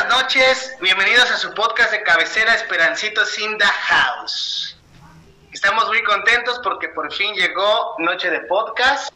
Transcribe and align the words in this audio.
Buenas 0.00 0.22
noches, 0.22 0.76
bienvenidos 0.80 1.28
a 1.28 1.36
su 1.36 1.52
podcast 1.54 1.90
de 1.90 2.04
cabecera 2.04 2.54
Esperancitos 2.54 3.36
in 3.40 3.58
the 3.58 3.64
House. 3.64 4.78
Estamos 5.52 5.88
muy 5.88 6.04
contentos 6.04 6.60
porque 6.62 6.88
por 6.90 7.12
fin 7.12 7.34
llegó 7.34 7.96
Noche 7.98 8.30
de 8.30 8.42
Podcast 8.42 9.12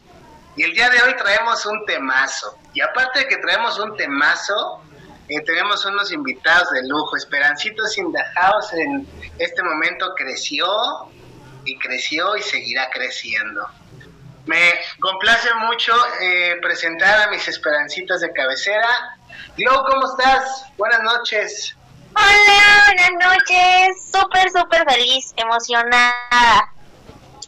y 0.57 0.63
el 0.63 0.73
día 0.73 0.89
de 0.89 1.01
hoy 1.01 1.15
traemos 1.15 1.65
un 1.65 1.85
temazo. 1.85 2.57
Y 2.73 2.81
aparte 2.81 3.19
de 3.19 3.27
que 3.27 3.37
traemos 3.37 3.79
un 3.79 3.95
temazo, 3.95 4.83
eh, 5.29 5.39
tenemos 5.45 5.85
unos 5.85 6.11
invitados 6.11 6.69
de 6.71 6.85
lujo. 6.85 7.15
Esperancitos 7.15 7.97
in 7.97 8.11
the 8.11 8.23
House 8.35 8.73
en 8.73 9.07
este 9.39 9.63
momento 9.63 10.13
creció 10.15 10.67
y 11.63 11.79
creció 11.79 12.35
y 12.35 12.41
seguirá 12.41 12.89
creciendo. 12.89 13.69
Me 14.47 14.73
complace 14.99 15.47
mucho 15.53 15.93
eh, 16.19 16.57
presentar 16.61 17.21
a 17.21 17.31
mis 17.31 17.47
esperancitas 17.47 18.19
de 18.19 18.33
cabecera. 18.33 19.17
Glow, 19.57 19.83
¿cómo 19.85 20.05
estás? 20.07 20.65
Buenas 20.77 21.01
noches. 21.03 21.75
Hola, 22.15 22.85
buenas 22.87 23.11
noches. 23.29 24.11
Súper, 24.11 24.49
súper 24.49 24.83
feliz, 24.91 25.31
emocionada. 25.37 26.73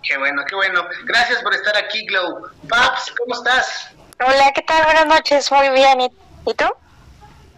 Qué 0.03 0.15
bueno, 0.17 0.43
qué 0.47 0.55
bueno. 0.55 0.87
Gracias 1.05 1.41
por 1.41 1.55
estar 1.55 1.75
aquí, 1.77 2.05
Glow. 2.05 2.47
Paps, 2.69 3.11
¿cómo 3.17 3.33
estás? 3.33 3.89
Hola, 4.19 4.51
¿qué 4.53 4.61
tal? 4.61 4.83
Buenas 4.83 5.07
noches. 5.07 5.51
Muy 5.51 5.69
bien. 5.69 6.01
¿Y, 6.01 6.11
¿y 6.45 6.53
tú? 6.53 6.65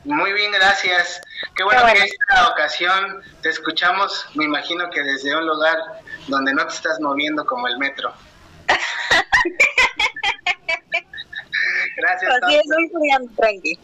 Muy 0.06 0.32
bien, 0.32 0.54
gracias. 0.54 1.22
Qué 1.54 1.64
bueno, 1.64 1.82
Qué 1.82 1.92
bueno. 1.92 2.00
que 2.00 2.06
esta 2.06 2.48
ocasión 2.48 3.22
te 3.42 3.50
escuchamos, 3.50 4.28
me 4.36 4.46
imagino 4.46 4.90
que 4.90 5.04
desde 5.04 5.36
un 5.36 5.46
lugar 5.46 5.78
donde 6.28 6.54
no 6.54 6.66
te 6.66 6.74
estás 6.74 7.02
moviendo 7.02 7.46
como 7.46 7.68
el 7.68 7.78
metro. 7.78 8.14
gracias. 11.98 12.32
Así 12.44 12.56
es, 12.56 12.62
estudiando 12.86 13.30
tranqui. 13.36 13.78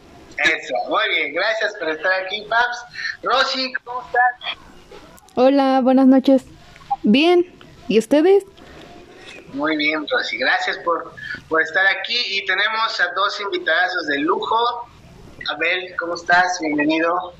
Eso, 0.44 0.74
muy 0.90 1.10
bien, 1.10 1.34
gracias 1.34 1.74
por 1.80 1.90
estar 1.90 2.12
aquí, 2.26 2.46
Paps. 2.50 2.78
Rosy, 3.22 3.74
¿cómo 3.84 4.02
estás? 4.02 4.58
Hola, 5.36 5.80
buenas 5.82 6.08
noches. 6.08 6.44
Bien, 7.04 7.46
¿y 7.88 7.98
ustedes? 8.00 8.44
Muy 9.54 9.78
bien, 9.78 10.06
Rosy, 10.10 10.38
gracias 10.38 10.78
por, 10.80 11.14
por 11.48 11.62
estar 11.62 11.86
aquí 11.88 12.18
y 12.32 12.46
tenemos 12.46 13.00
a 13.00 13.14
dos 13.14 13.40
invitados 13.40 14.08
de 14.08 14.20
lujo. 14.20 14.90
Abel, 15.50 15.96
¿cómo 15.98 16.16
estás? 16.16 16.58
Bienvenido. 16.60 17.34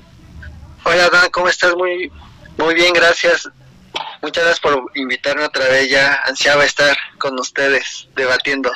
Hola 0.84 1.08
Dan, 1.10 1.30
¿cómo 1.30 1.48
estás? 1.48 1.74
Muy, 1.74 2.12
muy 2.56 2.74
bien, 2.74 2.92
gracias. 2.92 3.48
Muchas 4.22 4.44
gracias 4.44 4.60
por 4.60 4.90
invitarme 4.94 5.44
otra 5.44 5.68
vez. 5.68 5.90
Ya 5.90 6.14
ansiaba 6.24 6.64
estar 6.64 6.96
con 7.18 7.38
ustedes 7.38 8.08
debatiendo. 8.14 8.70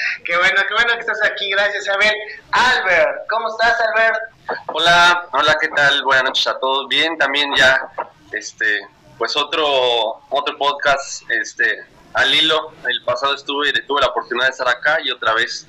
Qué 0.24 0.36
bueno, 0.36 0.62
qué 0.66 0.74
bueno 0.74 0.92
que 0.94 1.00
estás 1.00 1.22
aquí, 1.24 1.50
gracias 1.50 1.88
Abel. 1.88 2.14
Albert, 2.52 3.28
¿cómo 3.28 3.48
estás 3.48 3.80
Albert? 3.80 4.18
Hola, 4.66 5.28
hola, 5.32 5.56
¿qué 5.60 5.68
tal? 5.68 6.02
Buenas 6.04 6.24
noches 6.24 6.46
a 6.46 6.58
todos. 6.58 6.88
Bien, 6.88 7.16
también 7.18 7.54
ya, 7.56 7.90
este, 8.32 8.80
pues 9.18 9.36
otro, 9.36 10.22
otro 10.28 10.58
podcast, 10.58 11.22
este, 11.30 11.84
al 12.14 12.34
hilo. 12.34 12.72
El 12.86 13.04
pasado 13.04 13.34
estuve, 13.34 13.72
tuve 13.82 14.00
la 14.00 14.08
oportunidad 14.08 14.46
de 14.46 14.50
estar 14.52 14.68
acá 14.68 14.98
y 15.02 15.10
otra 15.10 15.34
vez, 15.34 15.66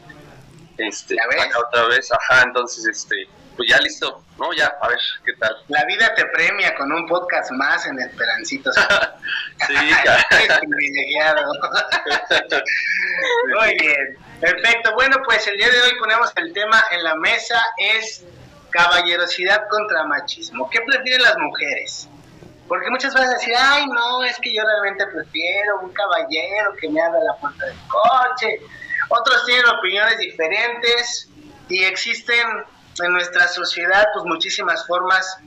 este, 0.77 1.15
acá 1.19 1.59
otra 1.67 1.85
vez, 1.85 2.11
ajá, 2.11 2.43
entonces, 2.43 2.85
este, 2.85 3.27
pues 3.61 3.69
ya 3.69 3.77
listo, 3.77 4.23
¿no? 4.39 4.51
Ya, 4.53 4.75
a 4.81 4.87
ver, 4.87 4.97
¿qué 5.23 5.33
tal? 5.33 5.55
La 5.67 5.85
vida 5.85 6.15
te 6.15 6.25
premia 6.25 6.73
con 6.73 6.91
un 6.91 7.05
podcast 7.05 7.51
más 7.51 7.85
en 7.85 7.99
Esperancitos. 7.99 8.75
Sí, 9.67 9.75
privilegiado. 10.67 11.45
Muy 13.55 13.77
bien, 13.79 14.17
perfecto. 14.39 14.91
Bueno, 14.95 15.17
pues 15.23 15.45
el 15.45 15.55
día 15.55 15.69
de 15.69 15.79
hoy 15.83 15.91
ponemos 15.99 16.33
el 16.37 16.51
tema 16.51 16.83
en 16.89 17.03
la 17.03 17.13
mesa, 17.17 17.61
es 17.77 18.25
caballerosidad 18.71 19.67
contra 19.69 20.03
machismo. 20.05 20.67
¿Qué 20.71 20.79
prefieren 20.81 21.21
las 21.21 21.37
mujeres? 21.37 22.09
Porque 22.67 22.89
muchas 22.89 23.13
veces 23.13 23.29
decir, 23.33 23.53
ay, 23.55 23.85
no, 23.85 24.23
es 24.23 24.39
que 24.39 24.51
yo 24.51 24.63
realmente 24.65 25.05
prefiero 25.05 25.81
un 25.81 25.93
caballero 25.93 26.73
que 26.81 26.89
me 26.89 26.99
abra 26.99 27.19
la 27.19 27.35
puerta 27.35 27.63
del 27.67 27.77
coche. 27.87 28.59
Otros 29.09 29.45
tienen 29.45 29.67
opiniones 29.67 30.17
diferentes 30.17 31.29
y 31.69 31.83
existen 31.83 32.65
en 32.99 33.13
nuestra 33.13 33.47
sociedad 33.47 34.05
pues 34.13 34.25
muchísimas 34.25 34.85
formas 34.85 35.37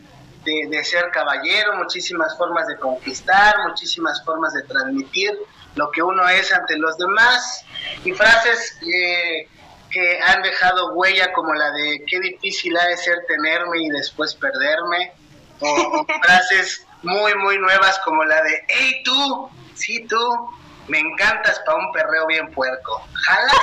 de, 0.44 0.68
de 0.68 0.84
ser 0.84 1.10
caballero, 1.10 1.76
muchísimas 1.76 2.36
formas 2.36 2.66
de 2.66 2.76
conquistar, 2.78 3.54
muchísimas 3.68 4.22
formas 4.24 4.52
de 4.54 4.62
transmitir 4.62 5.32
lo 5.74 5.90
que 5.90 6.02
uno 6.02 6.28
es 6.28 6.52
ante 6.52 6.76
los 6.78 6.96
demás 6.98 7.64
y 8.04 8.12
frases 8.12 8.78
eh, 8.82 9.48
que 9.90 10.20
han 10.22 10.42
dejado 10.42 10.92
huella 10.94 11.32
como 11.32 11.54
la 11.54 11.70
de 11.72 12.04
qué 12.06 12.20
difícil 12.20 12.76
ha 12.76 12.86
de 12.86 12.96
ser 12.96 13.18
tenerme 13.26 13.82
y 13.82 13.88
después 13.90 14.34
perderme 14.34 15.12
o, 15.60 15.68
o 15.68 16.06
frases 16.22 16.86
muy 17.02 17.34
muy 17.36 17.58
nuevas 17.58 17.98
como 18.04 18.24
la 18.24 18.42
de 18.42 18.64
hey 18.68 19.02
tú, 19.04 19.50
sí 19.74 20.06
tú, 20.06 20.50
me 20.88 20.98
encantas 20.98 21.60
para 21.60 21.78
un 21.78 21.92
perreo 21.92 22.26
bien 22.26 22.50
puerco, 22.52 23.06
jalas 23.12 23.54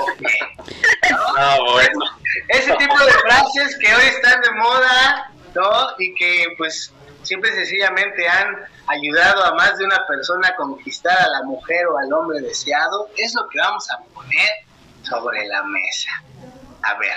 o 0.00 0.06
qué?" 0.18 0.38
¿No? 1.10 1.18
Ah, 1.36 1.58
bueno. 1.72 2.23
Ese 2.48 2.72
tipo 2.76 2.98
de 2.98 3.12
frases 3.12 3.78
que 3.78 3.94
hoy 3.94 4.04
están 4.06 4.40
de 4.40 4.50
moda, 4.52 5.32
¿no? 5.54 5.86
Y 5.98 6.14
que 6.14 6.46
pues 6.58 6.92
simple 7.22 7.50
y 7.50 7.54
sencillamente 7.54 8.28
han 8.28 8.54
ayudado 8.86 9.44
a 9.44 9.54
más 9.54 9.78
de 9.78 9.84
una 9.84 10.06
persona 10.06 10.48
a 10.48 10.56
conquistar 10.56 11.18
a 11.18 11.28
la 11.28 11.42
mujer 11.42 11.86
o 11.86 11.98
al 11.98 12.12
hombre 12.12 12.40
deseado, 12.40 13.08
es 13.16 13.34
lo 13.34 13.48
que 13.48 13.58
vamos 13.58 13.90
a 13.90 13.98
poner 14.12 14.50
sobre 15.02 15.46
la 15.46 15.62
mesa. 15.64 16.10
A 16.82 16.94
ver, 16.98 17.16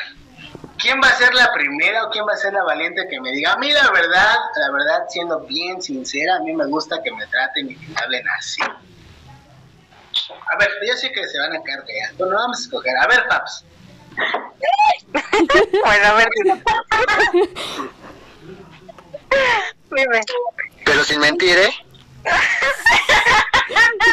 ¿quién 0.78 1.02
va 1.04 1.10
a 1.10 1.16
ser 1.16 1.34
la 1.34 1.52
primera 1.54 2.06
o 2.06 2.10
quién 2.10 2.26
va 2.26 2.34
a 2.34 2.38
ser 2.38 2.54
la 2.54 2.64
valiente 2.64 3.08
que 3.10 3.20
me 3.20 3.32
diga? 3.32 3.54
A 3.54 3.58
mí 3.58 3.72
la 3.72 3.92
verdad, 3.92 4.36
la 4.56 4.72
verdad, 4.72 5.06
siendo 5.10 5.40
bien 5.42 5.82
sincera, 5.82 6.38
a 6.38 6.40
mí 6.40 6.54
me 6.54 6.66
gusta 6.68 7.02
que 7.04 7.12
me 7.12 7.26
traten 7.28 7.70
y 7.70 7.76
que 7.76 7.88
me 7.88 8.00
hablen 8.02 8.26
así. 8.38 8.62
A 8.62 10.58
ver, 10.58 10.70
yo 10.88 10.96
sé 10.96 11.12
que 11.12 11.28
se 11.28 11.38
van 11.40 11.56
a 11.56 11.62
caer 11.62 11.84
de 11.84 12.04
algo, 12.04 12.26
no 12.26 12.36
vamos 12.36 12.60
a 12.60 12.62
escoger. 12.62 12.98
A 12.98 13.08
ver, 13.08 13.28
Paps. 13.28 13.66
Bueno, 15.84 16.08
a 16.08 16.14
ver. 16.14 16.30
Dime. 19.92 20.22
Pero 20.86 21.04
sin 21.04 21.20
mentir, 21.20 21.58
¿eh? 21.58 21.70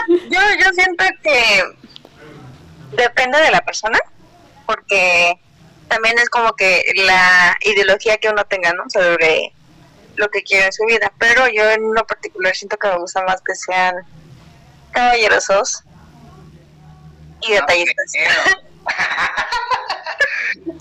Yo, 0.09 0.41
yo 0.61 0.73
siento 0.73 1.05
que 1.23 1.63
depende 2.93 3.39
de 3.41 3.51
la 3.51 3.61
persona, 3.63 3.99
porque 4.67 5.41
también 5.89 6.19
es 6.19 6.29
como 6.29 6.53
que 6.55 6.85
la 6.97 7.57
ideología 7.63 8.19
que 8.19 8.29
uno 8.29 8.45
tenga, 8.45 8.73
¿no? 8.73 8.85
Sobre 8.89 9.53
lo 10.17 10.29
que 10.29 10.43
quiere 10.43 10.67
en 10.67 10.73
su 10.73 10.85
vida. 10.85 11.13
Pero 11.19 11.49
yo 11.49 11.71
en 11.71 11.93
lo 11.95 12.07
particular 12.07 12.55
siento 12.55 12.77
que 12.77 12.89
me 12.89 12.99
gusta 12.99 13.23
más 13.23 13.41
que 13.43 13.55
sean 13.55 13.97
caballerosos 14.93 15.83
y 17.43 17.53
detallistas. 17.53 18.13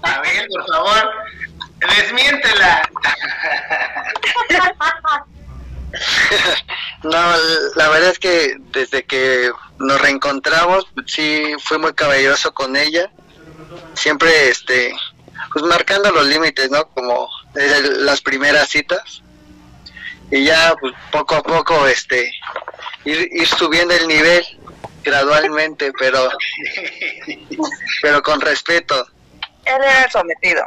A 0.03 0.21
ver, 0.21 0.47
por 0.47 0.65
favor, 0.67 1.11
desmiéntela. 1.79 2.89
No, 7.03 7.35
la 7.75 7.89
verdad 7.89 8.11
es 8.11 8.19
que 8.19 8.55
desde 8.71 9.03
que 9.03 9.51
nos 9.77 10.01
reencontramos, 10.01 10.87
sí 11.05 11.53
fui 11.63 11.77
muy 11.77 11.93
caballeroso 11.93 12.53
con 12.53 12.75
ella. 12.75 13.11
Siempre, 13.93 14.49
este, 14.49 14.95
pues 15.51 15.65
marcando 15.65 16.11
los 16.11 16.25
límites, 16.25 16.71
¿no? 16.71 16.87
Como 16.89 17.29
desde 17.53 17.99
las 17.99 18.21
primeras 18.21 18.69
citas. 18.69 19.21
Y 20.31 20.45
ya, 20.45 20.73
pues 20.79 20.93
poco 21.11 21.35
a 21.35 21.43
poco, 21.43 21.87
este, 21.87 22.31
ir, 23.05 23.27
ir 23.31 23.47
subiendo 23.47 23.93
el 23.93 24.07
nivel 24.07 24.43
gradualmente, 25.03 25.91
pero, 25.99 26.29
pero 28.01 28.23
con 28.23 28.41
respeto. 28.41 29.05
Él 29.65 29.81
era 29.81 30.03
el 30.03 30.11
sometido. 30.11 30.65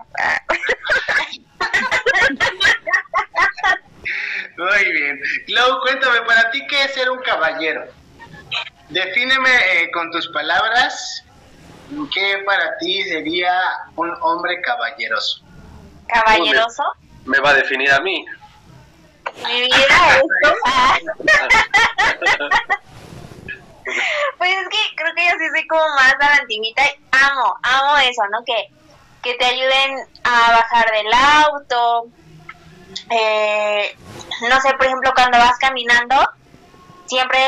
Muy 4.56 4.92
bien. 4.92 5.20
Clau, 5.46 5.80
cuéntame, 5.80 6.22
para 6.22 6.50
ti, 6.50 6.66
¿qué 6.68 6.84
es 6.84 6.94
ser 6.94 7.10
un 7.10 7.18
caballero? 7.20 7.84
Defíneme 8.88 9.82
eh, 9.82 9.90
con 9.90 10.10
tus 10.10 10.28
palabras 10.28 11.24
qué 12.12 12.42
para 12.44 12.76
ti 12.78 13.02
sería 13.04 13.52
un 13.96 14.12
hombre 14.20 14.60
caballeroso. 14.62 15.40
Caballeroso. 16.08 16.82
Me 17.24 17.38
va 17.40 17.50
a 17.50 17.54
definir 17.54 17.90
a 17.90 18.00
mí. 18.00 18.24
Mi 19.44 19.62
vida 19.62 19.76
esto. 20.96 22.48
Pues 24.38 24.50
es 24.50 24.68
que 24.68 24.96
creo 24.96 25.14
que 25.14 25.24
yo 25.24 25.30
sí 25.38 25.48
soy 25.54 25.66
como 25.68 25.80
más 25.94 26.14
a 26.14 26.18
la 26.18 26.34
antigüita 26.42 26.82
amo, 27.12 27.56
amo 27.62 27.98
eso, 27.98 28.22
¿no? 28.32 28.44
Que, 28.44 28.68
que 29.26 29.34
te 29.34 29.44
ayuden 29.44 30.06
a 30.22 30.50
bajar 30.52 30.90
del 30.92 31.12
auto. 31.12 32.06
Eh, 33.10 33.96
no 34.48 34.60
sé, 34.60 34.72
por 34.74 34.86
ejemplo, 34.86 35.12
cuando 35.14 35.38
vas 35.38 35.58
caminando, 35.58 36.14
siempre, 37.06 37.38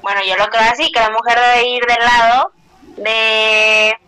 bueno, 0.00 0.20
yo 0.24 0.36
lo 0.36 0.46
creo 0.46 0.62
así, 0.70 0.92
que 0.92 1.00
la 1.00 1.10
mujer 1.10 1.38
debe 1.38 1.68
ir 1.68 1.84
del 1.84 2.04
lado 2.04 2.52
de 2.96 3.98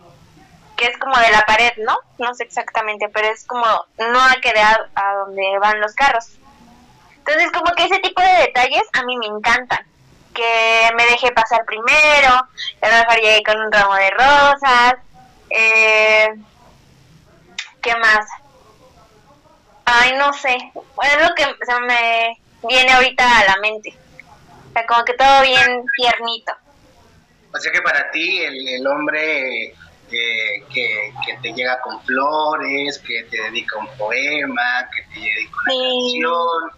que 0.77 0.85
es 0.85 0.97
como 0.97 1.17
de 1.17 1.31
la 1.31 1.45
pared, 1.45 1.71
¿no? 1.77 1.97
No 2.17 2.33
sé 2.33 2.43
exactamente, 2.43 3.09
pero 3.09 3.27
es 3.27 3.45
como 3.45 3.65
no 3.97 4.21
a 4.21 4.35
quedar 4.41 4.89
a 4.95 5.13
donde 5.15 5.57
van 5.59 5.79
los 5.79 5.93
carros. 5.93 6.37
Entonces, 7.17 7.51
como 7.51 7.73
que 7.75 7.85
ese 7.85 7.99
tipo 7.99 8.21
de 8.21 8.45
detalles 8.45 8.83
a 8.93 9.03
mí 9.03 9.17
me 9.17 9.27
encantan. 9.27 9.85
Que 10.33 10.89
me 10.95 11.05
deje 11.05 11.31
pasar 11.31 11.63
primero, 11.63 12.33
a 12.81 12.89
lo 12.89 12.97
mejor 12.97 13.43
con 13.45 13.61
un 13.61 13.71
ramo 13.71 13.95
de 13.95 14.09
rosas. 14.11 14.95
Eh, 15.49 16.35
¿Qué 17.85 17.95
más? 17.97 18.25
Ay, 19.85 20.13
no 20.17 20.33
sé. 20.33 20.57
Bueno, 20.73 21.13
es 21.21 21.29
lo 21.29 21.35
que 21.35 21.43
se 21.43 21.79
me 21.81 22.41
viene 22.67 22.91
ahorita 22.91 23.39
a 23.41 23.45
la 23.45 23.57
mente. 23.61 23.93
O 24.69 24.73
sea, 24.73 24.85
como 24.87 25.05
que 25.05 25.13
todo 25.13 25.41
bien 25.43 25.85
tiernito. 25.95 26.51
O 27.53 27.59
sea 27.59 27.71
que 27.71 27.81
para 27.83 28.09
ti 28.09 28.39
el, 28.41 28.67
el 28.67 28.87
hombre 28.87 29.65
eh, 29.67 30.63
que, 30.73 31.13
que 31.25 31.37
te 31.43 31.53
llega 31.53 31.79
con 31.81 32.01
flores, 32.05 32.97
que 32.99 33.23
te 33.29 33.39
dedica 33.43 33.77
un 33.77 33.87
poema, 33.97 34.89
que 34.93 35.03
te 35.13 35.19
dedica 35.19 35.57
una 35.61 35.71
Sí. 35.71 36.19
canción, 36.19 36.71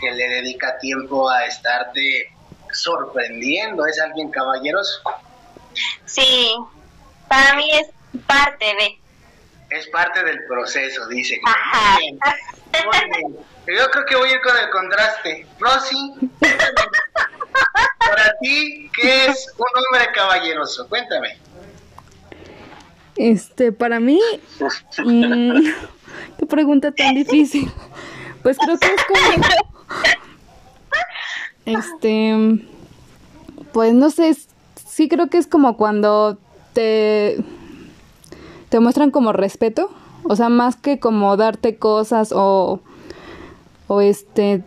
que 0.00 0.10
le 0.12 0.28
dedica 0.28 0.78
tiempo 0.78 1.28
a 1.28 1.44
estarte 1.44 2.32
sorprendiendo, 2.72 3.84
es 3.86 4.00
alguien 4.00 4.30
caballeroso. 4.30 5.02
Sí, 6.06 6.54
para 7.28 7.54
mí 7.54 7.70
es 7.70 7.88
parte 8.26 8.64
de. 8.64 8.98
Es 9.70 9.86
parte 9.88 10.24
del 10.24 10.44
proceso, 10.46 11.06
dice. 11.08 11.40
Ajá. 11.44 11.94
Muy 11.94 12.02
bien, 12.02 12.18
muy 12.72 13.20
bien. 13.20 13.36
Yo 13.66 13.90
creo 13.90 14.06
que 14.06 14.16
voy 14.16 14.30
a 14.30 14.32
ir 14.32 14.40
con 14.40 14.56
el 14.56 14.70
contraste. 14.70 15.46
Rosy, 15.58 16.14
para 17.98 18.34
ti, 18.40 18.90
¿qué 18.94 19.26
es 19.26 19.52
un 19.56 19.66
hombre 19.66 20.10
caballeroso? 20.14 20.88
Cuéntame. 20.88 21.38
Este, 23.16 23.72
para 23.72 24.00
mí, 24.00 24.20
mm, 25.04 25.52
qué 26.38 26.46
pregunta 26.46 26.92
tan 26.92 27.14
difícil. 27.14 27.70
Pues 28.42 28.56
creo 28.56 28.78
que 28.78 28.94
es 28.94 29.04
como, 29.04 29.44
este, 31.66 32.64
pues 33.72 33.92
no 33.92 34.10
sé, 34.10 34.34
sí 34.88 35.08
creo 35.08 35.28
que 35.28 35.38
es 35.38 35.46
como 35.46 35.76
cuando 35.76 36.38
te, 36.72 37.38
te 38.68 38.80
muestran 38.80 39.10
como 39.10 39.32
respeto, 39.32 39.90
o 40.24 40.36
sea, 40.36 40.48
más 40.48 40.76
que 40.76 40.98
como 40.98 41.36
darte 41.36 41.76
cosas 41.76 42.32
o, 42.32 42.80
o 43.86 44.00
este, 44.00 44.62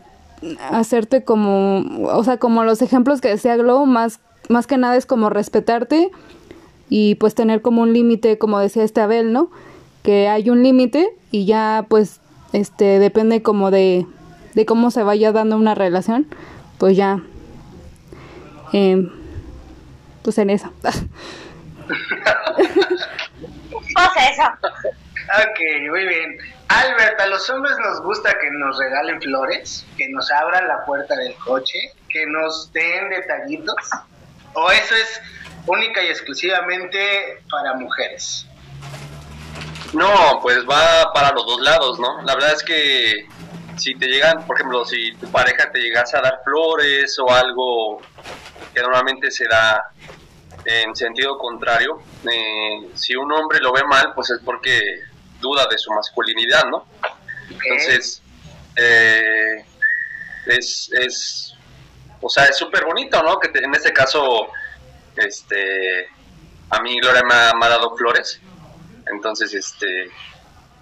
hacerte 0.72 1.24
como, 1.24 1.84
o 2.06 2.24
sea, 2.24 2.38
como 2.38 2.64
los 2.64 2.82
ejemplos 2.82 3.22
que 3.22 3.30
decía 3.30 3.58
Glow, 3.58 3.86
más, 3.86 4.20
más 4.50 4.68
que 4.68 4.78
nada 4.78 4.96
es 4.96 5.06
como 5.06 5.30
respetarte 5.30 6.10
y 6.90 7.16
pues 7.16 7.36
tener 7.36 7.62
como 7.62 7.84
un 7.84 7.94
límite, 7.94 8.38
como 8.38 8.60
decía 8.60 8.84
este 8.84 9.02
Abel, 9.02 9.32
¿no? 9.32 9.50
Que 10.04 10.28
hay 10.28 10.50
un 10.50 10.64
límite 10.64 11.10
y 11.30 11.46
ya 11.46 11.86
pues 11.88 12.20
este 12.54 13.00
depende 13.00 13.44
como 13.44 13.72
de, 13.72 14.08
de 14.56 14.66
cómo 14.66 14.92
se 14.92 15.04
vaya 15.04 15.32
dando 15.32 15.58
una 15.58 15.76
relación, 15.76 16.28
pues 16.80 16.98
ya 16.98 17.24
em, 18.74 19.10
pues 20.24 20.38
en 20.40 20.50
eso. 20.50 20.72
Eso. 23.96 24.44
Ok, 24.64 25.60
muy 25.90 26.08
bien. 26.08 26.38
Albert, 26.68 27.20
a 27.20 27.28
los 27.28 27.50
hombres 27.50 27.78
nos 27.80 28.02
gusta 28.02 28.38
que 28.40 28.50
nos 28.52 28.78
regalen 28.78 29.22
flores, 29.22 29.86
que 29.98 30.08
nos 30.10 30.32
abran 30.32 30.68
la 30.68 30.84
puerta 30.86 31.16
del 31.16 31.36
coche, 31.36 31.78
que 32.10 32.26
nos 32.26 32.72
den 32.74 33.10
detallitos, 33.10 33.76
o 34.54 34.72
eso 34.72 34.96
es 34.96 35.22
única 35.68 36.02
y 36.02 36.08
exclusivamente 36.08 37.44
para 37.50 37.74
mujeres. 37.76 38.48
No, 39.94 40.40
pues 40.42 40.60
va 40.68 41.12
para 41.14 41.32
los 41.32 41.46
dos 41.46 41.62
lados, 41.62 42.00
¿no? 42.00 42.22
La 42.24 42.36
verdad 42.36 42.54
es 42.54 42.64
que 42.64 43.28
si 43.78 43.96
te 43.96 44.08
llegan, 44.08 44.46
por 44.46 44.58
ejemplo, 44.58 44.86
si 44.86 45.14
tu 45.16 45.30
pareja 45.32 45.72
te 45.72 45.80
llegase 45.80 46.18
a 46.18 46.22
dar 46.22 46.42
flores 46.44 47.18
o 47.20 47.30
algo 47.30 48.02
que 48.74 48.82
normalmente 48.82 49.30
se 49.32 49.48
da 49.48 49.92
en 50.66 50.96
sentido 50.96 51.38
contrario, 51.38 52.02
eh, 52.32 52.90
si 52.96 53.16
un 53.16 53.32
hombre 53.32 53.60
lo 53.60 53.72
ve 53.74 53.84
mal, 53.84 54.14
pues 54.16 54.30
es 54.32 54.40
porque 54.44 54.80
duda 55.40 55.68
de 55.68 55.78
su 55.78 55.92
masculinidad, 55.92 56.66
¿no? 56.66 56.86
Entonces, 57.50 58.22
eh, 58.76 59.66
es, 60.46 60.90
es, 60.94 61.54
o 62.22 62.30
sea, 62.30 62.46
es 62.46 62.58
súper 62.58 62.86
bonito, 62.86 63.22
¿no? 63.24 63.40
Que 63.40 63.50
te- 63.50 63.64
en 63.64 63.74
este 63.74 63.92
caso, 63.92 64.48
este, 65.16 66.08
a 66.70 66.80
mí 66.82 67.00
Gloria 67.00 67.24
me 67.24 67.34
ha, 67.34 67.54
me 67.54 67.66
ha 67.66 67.70
dado 67.70 67.96
flores, 67.98 68.40
entonces, 69.12 69.54
este, 69.54 70.10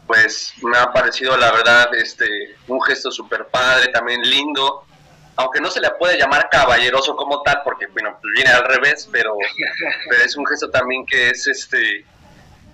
pues 0.06 0.54
me 0.62 0.78
ha 0.78 0.92
parecido, 0.92 1.38
la 1.38 1.52
verdad, 1.52 1.94
este, 1.96 2.28
un 2.68 2.82
gesto 2.82 3.12
súper 3.12 3.48
padre, 3.48 3.88
también 3.90 4.22
lindo, 4.22 4.86
aunque 5.40 5.62
no 5.62 5.72
se 5.72 5.80
le 5.80 5.90
puede 5.92 6.18
llamar 6.18 6.50
caballeroso 6.50 7.16
como 7.16 7.42
tal, 7.44 7.62
porque, 7.64 7.88
bueno, 7.88 8.18
pues 8.22 8.34
viene 8.36 8.52
al 8.52 8.66
revés, 8.66 9.08
pero, 9.10 9.36
pero 10.10 10.24
es 10.24 10.36
un 10.36 10.46
gesto 10.46 10.70
también 10.70 11.06
que 11.06 11.30
es, 11.30 11.48
este, 11.48 12.06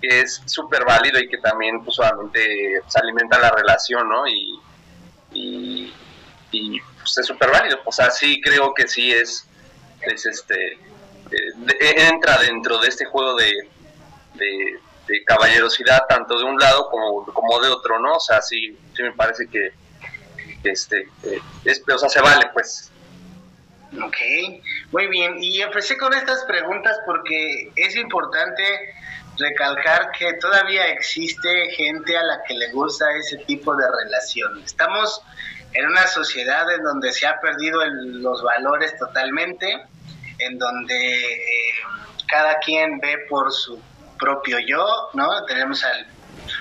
que 0.02 0.20
es 0.20 0.42
súper 0.46 0.84
válido 0.84 1.20
y 1.20 1.28
que 1.28 1.38
también, 1.38 1.82
pues, 1.84 1.94
solamente 1.94 2.80
se 2.88 2.98
alimenta 2.98 3.38
la 3.38 3.50
relación, 3.52 4.08
¿no? 4.08 4.26
Y, 4.26 4.58
y, 5.32 5.94
y, 6.50 6.80
pues, 6.98 7.18
es 7.18 7.26
súper 7.26 7.50
válido, 7.52 7.78
o 7.84 7.92
sea, 7.92 8.10
sí 8.10 8.40
creo 8.40 8.74
que 8.74 8.88
sí 8.88 9.12
es, 9.12 9.46
es 10.00 10.26
este, 10.26 10.72
eh, 10.72 10.78
de- 11.56 11.78
entra 12.08 12.36
dentro 12.38 12.78
de 12.78 12.88
este 12.88 13.04
juego 13.04 13.36
de, 13.36 13.52
de, 14.34 14.80
de 15.06 15.24
caballerosidad 15.24 16.00
tanto 16.08 16.36
de 16.36 16.44
un 16.44 16.58
lado 16.58 16.88
como, 16.90 17.24
como 17.26 17.60
de 17.60 17.68
otro, 17.68 18.00
¿no? 18.00 18.14
O 18.14 18.20
sea, 18.20 18.42
sí, 18.42 18.76
sí 18.96 19.02
me 19.04 19.12
parece 19.12 19.46
que 19.48 19.72
este, 20.70 21.08
es, 21.64 21.82
o 21.92 21.98
sea, 21.98 22.08
se 22.08 22.20
vale, 22.20 22.50
pues. 22.52 22.90
Ok, 24.02 24.16
muy 24.92 25.06
bien. 25.08 25.36
Y 25.42 25.62
empecé 25.62 25.96
con 25.96 26.12
estas 26.12 26.44
preguntas 26.44 26.98
porque 27.06 27.70
es 27.76 27.96
importante 27.96 28.62
recalcar 29.38 30.10
que 30.18 30.34
todavía 30.34 30.86
existe 30.88 31.70
gente 31.70 32.16
a 32.16 32.22
la 32.24 32.42
que 32.46 32.54
le 32.54 32.70
gusta 32.72 33.06
ese 33.16 33.38
tipo 33.38 33.74
de 33.76 33.84
relación. 34.04 34.62
Estamos 34.64 35.22
en 35.72 35.86
una 35.86 36.06
sociedad 36.06 36.70
en 36.72 36.82
donde 36.82 37.12
se 37.12 37.26
ha 37.26 37.38
perdido 37.40 37.82
el- 37.82 38.22
los 38.22 38.42
valores 38.42 38.98
totalmente, 38.98 39.84
en 40.38 40.58
donde 40.58 41.34
eh, 41.34 41.72
cada 42.28 42.58
quien 42.58 42.98
ve 42.98 43.18
por 43.28 43.52
su 43.52 43.80
propio 44.18 44.58
yo, 44.58 45.10
¿no? 45.14 45.44
Tenemos 45.44 45.84
al 45.84 46.06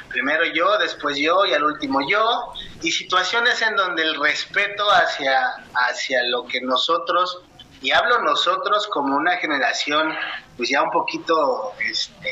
primero 0.09 0.45
yo, 0.45 0.77
después 0.77 1.17
yo 1.17 1.45
y 1.45 1.53
al 1.53 1.63
último 1.63 1.99
yo, 2.09 2.53
y 2.81 2.91
situaciones 2.91 3.61
en 3.61 3.75
donde 3.75 4.03
el 4.03 4.19
respeto 4.19 4.85
hacia, 4.89 5.55
hacia 5.73 6.23
lo 6.23 6.45
que 6.45 6.61
nosotros, 6.61 7.41
y 7.81 7.91
hablo 7.91 8.21
nosotros 8.21 8.87
como 8.87 9.15
una 9.15 9.37
generación, 9.37 10.13
pues 10.57 10.69
ya 10.69 10.81
un 10.81 10.91
poquito 10.91 11.73
este, 11.79 12.29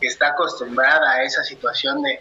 que 0.00 0.06
está 0.06 0.28
acostumbrada 0.28 1.12
a 1.12 1.22
esa 1.22 1.42
situación 1.44 2.02
de, 2.02 2.20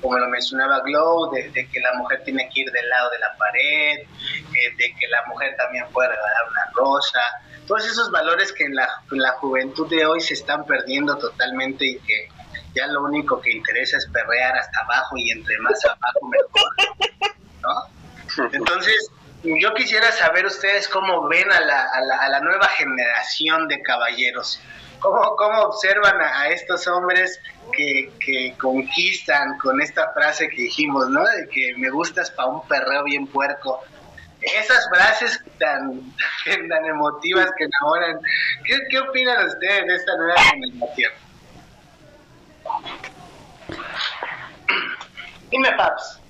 como 0.00 0.18
lo 0.18 0.28
mencionaba 0.28 0.80
Glow, 0.80 1.30
de, 1.30 1.50
de 1.50 1.68
que 1.68 1.80
la 1.80 1.94
mujer 1.94 2.22
tiene 2.24 2.48
que 2.52 2.60
ir 2.60 2.70
del 2.70 2.88
lado 2.88 3.10
de 3.10 3.18
la 3.18 3.36
pared, 3.36 3.98
eh, 4.00 4.74
de 4.76 4.94
que 4.98 5.08
la 5.08 5.24
mujer 5.26 5.54
también 5.56 5.86
puede 5.92 6.08
regalar 6.08 6.48
una 6.50 6.70
rosa, 6.74 7.20
todos 7.68 7.86
esos 7.86 8.10
valores 8.10 8.52
que 8.52 8.64
en 8.64 8.74
la, 8.74 8.88
en 9.12 9.18
la 9.18 9.32
juventud 9.32 9.86
de 9.88 10.06
hoy 10.06 10.20
se 10.22 10.34
están 10.34 10.64
perdiendo 10.64 11.16
totalmente 11.18 11.84
y 11.84 11.98
que 11.98 12.28
ya 12.74 12.86
lo 12.86 13.04
único 13.04 13.40
que 13.40 13.52
interesa 13.52 13.98
es 13.98 14.06
perrear 14.06 14.56
hasta 14.56 14.80
abajo 14.80 15.16
y 15.16 15.30
entre 15.30 15.58
más 15.60 15.84
abajo 15.84 16.26
mejor, 16.26 17.28
¿no? 17.62 18.48
Entonces, 18.52 19.10
yo 19.42 19.74
quisiera 19.74 20.10
saber 20.12 20.46
ustedes 20.46 20.88
cómo 20.88 21.28
ven 21.28 21.50
a 21.52 21.60
la, 21.60 21.82
a 21.92 22.00
la, 22.00 22.16
a 22.16 22.28
la 22.28 22.40
nueva 22.40 22.66
generación 22.68 23.68
de 23.68 23.82
caballeros, 23.82 24.60
cómo, 25.00 25.36
cómo 25.36 25.60
observan 25.62 26.20
a, 26.20 26.40
a 26.40 26.48
estos 26.48 26.86
hombres 26.88 27.38
que, 27.72 28.10
que 28.18 28.54
conquistan 28.58 29.58
con 29.58 29.80
esta 29.80 30.12
frase 30.12 30.48
que 30.48 30.62
dijimos, 30.62 31.08
¿no? 31.10 31.22
De 31.22 31.48
que 31.48 31.74
me 31.76 31.90
gustas 31.90 32.30
para 32.30 32.48
un 32.48 32.66
perreo 32.66 33.04
bien 33.04 33.26
puerco. 33.26 33.84
Esas 34.40 34.88
frases 34.88 35.40
tan, 35.58 36.14
tan 36.68 36.84
emotivas 36.84 37.50
que 37.56 37.64
enamoran. 37.64 38.20
¿Qué, 38.64 38.78
¿Qué 38.90 38.98
opinan 39.00 39.46
ustedes 39.46 39.86
de 39.86 39.94
esta 39.96 40.16
nueva 40.16 40.40
generación? 40.42 41.12
Dime, 45.50 45.72
Paps. 45.72 46.20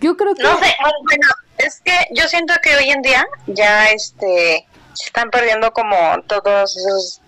Yo 0.00 0.16
creo 0.16 0.34
que 0.34 0.42
No 0.42 0.58
sé, 0.58 0.74
bueno, 1.02 1.28
es 1.58 1.80
que 1.84 1.98
yo 2.12 2.26
siento 2.28 2.54
que 2.62 2.76
hoy 2.76 2.90
en 2.90 3.02
día 3.02 3.26
ya 3.46 3.90
este 3.90 4.66
se 4.94 5.06
están 5.06 5.30
perdiendo 5.30 5.72
como 5.72 5.96
todos 6.26 6.76
esos 6.76 7.20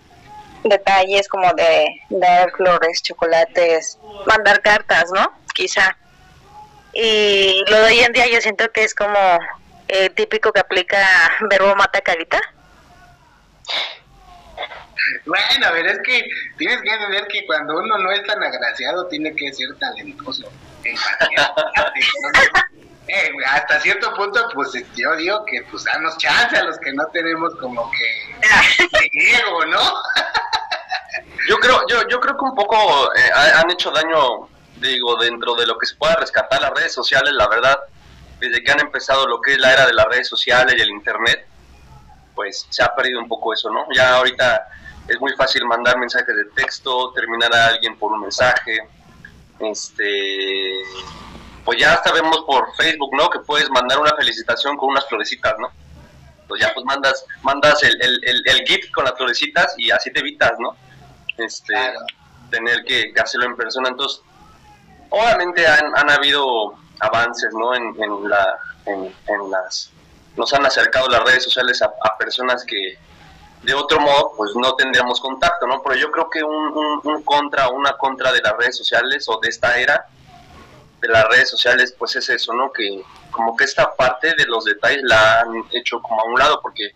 detalles 0.63 1.27
como 1.27 1.51
de 1.53 1.87
dar 2.09 2.51
flores, 2.51 3.01
chocolates, 3.01 3.97
mandar 4.25 4.61
cartas, 4.61 5.09
¿no? 5.13 5.31
Quizá. 5.53 5.97
Y 6.99 7.63
lo 7.69 7.77
de 7.77 7.83
hoy 7.83 7.99
en 7.99 8.11
día 8.11 8.25
yo 8.27 8.41
siento 8.41 8.71
que 8.71 8.83
es 8.83 8.95
como 8.95 9.19
eh, 9.87 10.09
típico 10.09 10.51
que 10.51 10.61
aplica 10.61 10.97
verbo 11.47 11.75
mata 11.75 12.01
carita. 12.01 12.41
Bueno, 15.27 15.67
a 15.67 15.71
ver, 15.71 15.85
es 15.85 15.99
que 16.03 16.27
tienes 16.57 16.81
que 16.81 16.89
entender 16.89 17.27
que 17.27 17.45
cuando 17.45 17.77
uno 17.77 17.99
no 17.99 18.11
es 18.11 18.23
tan 18.23 18.41
agraciado, 18.43 19.05
tiene 19.09 19.35
que 19.35 19.53
ser 19.53 19.77
talentoso. 19.77 20.49
Eh, 20.83 20.95
hasta 23.45 23.79
cierto 23.79 24.13
punto, 24.15 24.49
pues 24.55 24.71
yo 24.95 25.15
digo 25.17 25.45
que 25.45 25.61
pues 25.69 25.83
danos 25.83 26.17
chance 26.17 26.57
a 26.57 26.63
los 26.63 26.79
que 26.79 26.91
no 26.93 27.05
tenemos 27.13 27.55
como 27.57 27.89
que 27.91 28.35
ego, 29.37 29.65
¿no? 29.67 29.79
yo 31.47 31.57
creo, 31.57 31.79
yo, 31.87 32.07
yo 32.09 32.19
creo 32.19 32.35
que 32.35 32.43
un 32.43 32.55
poco 32.55 33.13
eh, 33.15 33.31
han 33.33 33.69
hecho 33.69 33.91
daño, 33.91 34.49
digo, 34.81 35.15
dentro 35.17 35.55
de 35.55 35.65
lo 35.65 35.77
que 35.77 35.85
se 35.85 35.95
pueda 35.95 36.15
rescatar 36.15 36.61
las 36.61 36.71
redes 36.71 36.93
sociales, 36.93 37.33
la 37.33 37.47
verdad, 37.47 37.77
desde 38.39 38.63
que 38.63 38.71
han 38.71 38.79
empezado 38.79 39.27
lo 39.27 39.41
que 39.41 39.53
es 39.53 39.59
la 39.59 39.73
era 39.73 39.85
de 39.85 39.93
las 39.93 40.05
redes 40.05 40.27
sociales 40.27 40.75
y 40.77 40.81
el 40.81 40.89
internet, 40.89 41.47
pues 42.35 42.67
se 42.69 42.83
ha 42.83 42.95
perdido 42.95 43.19
un 43.19 43.27
poco 43.27 43.53
eso, 43.53 43.69
¿no? 43.69 43.85
Ya 43.93 44.15
ahorita 44.15 44.67
es 45.07 45.19
muy 45.19 45.33
fácil 45.33 45.65
mandar 45.65 45.97
mensajes 45.97 46.35
de 46.35 46.45
texto, 46.55 47.11
terminar 47.13 47.53
a 47.53 47.67
alguien 47.67 47.97
por 47.97 48.11
un 48.11 48.21
mensaje, 48.21 48.77
este 49.59 50.73
pues 51.65 51.79
ya 51.79 51.95
hasta 51.95 52.13
vemos 52.13 52.45
por 52.47 52.73
Facebook, 52.75 53.13
¿no? 53.13 53.29
Que 53.29 53.39
puedes 53.39 53.69
mandar 53.69 53.99
una 53.99 54.15
felicitación 54.15 54.77
con 54.77 54.89
unas 54.89 55.05
florecitas, 55.05 55.53
¿no? 55.59 55.69
Pues 56.47 56.61
ya 56.61 56.73
pues 56.73 56.85
mandas, 56.85 57.25
mandas 57.41 57.83
el, 57.83 58.01
el, 58.01 58.41
el, 58.45 58.65
gift 58.65 58.89
con 58.93 59.03
las 59.03 59.17
florecitas 59.17 59.75
y 59.77 59.91
así 59.91 60.09
te 60.13 60.21
evitas, 60.21 60.53
¿no? 60.59 60.77
Este, 61.35 61.75
tener 62.49 62.85
que, 62.85 63.11
hacerlo 63.21 63.47
en 63.47 63.57
persona. 63.57 63.89
Entonces, 63.89 64.21
obviamente 65.09 65.65
han, 65.65 65.95
han 65.95 66.09
habido 66.09 66.73
avances, 66.99 67.53
¿no? 67.53 67.75
En, 67.75 67.95
en, 68.01 68.29
la, 68.29 68.59
las, 69.49 69.91
nos 70.35 70.53
han 70.53 70.65
acercado 70.65 71.07
las 71.09 71.23
redes 71.23 71.43
sociales 71.43 71.81
a, 71.81 71.85
a, 71.85 72.17
personas 72.17 72.63
que 72.65 72.97
de 73.63 73.73
otro 73.73 73.99
modo, 73.99 74.33
pues 74.37 74.51
no 74.55 74.75
tendríamos 74.75 75.19
contacto, 75.19 75.65
¿no? 75.67 75.81
Pero 75.81 75.95
yo 75.95 76.11
creo 76.11 76.29
que 76.29 76.43
un, 76.43 76.77
un, 76.77 77.01
un 77.03 77.23
contra, 77.23 77.69
una 77.69 77.93
contra 77.93 78.31
de 78.31 78.41
las 78.41 78.55
redes 78.55 78.77
sociales 78.77 79.25
o 79.27 79.39
de 79.39 79.49
esta 79.49 79.77
era 79.77 80.05
de 81.01 81.07
las 81.07 81.27
redes 81.27 81.49
sociales, 81.49 81.93
pues 81.97 82.15
es 82.15 82.29
eso, 82.29 82.53
¿no? 82.53 82.71
Que 82.71 83.03
como 83.31 83.55
que 83.55 83.65
esta 83.65 83.95
parte 83.95 84.33
de 84.35 84.45
los 84.45 84.65
detalles 84.65 85.01
la 85.03 85.41
han 85.41 85.63
hecho 85.71 86.01
como 86.01 86.21
a 86.21 86.25
un 86.25 86.39
lado, 86.39 86.59
porque 86.61 86.91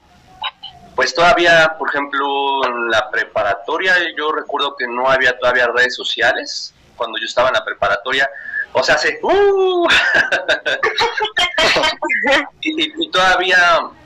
pues 0.95 1.13
todavía, 1.13 1.75
por 1.77 1.89
ejemplo, 1.89 2.65
en 2.65 2.89
la 2.89 3.09
preparatoria, 3.09 3.95
yo 4.17 4.31
recuerdo 4.31 4.75
que 4.75 4.87
no 4.87 5.09
había 5.09 5.37
todavía 5.37 5.67
redes 5.67 5.95
sociales 5.95 6.73
cuando 7.01 7.17
yo 7.17 7.25
estaba 7.25 7.47
en 7.47 7.55
la 7.55 7.65
preparatoria. 7.65 8.29
O 8.73 8.83
sea, 8.83 8.93
hace... 8.93 9.19
¡uh! 9.23 9.87
y, 12.61 13.09
todavía 13.09 13.57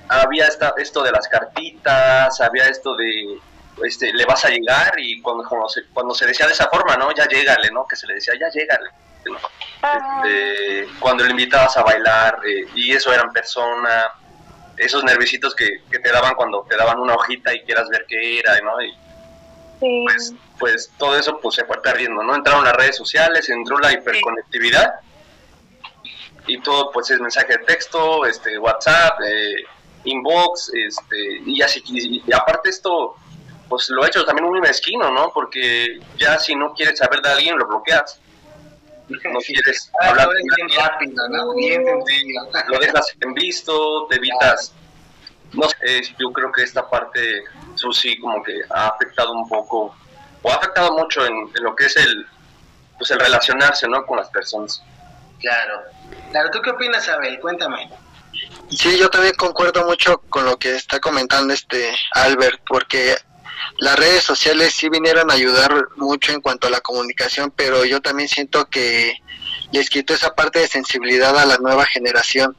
había 0.07 0.47
esta, 0.47 0.73
esto 0.77 1.03
de 1.03 1.11
las 1.11 1.27
cartitas, 1.27 2.39
había 2.39 2.69
esto 2.69 2.95
de 2.95 3.37
este, 3.83 4.13
le 4.13 4.23
vas 4.23 4.45
a 4.45 4.49
llegar 4.49 4.93
y 4.97 5.21
cuando, 5.21 5.43
cuando, 5.43 5.67
se, 5.67 5.83
cuando 5.93 6.13
se 6.13 6.25
decía 6.25 6.47
de 6.47 6.53
esa 6.53 6.69
forma, 6.69 6.95
¿no? 6.95 7.11
Ya 7.11 7.27
llégale, 7.27 7.69
¿no? 7.69 7.85
Que 7.85 7.97
se 7.97 8.07
le 8.07 8.13
decía, 8.13 8.33
ya 8.39 8.47
llégale. 8.49 8.89
Este, 9.25 10.87
cuando 10.99 11.25
le 11.25 11.31
invitabas 11.31 11.75
a 11.75 11.83
bailar 11.83 12.39
eh, 12.47 12.65
y 12.75 12.93
eso 12.93 13.11
eran 13.11 13.33
persona, 13.33 14.05
esos 14.77 15.03
nervisitos 15.03 15.53
que, 15.53 15.81
te 15.89 16.11
daban 16.13 16.35
cuando 16.35 16.65
te 16.69 16.77
daban 16.77 16.99
una 16.99 17.15
hojita 17.15 17.53
y 17.53 17.59
quieras 17.63 17.89
ver 17.89 18.05
qué 18.07 18.39
era, 18.39 18.57
¿no? 18.61 18.81
Y, 18.81 18.95
pues, 19.79 20.33
pues 20.59 20.91
todo 20.97 21.17
eso 21.17 21.39
pues 21.39 21.55
se 21.55 21.65
fue 21.65 21.81
perdiendo, 21.81 22.23
¿no? 22.23 22.35
Entraron 22.35 22.63
las 22.63 22.75
redes 22.75 22.95
sociales, 22.95 23.49
entró 23.49 23.79
la 23.79 23.93
hiperconectividad. 23.93 24.95
Y 26.47 26.61
todo 26.61 26.91
pues 26.91 27.09
es 27.09 27.19
mensaje 27.19 27.57
de 27.57 27.63
texto, 27.65 28.25
este 28.25 28.57
WhatsApp, 28.59 29.19
eh, 29.27 29.65
inbox, 30.03 30.71
este 30.73 31.41
y 31.45 31.61
así 31.61 31.83
y 31.87 32.31
aparte 32.31 32.69
esto 32.69 33.15
pues 33.69 33.89
lo 33.89 34.03
ha 34.03 34.07
hecho 34.07 34.23
también 34.25 34.47
muy 34.47 34.61
mezquino, 34.61 35.11
¿no? 35.11 35.31
Porque 35.33 35.99
ya 36.17 36.37
si 36.37 36.55
no 36.55 36.73
quieres 36.73 36.99
saber 36.99 37.21
de 37.21 37.29
alguien 37.29 37.57
lo 37.57 37.67
bloqueas. 37.67 38.19
No 39.07 39.39
quieres 39.39 39.91
ah, 40.01 40.09
hablar 40.09 40.29
bien 40.55 40.69
rápido, 40.79 41.29
¿no? 41.29 41.53
Bien 41.53 41.83
Lo 42.67 42.79
dejas 42.79 43.15
en 43.19 43.33
visto, 43.33 44.07
te 44.07 44.15
evitas. 44.15 44.73
No 45.53 45.69
sé, 45.69 46.01
yo 46.19 46.31
creo 46.33 46.51
que 46.51 46.63
esta 46.63 46.89
parte, 46.89 47.43
Susi, 47.77 48.17
como 48.19 48.43
que 48.43 48.61
ha 48.69 48.87
afectado 48.87 49.33
un 49.33 49.47
poco, 49.47 49.95
o 50.41 50.51
ha 50.51 50.55
afectado 50.55 50.97
mucho 50.97 51.25
en, 51.25 51.51
lo 51.61 51.75
que 51.75 51.85
es 51.85 51.97
el, 51.97 52.25
pues 52.97 53.11
el 53.11 53.19
relacionarse, 53.19 53.87
¿no? 53.87 54.05
Con 54.05 54.17
las 54.17 54.29
personas. 54.29 54.81
Claro. 55.39 55.81
Claro, 56.31 56.49
¿tú 56.51 56.61
qué 56.61 56.71
opinas, 56.71 57.07
Abel? 57.09 57.39
Cuéntame. 57.39 57.89
Sí, 58.69 58.97
yo 58.97 59.09
también 59.09 59.35
concuerdo 59.35 59.85
mucho 59.85 60.21
con 60.29 60.45
lo 60.45 60.57
que 60.57 60.75
está 60.75 60.99
comentando 60.99 61.53
este 61.53 61.95
Albert, 62.13 62.61
porque 62.67 63.15
las 63.77 63.97
redes 63.97 64.23
sociales 64.23 64.73
sí 64.73 64.89
vinieron 64.89 65.29
a 65.29 65.33
ayudar 65.33 65.71
mucho 65.95 66.31
en 66.31 66.41
cuanto 66.41 66.67
a 66.67 66.71
la 66.71 66.81
comunicación, 66.81 67.51
pero 67.55 67.85
yo 67.85 68.01
también 68.01 68.27
siento 68.27 68.65
que 68.69 69.13
les 69.71 69.89
quito 69.89 70.13
esa 70.13 70.33
parte 70.33 70.59
de 70.59 70.67
sensibilidad 70.67 71.37
a 71.37 71.45
la 71.45 71.57
nueva 71.57 71.85
generación, 71.85 72.55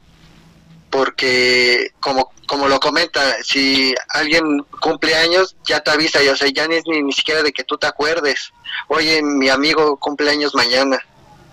porque 0.89 1.91
como, 1.99 2.31
como 2.47 2.67
lo 2.67 2.79
comenta, 2.79 3.43
si 3.43 3.93
alguien 4.09 4.63
cumple 4.81 5.15
años, 5.15 5.55
ya 5.65 5.81
te 5.81 5.91
avisa, 5.91 6.21
ya, 6.21 6.31
o 6.31 6.35
sea, 6.35 6.49
ya 6.49 6.67
ni, 6.67 6.79
ni, 6.81 7.13
siquiera 7.13 7.43
de 7.43 7.51
que 7.51 7.63
tú 7.63 7.77
te 7.77 7.87
acuerdes, 7.87 8.51
oye, 8.87 9.21
mi 9.21 9.49
amigo 9.49 9.97
cumple 9.97 10.31
años 10.31 10.55
mañana, 10.55 10.99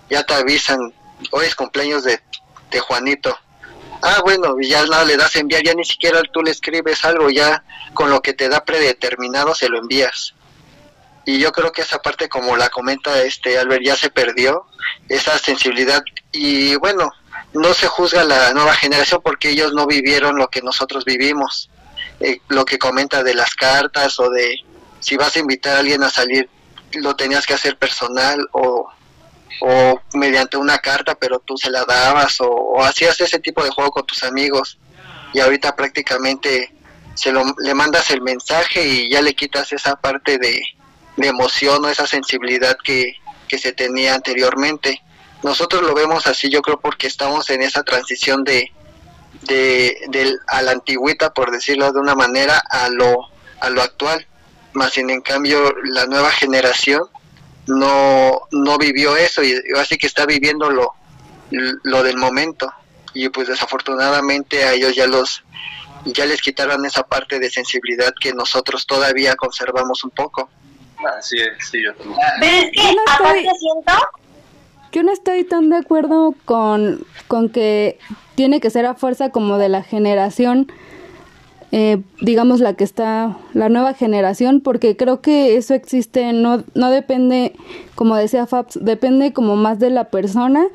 ya 0.09 0.23
te 0.23 0.33
avisan, 0.33 0.93
hoy 1.31 1.45
es 1.45 1.55
cumpleaños 1.55 2.03
de, 2.03 2.19
de 2.71 2.79
Juanito, 2.79 3.37
ah, 4.01 4.21
bueno, 4.23 4.55
ya 4.61 4.85
nada 4.85 5.03
le 5.03 5.17
das 5.17 5.35
a 5.35 5.39
enviar, 5.39 5.63
ya 5.63 5.73
ni 5.73 5.83
siquiera 5.83 6.21
tú 6.31 6.41
le 6.41 6.51
escribes 6.51 7.03
algo, 7.03 7.29
ya 7.29 7.63
con 7.93 8.09
lo 8.09 8.21
que 8.21 8.33
te 8.33 8.49
da 8.49 8.63
predeterminado 8.63 9.55
se 9.55 9.69
lo 9.69 9.79
envías. 9.79 10.33
Y 11.25 11.39
yo 11.39 11.51
creo 11.51 11.71
que 11.71 11.81
esa 11.81 11.99
parte, 11.99 12.29
como 12.29 12.55
la 12.55 12.69
comenta 12.69 13.23
este 13.23 13.57
Albert, 13.57 13.83
ya 13.83 13.95
se 13.95 14.11
perdió, 14.11 14.67
esa 15.09 15.39
sensibilidad. 15.39 16.03
Y 16.31 16.75
bueno, 16.75 17.11
no 17.55 17.73
se 17.73 17.87
juzga 17.87 18.23
la 18.23 18.53
nueva 18.53 18.73
generación 18.75 19.21
porque 19.23 19.49
ellos 19.49 19.73
no 19.73 19.87
vivieron 19.87 20.37
lo 20.37 20.47
que 20.49 20.61
nosotros 20.61 21.05
vivimos. 21.05 21.69
Eh, 22.19 22.39
lo 22.47 22.63
que 22.63 22.77
comenta 22.77 23.23
de 23.23 23.33
las 23.33 23.55
cartas 23.55 24.19
o 24.19 24.29
de 24.29 24.63
si 24.99 25.17
vas 25.17 25.35
a 25.35 25.39
invitar 25.39 25.75
a 25.75 25.79
alguien 25.79 26.03
a 26.03 26.09
salir, 26.09 26.49
lo 26.93 27.15
tenías 27.15 27.45
que 27.45 27.53
hacer 27.53 27.77
personal 27.77 28.47
o 28.53 28.89
o 29.61 30.01
mediante 30.13 30.57
una 30.57 30.79
carta, 30.79 31.15
pero 31.15 31.39
tú 31.39 31.57
se 31.57 31.69
la 31.69 31.85
dabas 31.85 32.37
o, 32.39 32.83
hacías 32.83 33.19
ese 33.21 33.39
tipo 33.39 33.63
de 33.63 33.69
juego 33.69 33.91
con 33.91 34.05
tus 34.05 34.23
amigos 34.23 34.77
y 35.33 35.39
ahorita 35.39 35.75
prácticamente 35.75 36.73
se 37.13 37.31
lo, 37.31 37.43
le 37.59 37.73
mandas 37.73 38.11
el 38.11 38.21
mensaje 38.21 38.85
y 38.85 39.09
ya 39.09 39.21
le 39.21 39.33
quitas 39.33 39.71
esa 39.71 39.95
parte 39.95 40.37
de, 40.37 40.61
emoción 41.17 41.85
o 41.85 41.89
esa 41.89 42.05
sensibilidad 42.05 42.77
que, 42.83 43.15
que 43.47 43.57
se 43.57 43.71
tenía 43.71 44.15
anteriormente. 44.15 45.01
Nosotros 45.45 45.83
lo 45.83 45.93
vemos 45.93 46.25
así, 46.25 46.49
yo 46.49 46.63
creo, 46.63 46.79
porque 46.79 47.05
estamos 47.05 47.51
en 47.51 47.61
esa 47.61 47.83
transición 47.83 48.43
de, 48.43 48.71
de, 49.43 49.95
de 50.09 50.35
a 50.47 50.63
la 50.63 50.71
antigüita, 50.71 51.35
por 51.35 51.51
decirlo 51.51 51.93
de 51.93 51.99
una 51.99 52.15
manera, 52.15 52.63
a 52.67 52.89
lo, 52.89 53.29
a 53.59 53.69
lo 53.69 53.83
actual. 53.83 54.25
Más 54.73 54.93
sin 54.93 55.11
en 55.11 55.21
cambio, 55.21 55.71
la 55.83 56.07
nueva 56.07 56.31
generación 56.31 57.03
no, 57.67 58.41
no 58.49 58.77
vivió 58.79 59.15
eso 59.17 59.43
y 59.43 59.53
así 59.77 59.99
que 59.99 60.07
está 60.07 60.25
viviendo 60.25 60.71
lo, 60.71 60.95
lo 61.83 62.01
del 62.01 62.17
momento 62.17 62.73
y 63.13 63.29
pues 63.29 63.47
desafortunadamente 63.47 64.63
a 64.63 64.73
ellos 64.73 64.95
ya 64.95 65.05
los 65.05 65.43
ya 66.05 66.25
les 66.25 66.41
quitaron 66.41 66.83
esa 66.85 67.03
parte 67.03 67.39
de 67.39 67.51
sensibilidad 67.51 68.13
que 68.19 68.33
nosotros 68.33 68.87
todavía 68.87 69.35
conservamos 69.35 70.03
un 70.03 70.09
poco. 70.09 70.49
Así 71.17 71.37
es, 71.37 71.69
sí, 71.69 71.83
yo 71.83 71.93
también. 71.93 72.17
Yo 74.95 75.03
no 75.03 75.11
estoy 75.11 75.43
tan 75.43 75.69
de 75.69 75.75
acuerdo 75.75 76.33
con, 76.45 77.01
con 77.27 77.49
que 77.49 77.99
tiene 78.35 78.61
que 78.61 78.69
ser 78.69 78.85
a 78.85 78.95
fuerza 78.95 79.29
como 79.29 79.57
de 79.57 79.67
la 79.67 79.83
generación 79.83 80.71
eh, 81.77 82.01
digamos, 82.21 82.61
la 82.61 82.75
que 82.75 82.85
está, 82.85 83.35
la 83.53 83.67
nueva 83.67 83.93
generación, 83.93 84.61
porque 84.61 84.95
creo 84.95 85.19
que 85.19 85.57
eso 85.57 85.73
existe, 85.73 86.31
no, 86.31 86.63
no 86.73 86.89
depende, 86.89 87.51
como 87.95 88.15
decía 88.15 88.47
Fabs, 88.47 88.79
depende 88.81 89.33
como 89.33 89.57
más 89.57 89.77
de 89.79 89.89
la 89.89 90.05
persona 90.05 90.67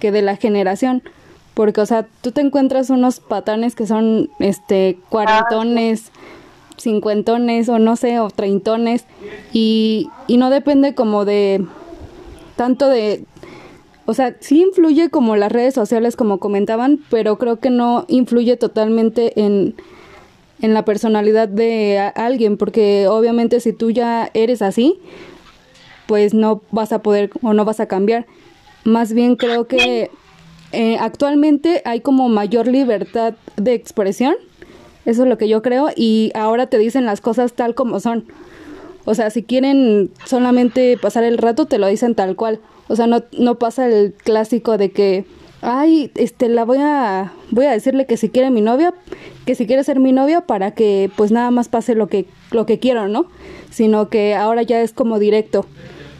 que 0.00 0.12
de 0.12 0.22
la 0.22 0.36
generación. 0.36 1.02
Porque, 1.52 1.82
o 1.82 1.86
sea, 1.86 2.06
tú 2.22 2.32
te 2.32 2.40
encuentras 2.40 2.88
unos 2.88 3.20
patanes 3.20 3.74
que 3.74 3.86
son, 3.86 4.30
este, 4.38 4.98
cuarentones, 5.10 6.12
cincuentones, 6.78 7.68
o 7.68 7.78
no 7.78 7.96
sé, 7.96 8.18
o 8.18 8.30
treintones, 8.30 9.04
y, 9.52 10.08
y 10.28 10.38
no 10.38 10.48
depende 10.48 10.94
como 10.94 11.26
de, 11.26 11.66
tanto 12.56 12.88
de, 12.88 13.26
o 14.08 14.14
sea, 14.14 14.36
sí 14.40 14.62
influye 14.62 15.10
como 15.10 15.36
las 15.36 15.52
redes 15.52 15.74
sociales, 15.74 16.16
como 16.16 16.38
comentaban, 16.38 16.98
pero 17.10 17.36
creo 17.36 17.60
que 17.60 17.68
no 17.68 18.06
influye 18.08 18.56
totalmente 18.56 19.38
en 19.40 19.74
en 20.60 20.74
la 20.74 20.84
personalidad 20.84 21.48
de 21.48 21.98
alguien, 22.14 22.56
porque 22.56 23.06
obviamente 23.08 23.60
si 23.60 23.72
tú 23.72 23.90
ya 23.90 24.30
eres 24.34 24.62
así, 24.62 24.98
pues 26.06 26.34
no 26.34 26.62
vas 26.70 26.92
a 26.92 27.02
poder 27.02 27.30
o 27.42 27.52
no 27.52 27.64
vas 27.64 27.80
a 27.80 27.86
cambiar. 27.86 28.26
Más 28.84 29.12
bien 29.12 29.36
creo 29.36 29.66
que 29.66 30.10
eh, 30.72 30.96
actualmente 30.98 31.82
hay 31.84 32.00
como 32.00 32.28
mayor 32.28 32.66
libertad 32.66 33.34
de 33.56 33.74
expresión 33.74 34.34
Eso 35.04 35.22
es 35.22 35.28
lo 35.28 35.38
que 35.38 35.48
yo 35.48 35.62
creo 35.62 35.88
y 35.94 36.30
ahora 36.34 36.66
te 36.66 36.78
dicen 36.78 37.06
las 37.06 37.20
cosas 37.20 37.52
tal 37.52 37.74
como 37.74 38.00
son. 38.00 38.24
O 39.08 39.14
sea, 39.14 39.30
si 39.30 39.42
quieren 39.42 40.10
solamente 40.26 40.98
pasar 40.98 41.24
el 41.24 41.38
rato, 41.38 41.64
te 41.64 41.78
lo 41.78 41.86
dicen 41.86 42.14
tal 42.14 42.36
cual. 42.36 42.60
O 42.88 42.94
sea, 42.94 43.06
no, 43.06 43.24
no 43.32 43.58
pasa 43.58 43.86
el 43.86 44.12
clásico 44.12 44.76
de 44.76 44.90
que, 44.90 45.24
ay, 45.62 46.12
este, 46.14 46.50
la 46.50 46.66
voy 46.66 46.76
a, 46.82 47.32
voy 47.50 47.64
a 47.64 47.70
decirle 47.70 48.04
que 48.04 48.18
si 48.18 48.28
quiere 48.28 48.50
mi 48.50 48.60
novia, 48.60 48.92
que 49.46 49.54
si 49.54 49.66
quiere 49.66 49.82
ser 49.82 49.98
mi 49.98 50.12
novia 50.12 50.42
para 50.42 50.74
que 50.74 51.10
pues 51.16 51.30
nada 51.30 51.50
más 51.50 51.70
pase 51.70 51.94
lo 51.94 52.08
que, 52.08 52.26
lo 52.50 52.66
que 52.66 52.80
quiero, 52.80 53.08
¿no? 53.08 53.30
Sino 53.70 54.10
que 54.10 54.34
ahora 54.34 54.60
ya 54.60 54.82
es 54.82 54.92
como 54.92 55.18
directo. 55.18 55.64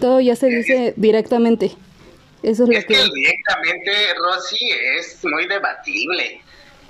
Todo 0.00 0.22
ya 0.22 0.34
se 0.34 0.46
dice 0.46 0.94
directamente. 0.96 1.72
Eso 2.42 2.64
es, 2.64 2.70
es 2.70 2.74
lo 2.74 2.74
que... 2.74 2.86
que 2.86 2.94
directamente, 2.94 3.92
Rosy, 4.16 4.66
es 4.98 5.22
muy 5.26 5.46
debatible 5.46 6.40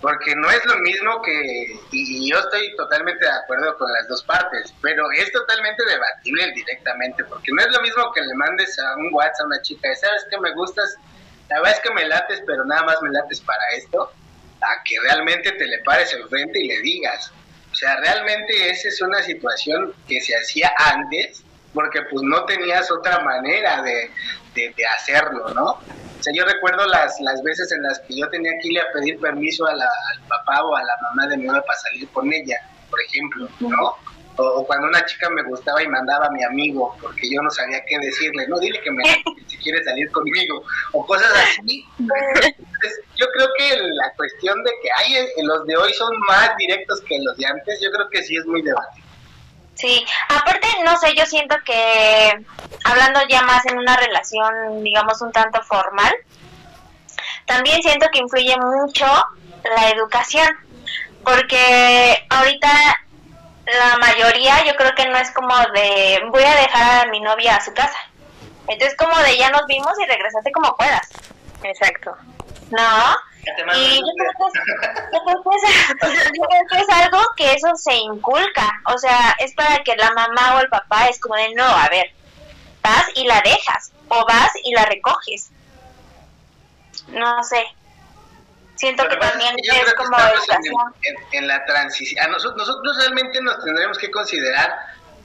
porque 0.00 0.34
no 0.36 0.48
es 0.50 0.64
lo 0.64 0.76
mismo 0.78 1.20
que, 1.22 1.76
y, 1.90 2.30
yo 2.30 2.38
estoy 2.38 2.74
totalmente 2.76 3.24
de 3.24 3.32
acuerdo 3.32 3.76
con 3.78 3.92
las 3.92 4.06
dos 4.08 4.22
partes, 4.22 4.72
pero 4.80 5.10
es 5.12 5.30
totalmente 5.32 5.84
debatible 5.84 6.52
directamente, 6.52 7.24
porque 7.24 7.50
no 7.52 7.62
es 7.62 7.68
lo 7.72 7.80
mismo 7.80 8.12
que 8.12 8.20
le 8.22 8.34
mandes 8.34 8.78
a 8.78 8.96
un 8.96 9.12
WhatsApp 9.12 9.42
a 9.42 9.46
una 9.46 9.62
chica, 9.62 9.94
sabes 9.96 10.24
que 10.30 10.38
me 10.38 10.52
gustas, 10.52 10.96
la 11.48 11.56
verdad 11.56 11.74
es 11.74 11.80
que 11.80 11.94
me 11.94 12.04
lates, 12.06 12.42
pero 12.46 12.64
nada 12.64 12.84
más 12.84 13.02
me 13.02 13.10
lates 13.10 13.40
para 13.40 13.64
esto, 13.76 14.12
a 14.60 14.82
que 14.84 15.00
realmente 15.00 15.52
te 15.52 15.66
le 15.66 15.78
pares 15.80 16.12
enfrente 16.12 16.60
y 16.60 16.68
le 16.68 16.80
digas. 16.80 17.32
O 17.70 17.74
sea, 17.74 17.96
realmente 17.96 18.70
esa 18.70 18.88
es 18.88 19.00
una 19.02 19.22
situación 19.22 19.94
que 20.06 20.20
se 20.20 20.34
hacía 20.34 20.72
antes, 20.76 21.44
porque 21.78 22.02
pues 22.10 22.24
no 22.24 22.44
tenías 22.44 22.90
otra 22.90 23.20
manera 23.20 23.80
de, 23.82 24.10
de, 24.52 24.86
hacerlo, 24.96 25.48
¿no? 25.54 25.64
O 25.66 26.22
sea, 26.22 26.32
yo 26.34 26.44
recuerdo 26.44 26.84
las, 26.86 27.20
las 27.20 27.40
veces 27.44 27.70
en 27.70 27.84
las 27.84 28.00
que 28.00 28.16
yo 28.18 28.28
tenía 28.30 28.50
que 28.60 28.72
ir 28.72 28.80
a 28.80 28.92
pedir 28.92 29.20
permiso 29.20 29.64
a 29.64 29.76
la, 29.76 29.84
al 29.84 30.20
papá 30.26 30.64
o 30.64 30.74
a 30.74 30.82
la 30.82 30.96
mamá 31.02 31.28
de 31.28 31.36
mi 31.36 31.44
novia 31.44 31.62
para 31.62 31.78
salir 31.78 32.08
con 32.08 32.32
ella, 32.32 32.56
por 32.90 33.00
ejemplo, 33.00 33.48
¿no? 33.60 33.94
O, 34.38 34.66
cuando 34.66 34.88
una 34.88 35.06
chica 35.06 35.30
me 35.30 35.44
gustaba 35.44 35.80
y 35.80 35.86
mandaba 35.86 36.26
a 36.26 36.30
mi 36.30 36.42
amigo 36.42 36.96
porque 37.00 37.30
yo 37.30 37.40
no 37.42 37.50
sabía 37.50 37.80
qué 37.86 37.96
decirle, 38.00 38.48
no, 38.48 38.58
dile 38.58 38.80
que 38.80 38.90
me 38.90 39.04
si 39.46 39.56
quiere 39.58 39.80
salir 39.84 40.10
conmigo, 40.10 40.64
o 40.94 41.06
cosas 41.06 41.30
así. 41.30 41.84
yo 43.14 43.26
creo 43.34 43.48
que 43.56 43.76
la 43.92 44.12
cuestión 44.16 44.64
de 44.64 44.72
que 44.82 44.88
hay, 44.96 45.28
los 45.44 45.64
de 45.64 45.76
hoy 45.76 45.92
son 45.92 46.10
más 46.26 46.56
directos 46.56 47.00
que 47.02 47.20
los 47.22 47.36
de 47.36 47.46
antes, 47.46 47.80
yo 47.80 47.92
creo 47.92 48.08
que 48.10 48.20
sí 48.24 48.36
es 48.36 48.46
muy 48.46 48.62
debatible. 48.62 49.07
Sí, 49.78 50.04
aparte, 50.28 50.66
no 50.84 50.98
sé, 50.98 51.14
yo 51.14 51.24
siento 51.24 51.54
que 51.64 52.44
hablando 52.82 53.20
ya 53.28 53.42
más 53.42 53.64
en 53.66 53.78
una 53.78 53.96
relación, 53.96 54.82
digamos, 54.82 55.22
un 55.22 55.30
tanto 55.30 55.62
formal, 55.62 56.12
también 57.46 57.80
siento 57.80 58.08
que 58.12 58.18
influye 58.18 58.56
mucho 58.56 59.06
la 59.62 59.90
educación, 59.90 60.48
porque 61.22 62.26
ahorita 62.28 62.68
la 63.66 63.98
mayoría 63.98 64.64
yo 64.64 64.74
creo 64.74 64.96
que 64.96 65.06
no 65.06 65.16
es 65.16 65.30
como 65.30 65.54
de 65.72 66.22
voy 66.32 66.42
a 66.42 66.56
dejar 66.56 67.06
a 67.06 67.10
mi 67.10 67.20
novia 67.20 67.54
a 67.54 67.64
su 67.64 67.72
casa. 67.72 67.98
Entonces 68.66 68.96
como 68.96 69.16
de 69.18 69.36
ya 69.36 69.50
nos 69.50 69.64
vimos 69.68 69.92
y 70.02 70.06
regresate 70.06 70.50
como 70.50 70.76
puedas. 70.76 71.08
Exacto. 71.62 72.16
¿No? 72.70 73.16
Y 73.74 73.98
yo 73.98 74.12
creo, 74.16 75.42
que 76.70 76.80
es, 76.80 76.88
algo 76.90 77.18
que 77.36 77.52
eso 77.52 77.74
se 77.76 77.94
inculca, 77.94 78.80
o 78.86 78.98
sea, 78.98 79.34
es 79.38 79.54
para 79.54 79.82
que 79.84 79.96
la 79.96 80.12
mamá 80.12 80.56
o 80.56 80.60
el 80.60 80.68
papá 80.68 81.08
es 81.08 81.18
como 81.20 81.34
de, 81.36 81.54
no, 81.54 81.64
a 81.64 81.88
ver, 81.88 82.12
vas 82.82 83.06
y 83.14 83.26
la 83.26 83.40
dejas, 83.40 83.92
o 84.08 84.26
vas 84.26 84.50
y 84.64 84.74
la 84.74 84.84
recoges. 84.84 85.50
No 87.08 87.42
sé. 87.42 87.64
Siento 88.76 89.08
que 89.08 89.16
también 89.16 89.56
es, 89.58 89.94
como 89.94 90.16
educación. 90.16 90.94
En, 91.32 91.48
la 91.48 91.64
transición, 91.64 92.24
a 92.24 92.28
nosotros, 92.28 92.68
nosotros 92.68 92.96
realmente 92.98 93.40
nos 93.40 93.64
tendremos 93.64 93.98
que 93.98 94.10
considerar 94.10 94.72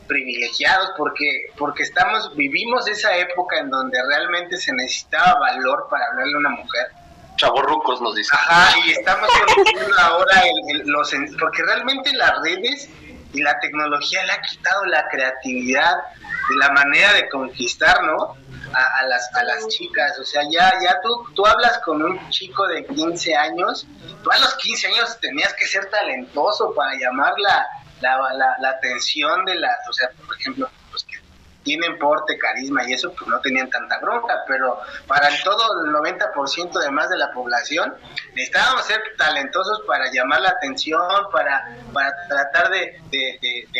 privilegiados 0.07 0.91
porque 0.97 1.45
porque 1.57 1.83
estamos 1.83 2.35
vivimos 2.35 2.87
esa 2.89 3.15
época 3.15 3.59
en 3.59 3.69
donde 3.69 3.97
realmente 4.05 4.57
se 4.57 4.73
necesitaba 4.73 5.39
valor 5.39 5.87
para 5.89 6.05
hablarle 6.07 6.35
a 6.35 6.39
una 6.39 6.49
mujer 6.49 6.91
chavorrucos 7.37 8.01
nos 8.01 8.15
dicen. 8.15 8.37
Ajá, 8.41 8.77
y 8.85 8.91
estamos 8.91 9.29
conociendo 9.29 9.99
ahora 9.99 10.41
los, 10.85 11.11
porque 11.39 11.63
realmente 11.63 12.13
las 12.13 12.31
redes 12.41 12.89
y 13.33 13.41
la 13.41 13.59
tecnología 13.59 14.23
le 14.25 14.33
ha 14.33 14.41
quitado 14.41 14.85
la 14.85 15.07
creatividad 15.09 15.95
de 16.49 16.55
la 16.55 16.69
manera 16.71 17.13
de 17.13 17.29
conquistar, 17.29 18.03
¿no? 18.03 18.35
A, 18.73 19.03
las, 19.05 19.29
a 19.35 19.43
las 19.43 19.67
chicas, 19.67 20.17
o 20.17 20.23
sea, 20.23 20.41
ya, 20.49 20.73
ya 20.81 20.99
tú, 21.03 21.27
tú 21.35 21.45
hablas 21.45 21.77
con 21.79 22.01
un 22.01 22.29
chico 22.31 22.67
de 22.67 22.83
15 22.87 23.35
años, 23.35 23.85
tú 24.23 24.31
a 24.31 24.39
los 24.39 24.55
15 24.55 24.87
años 24.87 25.19
tenías 25.19 25.53
que 25.53 25.67
ser 25.67 25.91
talentoso 25.91 26.73
para 26.73 26.95
llamar 26.95 27.33
la, 27.37 27.67
la, 28.01 28.17
la, 28.33 28.55
la 28.59 28.69
atención 28.69 29.45
de 29.45 29.55
las, 29.55 29.77
o 29.87 29.93
sea, 29.93 30.09
por 30.25 30.35
ejemplo, 30.39 30.67
tienen 31.63 31.97
porte, 31.97 32.37
carisma 32.37 32.87
y 32.87 32.93
eso, 32.93 33.13
pues 33.13 33.27
no 33.27 33.39
tenían 33.41 33.69
tanta 33.69 33.99
bronca, 33.99 34.43
pero 34.47 34.79
para 35.07 35.27
el 35.29 35.43
todo 35.43 35.85
el 35.85 35.91
90% 35.91 36.79
de 36.79 36.91
más 36.91 37.09
de 37.09 37.17
la 37.17 37.31
población 37.31 37.93
necesitábamos 38.35 38.85
ser 38.85 39.01
talentosos 39.17 39.81
para 39.87 40.11
llamar 40.11 40.41
la 40.41 40.49
atención, 40.49 41.01
para, 41.31 41.77
para 41.93 42.11
tratar 42.27 42.69
de, 42.69 43.01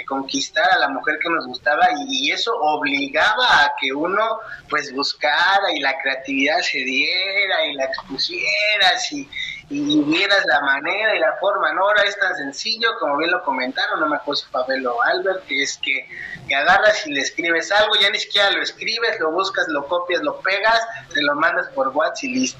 conquistar 0.08 0.69
a 0.72 0.80
la 0.80 0.89
mujer 0.89 1.17
que 1.22 1.30
nos 1.30 1.46
gustaba 1.46 1.88
y, 2.08 2.32
eso 2.34 2.52
obligaba 2.56 3.63
a 3.63 3.74
que 3.80 3.93
uno 3.93 4.39
pues 4.69 4.91
buscara 4.93 5.72
y 5.74 5.80
la 5.80 5.96
creatividad 6.00 6.60
se 6.62 6.80
diera 6.80 7.65
y 7.67 7.74
la 7.76 7.86
expusieras 7.86 9.12
y, 9.12 9.30
y 9.73 10.03
vieras 10.03 10.45
la 10.45 10.62
manera 10.62 11.15
y 11.15 11.19
la 11.19 11.36
forma, 11.38 11.73
¿no? 11.73 11.81
Ahora 11.81 12.03
es 12.03 12.17
tan 12.19 12.36
sencillo, 12.36 12.89
como 12.99 13.17
bien 13.17 13.31
lo 13.31 13.43
comentaron, 13.43 13.99
no 13.99 14.07
me 14.07 14.17
acuerdo 14.17 14.41
si 14.41 14.51
Pavel 14.51 14.86
o 14.86 15.01
Albert, 15.01 15.45
que 15.47 15.63
es 15.63 15.79
que, 15.81 16.07
que, 16.47 16.55
agarras 16.55 17.07
y 17.07 17.12
le 17.12 17.21
escribes 17.21 17.71
algo, 17.71 17.95
ya 17.99 18.09
ni 18.12 18.19
siquiera 18.19 18.51
lo 18.51 18.62
escribes, 18.62 19.19
lo 19.19 19.31
buscas, 19.31 19.67
lo 19.69 19.88
copias, 19.88 20.21
lo 20.21 20.39
pegas, 20.41 20.79
te 21.13 21.21
lo 21.23 21.33
mandas 21.36 21.67
por 21.69 21.89
WhatsApp 21.89 22.23
y 22.23 22.36
listo. 22.36 22.59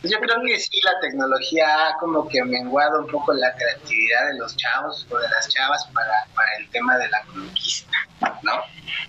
Pues 0.00 0.12
yo 0.12 0.20
creo 0.20 0.36
que 0.44 0.60
sí, 0.60 0.80
la 0.84 1.00
tecnología 1.00 1.88
ha 1.88 1.96
como 1.96 2.28
que 2.28 2.44
menguado 2.44 3.00
un 3.00 3.06
poco 3.08 3.32
la 3.32 3.52
creatividad 3.54 4.26
de 4.28 4.38
los 4.38 4.56
chavos 4.56 5.06
o 5.10 5.18
de 5.18 5.28
las 5.30 5.48
chavas 5.48 5.84
para, 5.94 6.26
para 6.34 6.48
el 6.58 6.70
tema 6.70 6.96
de 6.98 7.08
la 7.08 7.22
conquista, 7.22 7.96
¿no? 8.42 8.62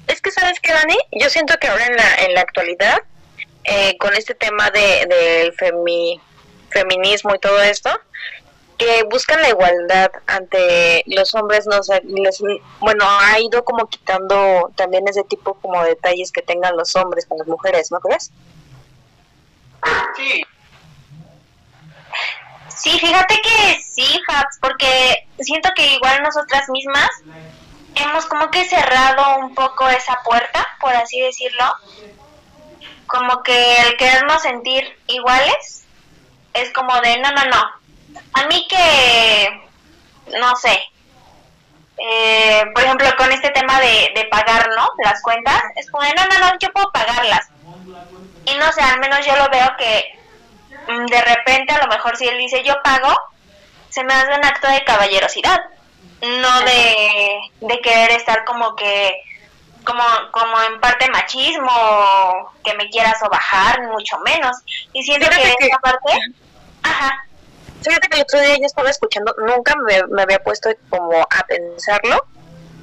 Es 0.08 0.22
que, 0.22 0.32
¿sabes 0.32 0.60
qué, 0.62 0.72
Dani? 0.72 0.98
Yo 1.12 1.30
siento 1.30 1.56
que 1.60 1.68
ahora 1.68 1.86
en 1.86 1.96
la, 1.96 2.16
en 2.26 2.34
la 2.34 2.42
actualidad, 2.42 2.98
eh, 3.66 3.98
con 3.98 4.16
este 4.16 4.36
tema 4.36 4.72
del 4.72 5.10
de, 5.10 5.54
femi 5.58 6.22
feminismo 6.76 7.34
y 7.34 7.40
todo 7.40 7.62
esto, 7.62 7.90
que 8.78 9.04
buscan 9.10 9.42
la 9.42 9.50
igualdad 9.50 10.12
ante 10.28 11.04
los 11.08 11.34
hombres, 11.34 11.66
no 11.66 11.82
sé, 11.82 12.02
bueno, 12.80 13.06
ha 13.08 13.40
ido 13.40 13.64
como 13.64 13.88
quitando 13.88 14.72
también 14.76 15.08
ese 15.08 15.24
tipo 15.24 15.54
como 15.56 15.82
detalles 15.84 16.32
que 16.32 16.42
tengan 16.42 16.76
los 16.76 16.94
hombres 16.96 17.26
con 17.26 17.38
las 17.38 17.48
mujeres, 17.48 17.92
¿no 17.92 18.00
crees? 18.00 18.32
Sí. 20.18 20.46
Sí, 22.68 23.00
fíjate 23.00 23.36
que 23.42 23.82
sí, 23.82 24.20
Fabs, 24.28 24.58
porque 24.60 25.28
siento 25.40 25.70
que 25.76 25.94
igual 25.94 26.22
nosotras 26.22 26.68
mismas 26.70 27.10
hemos 27.96 28.26
como 28.26 28.52
que 28.52 28.68
cerrado 28.68 29.40
un 29.40 29.56
poco 29.56 29.88
esa 29.88 30.20
puerta, 30.26 30.68
por 30.82 30.94
así 30.94 31.22
decirlo, 31.22 31.64
como 33.08 33.42
que 33.44 33.78
el 33.84 33.96
querernos 33.96 34.42
sentir 34.42 34.84
iguales 35.08 35.85
es 36.56 36.72
como 36.72 37.00
de, 37.02 37.18
no, 37.20 37.32
no, 37.32 37.46
no. 37.46 37.72
A 38.34 38.48
mí 38.48 38.66
que, 38.68 39.70
no 40.40 40.56
sé, 40.56 40.80
eh, 41.98 42.64
por 42.74 42.84
ejemplo, 42.84 43.08
con 43.18 43.32
este 43.32 43.50
tema 43.52 43.80
de, 43.80 44.12
de 44.16 44.26
pagar, 44.26 44.70
¿no? 44.76 44.90
Las 45.04 45.22
cuentas, 45.22 45.62
es 45.76 45.90
como 45.92 46.04
de, 46.04 46.14
no, 46.14 46.26
no, 46.26 46.40
no, 46.40 46.60
yo 46.60 46.72
puedo 46.72 46.92
pagarlas. 46.92 47.50
Y 48.46 48.56
no 48.58 48.72
sé, 48.72 48.82
al 48.82 49.00
menos 49.00 49.26
yo 49.26 49.36
lo 49.36 49.50
veo 49.50 49.76
que 49.78 50.18
mm, 50.88 51.06
de 51.06 51.22
repente, 51.22 51.74
a 51.74 51.86
lo 51.86 51.88
mejor 51.88 52.16
si 52.16 52.28
él 52.28 52.38
dice 52.38 52.64
yo 52.64 52.82
pago, 52.84 53.14
se 53.90 54.04
me 54.04 54.14
hace 54.14 54.34
un 54.34 54.46
acto 54.46 54.70
de 54.70 54.84
caballerosidad, 54.84 55.60
no 56.22 56.60
de, 56.62 57.40
de 57.62 57.82
querer 57.82 58.12
estar 58.12 58.46
como 58.46 58.76
que 58.76 59.22
como, 59.86 60.04
como 60.32 60.62
en 60.64 60.80
parte 60.80 61.08
machismo, 61.12 62.52
que 62.64 62.74
me 62.74 62.90
quieras 62.90 63.22
o 63.24 63.30
bajar, 63.30 63.84
mucho 63.84 64.18
menos. 64.20 64.58
Y 64.94 65.04
siento 65.04 65.30
que, 65.30 65.38
que 65.60 65.68
esa 65.68 65.78
parte 65.78 66.12
Ajá. 66.86 67.26
Fíjate 67.82 68.08
que 68.08 68.18
el 68.18 68.24
otro 68.24 68.40
día 68.40 68.56
yo 68.58 68.66
estaba 68.66 68.90
escuchando, 68.90 69.36
nunca 69.38 69.74
me, 69.76 70.22
había 70.22 70.42
puesto 70.42 70.70
como 70.90 71.22
a 71.22 71.46
pensarlo, 71.48 72.26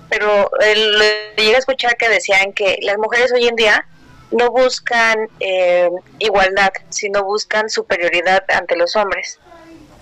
pero 0.08 0.50
le 0.60 1.34
llegué 1.36 1.56
a 1.56 1.58
escuchar 1.58 1.96
que 1.96 2.08
decían 2.08 2.52
que 2.52 2.78
las 2.82 2.98
mujeres 2.98 3.32
hoy 3.32 3.46
en 3.48 3.56
día 3.56 3.86
no 4.30 4.50
buscan 4.50 5.28
eh, 5.40 5.90
igualdad, 6.18 6.72
sino 6.90 7.24
buscan 7.24 7.68
superioridad 7.68 8.44
ante 8.48 8.76
los 8.76 8.94
hombres. 8.96 9.38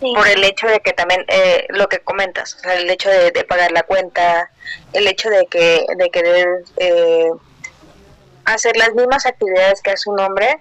Por 0.01 0.27
el 0.29 0.43
hecho 0.45 0.67
de 0.67 0.81
que 0.81 0.95
también, 0.95 1.25
eh, 1.29 1.67
lo 1.69 1.89
que 1.89 1.99
comentas, 1.99 2.55
o 2.55 2.59
sea, 2.61 2.75
el 2.75 2.89
hecho 2.89 3.11
de, 3.11 3.33
pagar 3.45 3.71
la 3.71 3.83
cuenta, 3.83 4.51
el 4.95 5.07
hecho 5.07 5.29
de 5.29 5.47
que 5.47 5.85
de 5.95 6.11
querer 6.11 6.65
eh, 6.79 7.31
hacer 8.47 8.77
las 8.79 8.95
mismas 8.95 9.27
actividades 9.27 9.83
que 9.83 9.91
hace 9.91 10.09
un 10.09 10.19
hombre, 10.21 10.59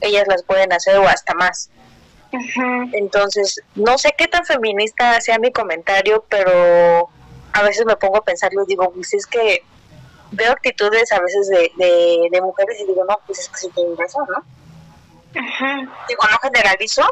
ellas 0.00 0.24
las 0.26 0.42
pueden 0.42 0.72
hacer 0.72 0.96
o 0.96 1.06
hasta 1.06 1.34
más 1.34 1.70
Entonces, 2.92 3.60
no 3.74 3.98
sé 3.98 4.14
qué 4.16 4.26
tan 4.26 4.44
feminista 4.44 5.20
sea 5.20 5.38
mi 5.38 5.52
comentario, 5.52 6.24
pero 6.28 7.08
a 7.52 7.62
veces 7.62 7.84
me 7.84 7.96
pongo 7.96 8.18
a 8.18 8.24
pensarlo 8.24 8.62
y 8.62 8.66
digo, 8.66 8.90
pues 8.92 9.12
es 9.14 9.26
que 9.26 9.62
veo 10.30 10.52
actitudes 10.52 11.12
a 11.12 11.20
veces 11.20 11.48
de, 11.48 11.70
de, 12.30 12.40
mujeres 12.40 12.80
y 12.80 12.86
digo, 12.86 13.04
no, 13.04 13.18
pues 13.26 13.38
es 13.38 13.48
que 13.48 13.58
sí 13.58 13.68
tienen 13.74 13.96
razón, 13.96 14.26
¿no? 14.34 14.42
Digo, 16.08 16.22
no 16.30 16.38
generalizo, 16.42 17.02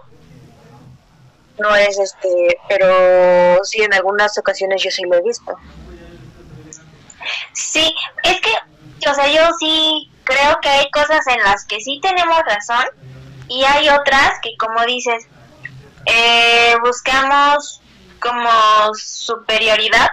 no 1.59 1.77
es 1.77 1.99
este, 1.99 2.59
pero 2.69 3.63
sí 3.65 3.83
en 3.83 3.93
algunas 3.93 4.37
ocasiones 4.39 4.83
yo 4.83 4.91
sí 4.91 5.03
lo 5.03 5.17
he 5.19 5.23
visto. 5.23 5.55
Sí, 7.53 7.95
es 8.23 8.41
que, 8.41 9.09
o 9.11 9.15
sea, 9.15 9.29
yo 9.29 9.43
sí 9.59 10.11
creo 10.25 10.59
que 10.61 10.69
hay 10.69 10.91
cosas 10.91 11.27
en 11.27 11.43
las 11.43 11.65
que 11.67 11.81
sí 11.81 12.01
tenemos 12.03 12.39
razón 12.47 12.87
y 13.51 13.65
hay 13.65 13.89
otras 13.89 14.39
que, 14.43 14.57
como 14.57 14.85
dices, 14.87 15.27
eh, 16.07 16.77
buscamos 16.83 17.83
como 18.21 18.95
superioridad, 18.95 20.09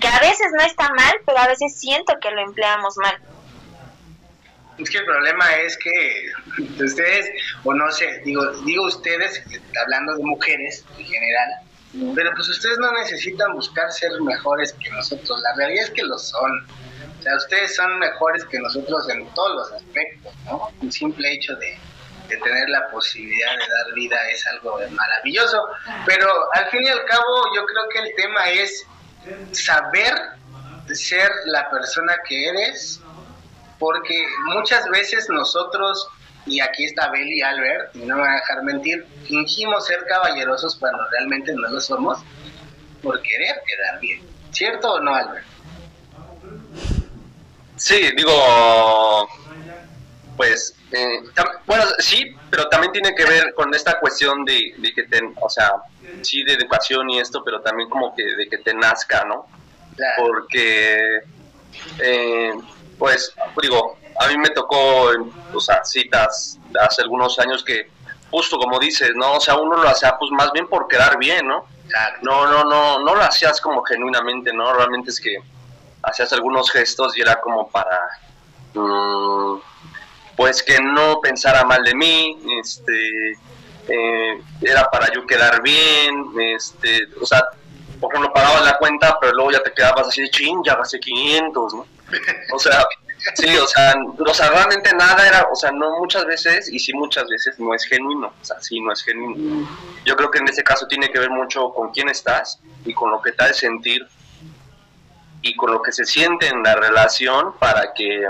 que 0.00 0.06
a 0.06 0.20
veces 0.20 0.46
no 0.56 0.62
está 0.64 0.88
mal, 0.94 1.14
pero 1.26 1.38
a 1.38 1.48
veces 1.48 1.76
siento 1.78 2.14
que 2.20 2.30
lo 2.30 2.42
empleamos 2.42 2.96
mal. 2.98 3.18
Es 4.78 4.90
que 4.90 4.98
el 4.98 5.06
problema 5.06 5.56
es 5.56 5.76
que 5.76 6.84
ustedes, 6.84 7.30
o 7.64 7.74
no 7.74 7.90
sé, 7.90 8.20
digo, 8.24 8.46
digo 8.64 8.84
ustedes, 8.84 9.42
hablando 9.82 10.14
de 10.14 10.22
mujeres 10.22 10.84
en 10.98 11.04
general, 11.04 11.48
pero 12.14 12.30
pues 12.36 12.48
ustedes 12.48 12.78
no 12.78 12.92
necesitan 12.92 13.54
buscar 13.54 13.90
ser 13.90 14.12
mejores 14.20 14.72
que 14.74 14.90
nosotros, 14.90 15.40
la 15.42 15.56
realidad 15.56 15.86
es 15.86 15.90
que 15.90 16.02
lo 16.02 16.16
son. 16.18 16.64
O 17.18 17.22
sea, 17.22 17.36
ustedes 17.38 17.74
son 17.74 17.98
mejores 17.98 18.44
que 18.44 18.60
nosotros 18.60 19.08
en 19.08 19.26
todos 19.34 19.56
los 19.56 19.72
aspectos, 19.72 20.32
¿no? 20.44 20.70
Un 20.80 20.92
simple 20.92 21.32
hecho 21.32 21.56
de, 21.56 21.78
de 22.28 22.36
tener 22.38 22.68
la 22.68 22.88
posibilidad 22.88 23.52
de 23.52 23.58
dar 23.58 23.94
vida 23.94 24.16
es 24.30 24.46
algo 24.46 24.78
maravilloso, 24.90 25.62
pero 26.04 26.28
al 26.52 26.66
fin 26.70 26.82
y 26.82 26.88
al 26.88 27.04
cabo 27.04 27.54
yo 27.54 27.64
creo 27.64 27.88
que 27.88 27.98
el 28.00 28.14
tema 28.16 28.50
es 28.50 28.86
saber 29.52 30.14
ser 30.94 31.30
la 31.46 31.68
persona 31.70 32.14
que 32.28 32.48
eres, 32.48 33.00
porque 33.78 34.26
muchas 34.46 34.88
veces 34.88 35.28
nosotros, 35.28 36.08
y 36.46 36.60
aquí 36.60 36.84
está 36.84 37.10
Beli 37.10 37.38
y 37.38 37.42
Albert, 37.42 37.94
y 37.96 38.00
no 38.00 38.16
me 38.16 38.22
van 38.22 38.32
a 38.32 38.36
dejar 38.36 38.62
mentir, 38.62 39.06
fingimos 39.26 39.86
ser 39.86 40.04
caballerosos 40.06 40.76
cuando 40.76 41.04
realmente 41.10 41.52
no 41.52 41.68
lo 41.68 41.80
somos 41.80 42.20
por 43.02 43.20
querer 43.22 43.60
quedar 43.66 44.00
bien. 44.00 44.22
¿Cierto 44.52 44.94
o 44.94 45.00
no, 45.00 45.14
Albert? 45.14 45.44
Sí, 47.76 48.10
digo, 48.16 49.28
pues, 50.36 50.76
eh, 50.92 51.20
bueno, 51.66 51.84
sí, 51.98 52.34
pero 52.50 52.68
también 52.68 52.92
tiene 52.92 53.14
que 53.14 53.24
ver 53.24 53.54
con 53.54 53.74
esta 53.74 53.98
cuestión 53.98 54.44
de, 54.44 54.74
que 54.94 55.04
te, 55.04 55.20
o 55.40 55.48
sea, 55.48 55.72
sí 56.22 56.42
de 56.42 56.54
educación 56.54 57.08
y 57.10 57.18
esto, 57.18 57.42
pero 57.44 57.60
también 57.60 57.88
como 57.88 58.14
que 58.14 58.24
de 58.24 58.48
que 58.48 58.58
te 58.58 58.74
nazca, 58.74 59.24
¿no? 59.24 59.46
Porque, 60.18 61.20
eh, 61.98 62.52
pues, 62.98 63.34
digo, 63.62 63.98
a 64.20 64.28
mí 64.28 64.38
me 64.38 64.50
tocó, 64.50 65.10
o 65.52 65.60
sea, 65.60 65.84
citas 65.84 66.58
hace 66.80 67.02
algunos 67.02 67.38
años 67.38 67.64
que, 67.64 67.90
justo 68.30 68.58
como 68.58 68.78
dices, 68.78 69.12
¿no? 69.14 69.34
O 69.34 69.40
sea, 69.40 69.56
uno 69.56 69.76
lo 69.76 69.88
hacía 69.88 70.16
pues 70.18 70.30
más 70.32 70.52
bien 70.52 70.68
por 70.68 70.88
quedar 70.88 71.18
bien, 71.18 71.46
¿no? 71.46 71.66
No, 72.22 72.46
no, 72.46 72.64
no, 72.64 72.98
no 72.98 73.14
lo 73.14 73.22
hacías 73.22 73.60
como 73.60 73.82
genuinamente, 73.82 74.52
¿no? 74.52 74.72
Realmente 74.72 75.10
es 75.10 75.20
que 75.20 75.38
hacías 76.02 76.32
algunos 76.32 76.70
gestos 76.70 77.16
y 77.16 77.20
era 77.20 77.40
como 77.40 77.68
para, 77.68 77.98
mm, 78.74 79.58
pues 80.36 80.62
que 80.62 80.78
no 80.80 81.20
pensara 81.20 81.64
mal 81.64 81.82
de 81.82 81.94
mí, 81.94 82.38
este, 82.60 83.32
eh, 83.88 84.42
era 84.60 84.90
para 84.90 85.12
yo 85.12 85.26
quedar 85.26 85.62
bien, 85.62 86.26
este, 86.54 87.08
o 87.20 87.26
sea, 87.26 87.42
por 88.00 88.12
ejemplo, 88.12 88.32
pagabas 88.32 88.64
la 88.64 88.78
cuenta, 88.78 89.16
pero 89.20 89.32
luego 89.32 89.52
ya 89.52 89.62
te 89.62 89.72
quedabas 89.72 90.08
así 90.08 90.22
de 90.22 90.30
ching, 90.30 90.62
ya 90.64 90.74
gasté 90.76 91.00
500, 91.00 91.74
¿no? 91.74 91.86
O 92.52 92.58
sea, 92.58 92.84
sí, 93.34 93.56
o 93.56 93.66
sea, 93.66 93.94
o 94.18 94.34
sea, 94.34 94.50
realmente 94.50 94.94
nada 94.94 95.26
era, 95.26 95.48
o 95.50 95.56
sea, 95.56 95.70
no 95.72 95.98
muchas 95.98 96.26
veces, 96.26 96.68
y 96.68 96.78
sí 96.78 96.92
muchas 96.92 97.26
veces 97.28 97.58
no 97.58 97.74
es 97.74 97.84
genuino, 97.84 98.32
o 98.40 98.44
sea, 98.44 98.60
sí 98.60 98.80
no 98.80 98.92
es 98.92 99.02
genuino. 99.02 99.66
Yo 100.04 100.16
creo 100.16 100.30
que 100.30 100.38
en 100.38 100.48
este 100.48 100.62
caso 100.62 100.86
tiene 100.86 101.10
que 101.10 101.18
ver 101.18 101.30
mucho 101.30 101.72
con 101.72 101.90
quién 101.92 102.08
estás 102.08 102.60
y 102.84 102.92
con 102.92 103.10
lo 103.10 103.22
que 103.22 103.32
te 103.32 103.44
ha 103.44 103.48
de 103.48 103.54
sentir 103.54 104.06
y 105.42 105.56
con 105.56 105.72
lo 105.72 105.80
que 105.80 105.92
se 105.92 106.04
siente 106.04 106.48
en 106.48 106.62
la 106.62 106.74
relación 106.74 107.54
para 107.58 107.94
que 107.94 108.26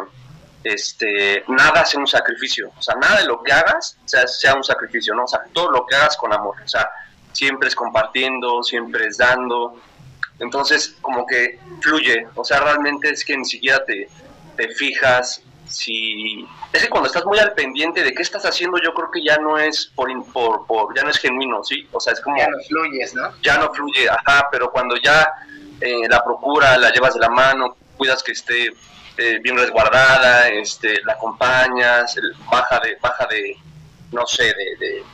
este, 0.72 1.44
nada 1.48 1.84
sea 1.84 2.00
un 2.00 2.06
sacrificio, 2.06 2.72
o 2.76 2.82
sea, 2.82 2.94
nada 2.96 3.20
de 3.20 3.26
lo 3.26 3.42
que 3.42 3.52
hagas 3.52 3.96
sea, 4.04 4.26
sea 4.26 4.54
un 4.54 4.64
sacrificio, 4.64 5.14
¿no? 5.14 5.24
O 5.24 5.28
sea, 5.28 5.44
todo 5.52 5.70
lo 5.70 5.86
que 5.86 5.94
hagas 5.94 6.16
con 6.16 6.32
amor, 6.32 6.56
o 6.64 6.68
sea, 6.68 6.88
siempre 7.32 7.68
es 7.68 7.74
compartiendo, 7.74 8.62
siempre 8.62 9.06
es 9.06 9.18
dando, 9.18 9.80
entonces 10.38 10.96
como 11.00 11.26
que 11.26 11.58
fluye, 11.80 12.26
o 12.34 12.44
sea, 12.44 12.60
realmente 12.60 13.10
es 13.10 13.24
que 13.24 13.36
ni 13.36 13.44
siquiera 13.44 13.84
te, 13.84 14.08
te 14.56 14.68
fijas 14.70 15.42
si 15.68 16.46
es 16.72 16.82
que 16.82 16.88
cuando 16.88 17.08
estás 17.08 17.24
muy 17.24 17.38
al 17.38 17.52
pendiente 17.54 18.02
de 18.02 18.12
qué 18.12 18.22
estás 18.22 18.44
haciendo 18.44 18.78
yo 18.78 18.94
creo 18.94 19.10
que 19.10 19.22
ya 19.22 19.36
no 19.38 19.58
es 19.58 19.90
por, 19.94 20.08
por, 20.32 20.64
por 20.66 20.96
ya 20.96 21.02
no 21.02 21.10
es 21.10 21.18
genuino 21.18 21.64
sí 21.64 21.88
o 21.90 21.98
sea 21.98 22.12
es 22.12 22.20
como 22.20 22.36
ya 22.36 22.46
no 22.46 22.56
fluyes 22.68 23.14
no 23.14 23.32
ya 23.42 23.58
no 23.58 23.74
fluye 23.74 24.08
ajá 24.08 24.48
pero 24.52 24.70
cuando 24.70 24.96
ya 24.96 25.28
eh, 25.80 26.08
la 26.08 26.22
procura 26.22 26.76
la 26.78 26.92
llevas 26.92 27.14
de 27.14 27.20
la 27.20 27.30
mano 27.30 27.76
cuidas 27.96 28.22
que 28.22 28.30
esté 28.32 28.72
eh, 29.18 29.38
bien 29.42 29.56
resguardada, 29.56 30.48
este, 30.48 31.02
la 31.04 31.14
acompañas, 31.14 32.14
baja 32.50 32.80
de, 32.80 32.96
baja 33.00 33.26
de, 33.26 33.56
no 34.12 34.26
sé, 34.26 34.44
de, 34.44 35.04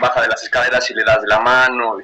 baja 0.00 0.22
de 0.22 0.28
las 0.28 0.42
escaleras 0.42 0.90
y 0.90 0.94
le 0.94 1.04
das 1.04 1.22
de 1.22 1.28
la 1.28 1.40
mano. 1.40 1.98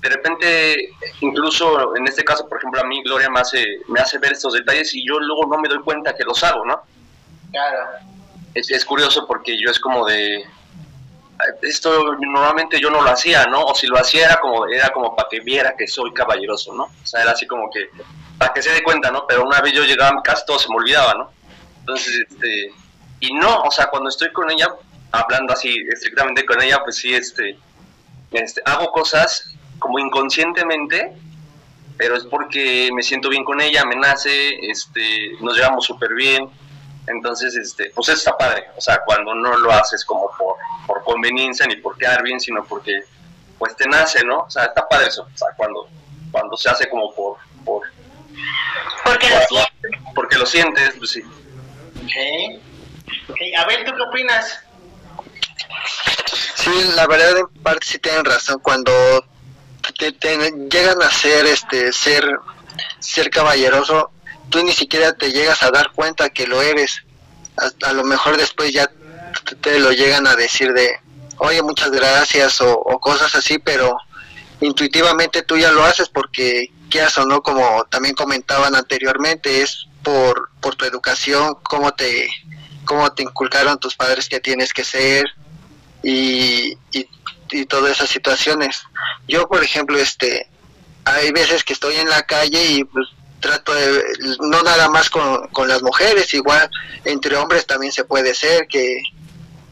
De 0.00 0.08
repente, 0.08 0.90
incluso 1.20 1.96
en 1.96 2.06
este 2.06 2.24
caso, 2.24 2.48
por 2.48 2.58
ejemplo, 2.58 2.80
a 2.80 2.84
mí 2.84 3.02
Gloria 3.02 3.28
me 3.30 3.40
hace, 3.40 3.64
me 3.88 4.00
hace 4.00 4.18
ver 4.18 4.32
estos 4.32 4.52
detalles 4.52 4.94
y 4.94 5.06
yo 5.06 5.18
luego 5.18 5.46
no 5.46 5.58
me 5.58 5.68
doy 5.68 5.80
cuenta 5.80 6.14
que 6.14 6.24
los 6.24 6.42
hago, 6.44 6.64
¿no? 6.64 6.80
Claro. 7.50 7.78
Es, 8.54 8.70
es 8.70 8.84
curioso 8.84 9.26
porque 9.26 9.60
yo 9.60 9.70
es 9.70 9.78
como 9.80 10.06
de, 10.06 10.44
esto 11.62 12.14
normalmente 12.20 12.80
yo 12.80 12.90
no 12.90 13.02
lo 13.02 13.10
hacía, 13.10 13.44
¿no? 13.46 13.64
O 13.64 13.74
si 13.74 13.86
lo 13.86 13.98
hacía 13.98 14.26
era 14.26 14.36
como, 14.40 14.66
era 14.66 14.88
como 14.90 15.14
para 15.14 15.28
que 15.28 15.40
viera 15.40 15.74
que 15.76 15.86
soy 15.86 16.12
caballeroso, 16.12 16.74
¿no? 16.74 16.84
O 16.84 17.06
sea, 17.06 17.22
era 17.22 17.32
así 17.32 17.46
como 17.46 17.70
que, 17.70 17.90
para 18.38 18.52
que 18.52 18.62
se 18.62 18.72
dé 18.72 18.82
cuenta, 18.82 19.10
¿no? 19.10 19.26
Pero 19.26 19.44
una 19.44 19.60
vez 19.60 19.72
yo 19.72 19.84
llegaba 19.84 20.10
a 20.10 20.14
mi 20.14 20.58
se 20.58 20.68
me 20.68 20.76
olvidaba, 20.76 21.14
¿no? 21.14 21.30
Entonces, 21.80 22.26
este, 22.28 22.72
y 23.20 23.32
no, 23.34 23.62
o 23.62 23.70
sea, 23.70 23.86
cuando 23.86 24.08
estoy 24.08 24.32
con 24.32 24.50
ella, 24.50 24.68
hablando 25.12 25.52
así 25.52 25.74
estrictamente 25.90 26.44
con 26.44 26.62
ella, 26.62 26.80
pues 26.84 26.96
sí, 26.96 27.14
este, 27.14 27.58
este 28.30 28.62
hago 28.64 28.92
cosas 28.92 29.54
como 29.78 29.98
inconscientemente, 29.98 31.12
pero 31.96 32.16
es 32.16 32.24
porque 32.24 32.90
me 32.94 33.02
siento 33.02 33.28
bien 33.28 33.44
con 33.44 33.60
ella, 33.60 33.84
me 33.84 33.96
nace, 33.96 34.54
este, 34.70 35.32
nos 35.40 35.56
llevamos 35.56 35.84
súper 35.84 36.14
bien, 36.14 36.48
entonces, 37.10 37.56
este, 37.56 37.90
pues 37.94 38.08
está 38.08 38.36
padre, 38.36 38.66
o 38.76 38.80
sea, 38.80 39.02
cuando 39.04 39.34
no 39.34 39.56
lo 39.58 39.72
haces 39.72 40.04
como 40.04 40.30
por, 40.36 40.56
por 40.86 41.04
conveniencia 41.04 41.66
ni 41.66 41.76
por 41.76 41.96
quedar 41.96 42.22
bien, 42.22 42.40
sino 42.40 42.64
porque 42.64 43.00
pues 43.58 43.76
te 43.76 43.88
nace, 43.88 44.24
¿no? 44.24 44.40
O 44.40 44.50
sea, 44.50 44.64
está 44.64 44.86
padre 44.86 45.08
eso, 45.08 45.22
o 45.22 45.38
sea, 45.38 45.48
cuando, 45.56 45.88
cuando 46.30 46.56
se 46.56 46.70
hace 46.70 46.88
como 46.88 47.14
por... 47.14 47.36
por 47.64 47.82
porque 49.04 49.28
lo 49.28 49.40
sientes. 49.40 50.00
Porque 50.14 50.38
lo 50.38 50.46
sientes, 50.46 50.94
pues 50.98 51.10
sí. 51.10 51.22
Ok. 51.22 53.30
okay. 53.30 53.54
A 53.54 53.66
ver, 53.66 53.84
¿tú 53.84 53.92
qué 53.96 54.02
opinas? 54.02 54.62
Sí, 56.54 56.70
la 56.94 57.06
verdad 57.06 57.38
en 57.38 57.62
parte 57.62 57.86
sí 57.86 57.98
tienen 57.98 58.24
razón. 58.24 58.58
Cuando 58.60 58.92
te, 59.96 60.12
llegan 60.70 61.02
a 61.02 61.10
ser, 61.10 61.46
este, 61.46 61.92
ser, 61.92 62.38
ser 62.98 63.30
caballeroso, 63.30 64.10
tú 64.50 64.62
ni 64.62 64.72
siquiera 64.72 65.12
te 65.12 65.32
llegas 65.32 65.62
a 65.62 65.70
dar 65.70 65.92
cuenta 65.92 66.30
que 66.30 66.46
lo 66.46 66.62
eres. 66.62 67.02
A, 67.82 67.92
lo 67.92 68.04
mejor 68.04 68.36
después 68.36 68.72
ya 68.72 68.90
te 69.60 69.80
lo 69.80 69.90
llegan 69.92 70.26
a 70.26 70.36
decir 70.36 70.72
de, 70.72 71.00
oye, 71.38 71.62
muchas 71.62 71.90
gracias 71.90 72.60
o, 72.60 72.82
cosas 73.00 73.34
así, 73.34 73.58
pero 73.58 73.96
intuitivamente 74.60 75.42
tú 75.42 75.56
ya 75.56 75.72
lo 75.72 75.84
haces 75.84 76.08
porque, 76.08 76.70
qué 76.88 77.02
o 77.02 77.26
no, 77.26 77.42
como 77.42 77.84
también 77.90 78.14
comentaban 78.14 78.74
anteriormente, 78.74 79.62
es 79.62 79.86
por, 80.02 80.50
por 80.60 80.76
tu 80.76 80.84
educación, 80.84 81.56
cómo 81.64 81.92
te, 81.92 82.30
cómo 82.84 83.12
te 83.12 83.24
inculcaron 83.24 83.78
tus 83.78 83.96
padres 83.96 84.28
que 84.28 84.40
tienes 84.40 84.72
que 84.72 84.84
ser 84.84 85.26
y, 86.02 86.78
y, 86.92 87.08
y 87.50 87.66
todas 87.66 87.92
esas 87.92 88.08
situaciones. 88.08 88.82
Yo, 89.26 89.48
por 89.48 89.64
ejemplo, 89.64 89.98
este, 89.98 90.48
hay 91.04 91.32
veces 91.32 91.64
que 91.64 91.72
estoy 91.72 91.96
en 91.96 92.08
la 92.08 92.22
calle 92.22 92.64
y 92.64 92.84
pues 92.84 93.08
trato 93.40 93.74
de, 93.74 94.02
no 94.40 94.62
nada 94.62 94.88
más 94.88 95.10
con, 95.10 95.48
con 95.48 95.68
las 95.68 95.82
mujeres, 95.82 96.32
igual 96.34 96.70
entre 97.04 97.36
hombres 97.36 97.66
también 97.66 97.92
se 97.92 98.04
puede 98.04 98.34
ser 98.34 98.66
que 98.66 99.02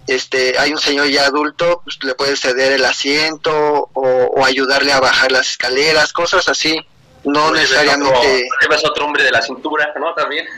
este 0.07 0.59
hay 0.59 0.73
un 0.73 0.79
señor 0.79 1.09
ya 1.09 1.27
adulto, 1.27 1.81
pues 1.83 1.99
le 2.03 2.15
puede 2.15 2.37
ceder 2.37 2.73
el 2.73 2.85
asiento 2.85 3.91
o, 3.93 4.45
ayudarle 4.45 4.93
a 4.93 5.01
bajar 5.01 5.33
las 5.33 5.49
escaleras, 5.49 6.13
cosas 6.13 6.49
así. 6.49 6.79
No 7.25 7.51
necesariamente. 7.51 8.47
Llevas 8.61 8.79
otro, 8.79 8.93
otro 8.93 9.07
hombre 9.07 9.25
de 9.25 9.33
la 9.33 9.43
cintura, 9.43 9.93
¿no? 9.99 10.15
También. 10.15 10.47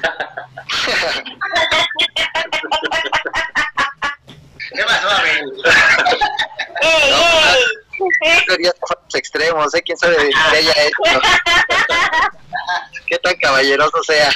¿Qué 4.74 4.84
pasó, 4.84 5.08
ya 5.08 5.48
los 7.98 9.14
extremos, 9.14 9.74
¿eh? 9.74 9.82
¿Quién 9.82 9.98
sabe 9.98 10.16
qué 10.16 10.56
haya 10.56 10.72
hecho? 10.72 11.20
qué 13.06 13.18
tan 13.18 13.36
caballeroso 13.36 14.02
sea. 14.04 14.30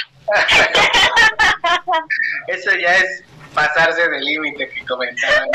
Eso 2.47 2.71
ya 2.75 2.97
es 2.97 3.23
pasarse 3.53 4.09
del 4.09 4.23
límite 4.23 4.69
que 4.69 4.85
comentaban. 4.85 5.49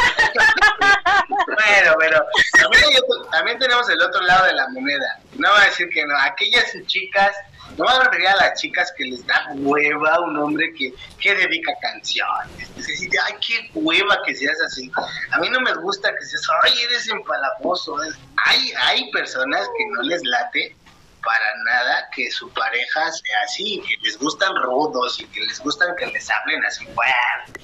bueno, 1.29 1.95
pero 1.99 2.25
también, 2.61 3.03
también 3.31 3.59
tenemos 3.59 3.89
el 3.89 4.01
otro 4.01 4.21
lado 4.23 4.47
de 4.47 4.53
la 4.55 4.69
moneda. 4.69 5.19
No 5.35 5.51
va 5.51 5.63
a 5.63 5.67
decir 5.67 5.89
que 5.91 6.05
no. 6.07 6.17
Aquellas 6.21 6.73
chicas, 6.87 7.37
no 7.77 7.85
va 7.85 7.97
a 7.97 8.05
referir 8.05 8.29
a 8.29 8.37
las 8.37 8.61
chicas 8.61 8.93
que 8.97 9.05
les 9.05 9.27
da 9.27 9.49
hueva 9.55 10.21
un 10.21 10.37
hombre 10.37 10.73
que, 10.75 10.93
que 11.21 11.35
dedica 11.35 11.73
canciones. 11.81 12.71
Es 12.77 12.87
decir, 12.87 13.11
ay, 13.25 13.35
qué 13.47 13.71
hueva 13.75 14.19
que 14.25 14.35
seas 14.35 14.61
así. 14.67 14.91
A 15.33 15.39
mí 15.39 15.49
no 15.51 15.61
me 15.61 15.75
gusta 15.75 16.15
que 16.15 16.25
seas, 16.25 16.47
ay, 16.65 16.73
eres 16.83 17.09
empalagoso. 17.09 17.97
Hay, 18.45 18.73
hay 18.81 19.11
personas 19.11 19.69
que 19.77 19.87
no 19.87 20.03
les 20.03 20.23
late 20.25 20.77
para 21.23 21.55
nada 21.65 22.09
que 22.15 22.31
su 22.31 22.49
pareja 22.51 23.13
sea 23.13 23.41
así, 23.45 23.83
que 23.87 23.95
les 24.07 24.19
gustan 24.19 24.55
rudos 24.63 25.21
y 25.21 25.27
que 25.27 25.41
les 25.41 25.59
gustan 25.61 25.95
que 25.97 26.07
les 26.07 26.31
hablen 26.31 26.65
así 26.65 26.87
fuerte 26.87 27.61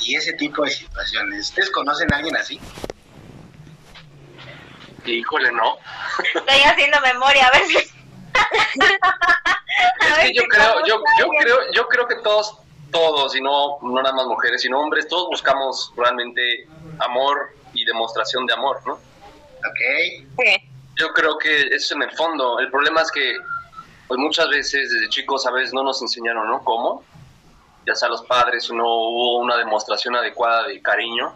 y 0.00 0.16
ese 0.16 0.32
tipo 0.34 0.64
de 0.64 0.70
situaciones. 0.70 1.48
¿Ustedes 1.48 1.70
conocen 1.70 2.12
a 2.12 2.16
alguien 2.16 2.36
así? 2.36 2.60
Híjole, 5.04 5.52
no. 5.52 5.78
Estoy 6.34 6.60
haciendo 6.60 7.00
memoria, 7.00 7.46
a 7.46 7.58
ver 7.58 7.66
si. 7.66 8.01
Es 10.00 10.18
que 10.18 10.34
yo 10.34 10.42
creo, 10.44 10.86
yo, 10.86 11.02
creo, 11.40 11.58
yo 11.72 11.88
creo 11.88 12.06
que 12.06 12.16
todos, 12.16 12.58
todos, 12.90 13.34
y 13.36 13.40
no, 13.40 13.78
no 13.82 14.02
nada 14.02 14.14
más 14.14 14.26
mujeres, 14.26 14.62
sino 14.62 14.80
hombres, 14.80 15.08
todos 15.08 15.28
buscamos 15.28 15.92
realmente 15.96 16.66
amor 16.98 17.50
y 17.72 17.84
demostración 17.84 18.46
de 18.46 18.52
amor, 18.52 18.80
¿no? 18.86 18.94
¿Ok? 18.94 19.80
Sí. 20.38 20.70
Yo 20.96 21.08
creo 21.12 21.38
que 21.38 21.62
eso 21.62 21.74
es 21.74 21.92
en 21.92 22.02
el 22.02 22.10
fondo. 22.12 22.58
El 22.58 22.70
problema 22.70 23.00
es 23.00 23.10
que, 23.10 23.36
pues 24.08 24.18
muchas 24.18 24.48
veces 24.48 24.90
desde 24.90 25.08
chicos 25.08 25.46
a 25.46 25.50
veces 25.50 25.72
no 25.72 25.82
nos 25.82 26.02
enseñaron, 26.02 26.46
¿no? 26.48 26.62
¿Cómo? 26.64 27.02
Ya 27.86 27.94
sea 27.94 28.08
los 28.08 28.22
padres, 28.22 28.70
no 28.70 28.84
hubo 28.84 29.38
una 29.38 29.56
demostración 29.56 30.14
adecuada 30.16 30.68
de 30.68 30.82
cariño. 30.82 31.34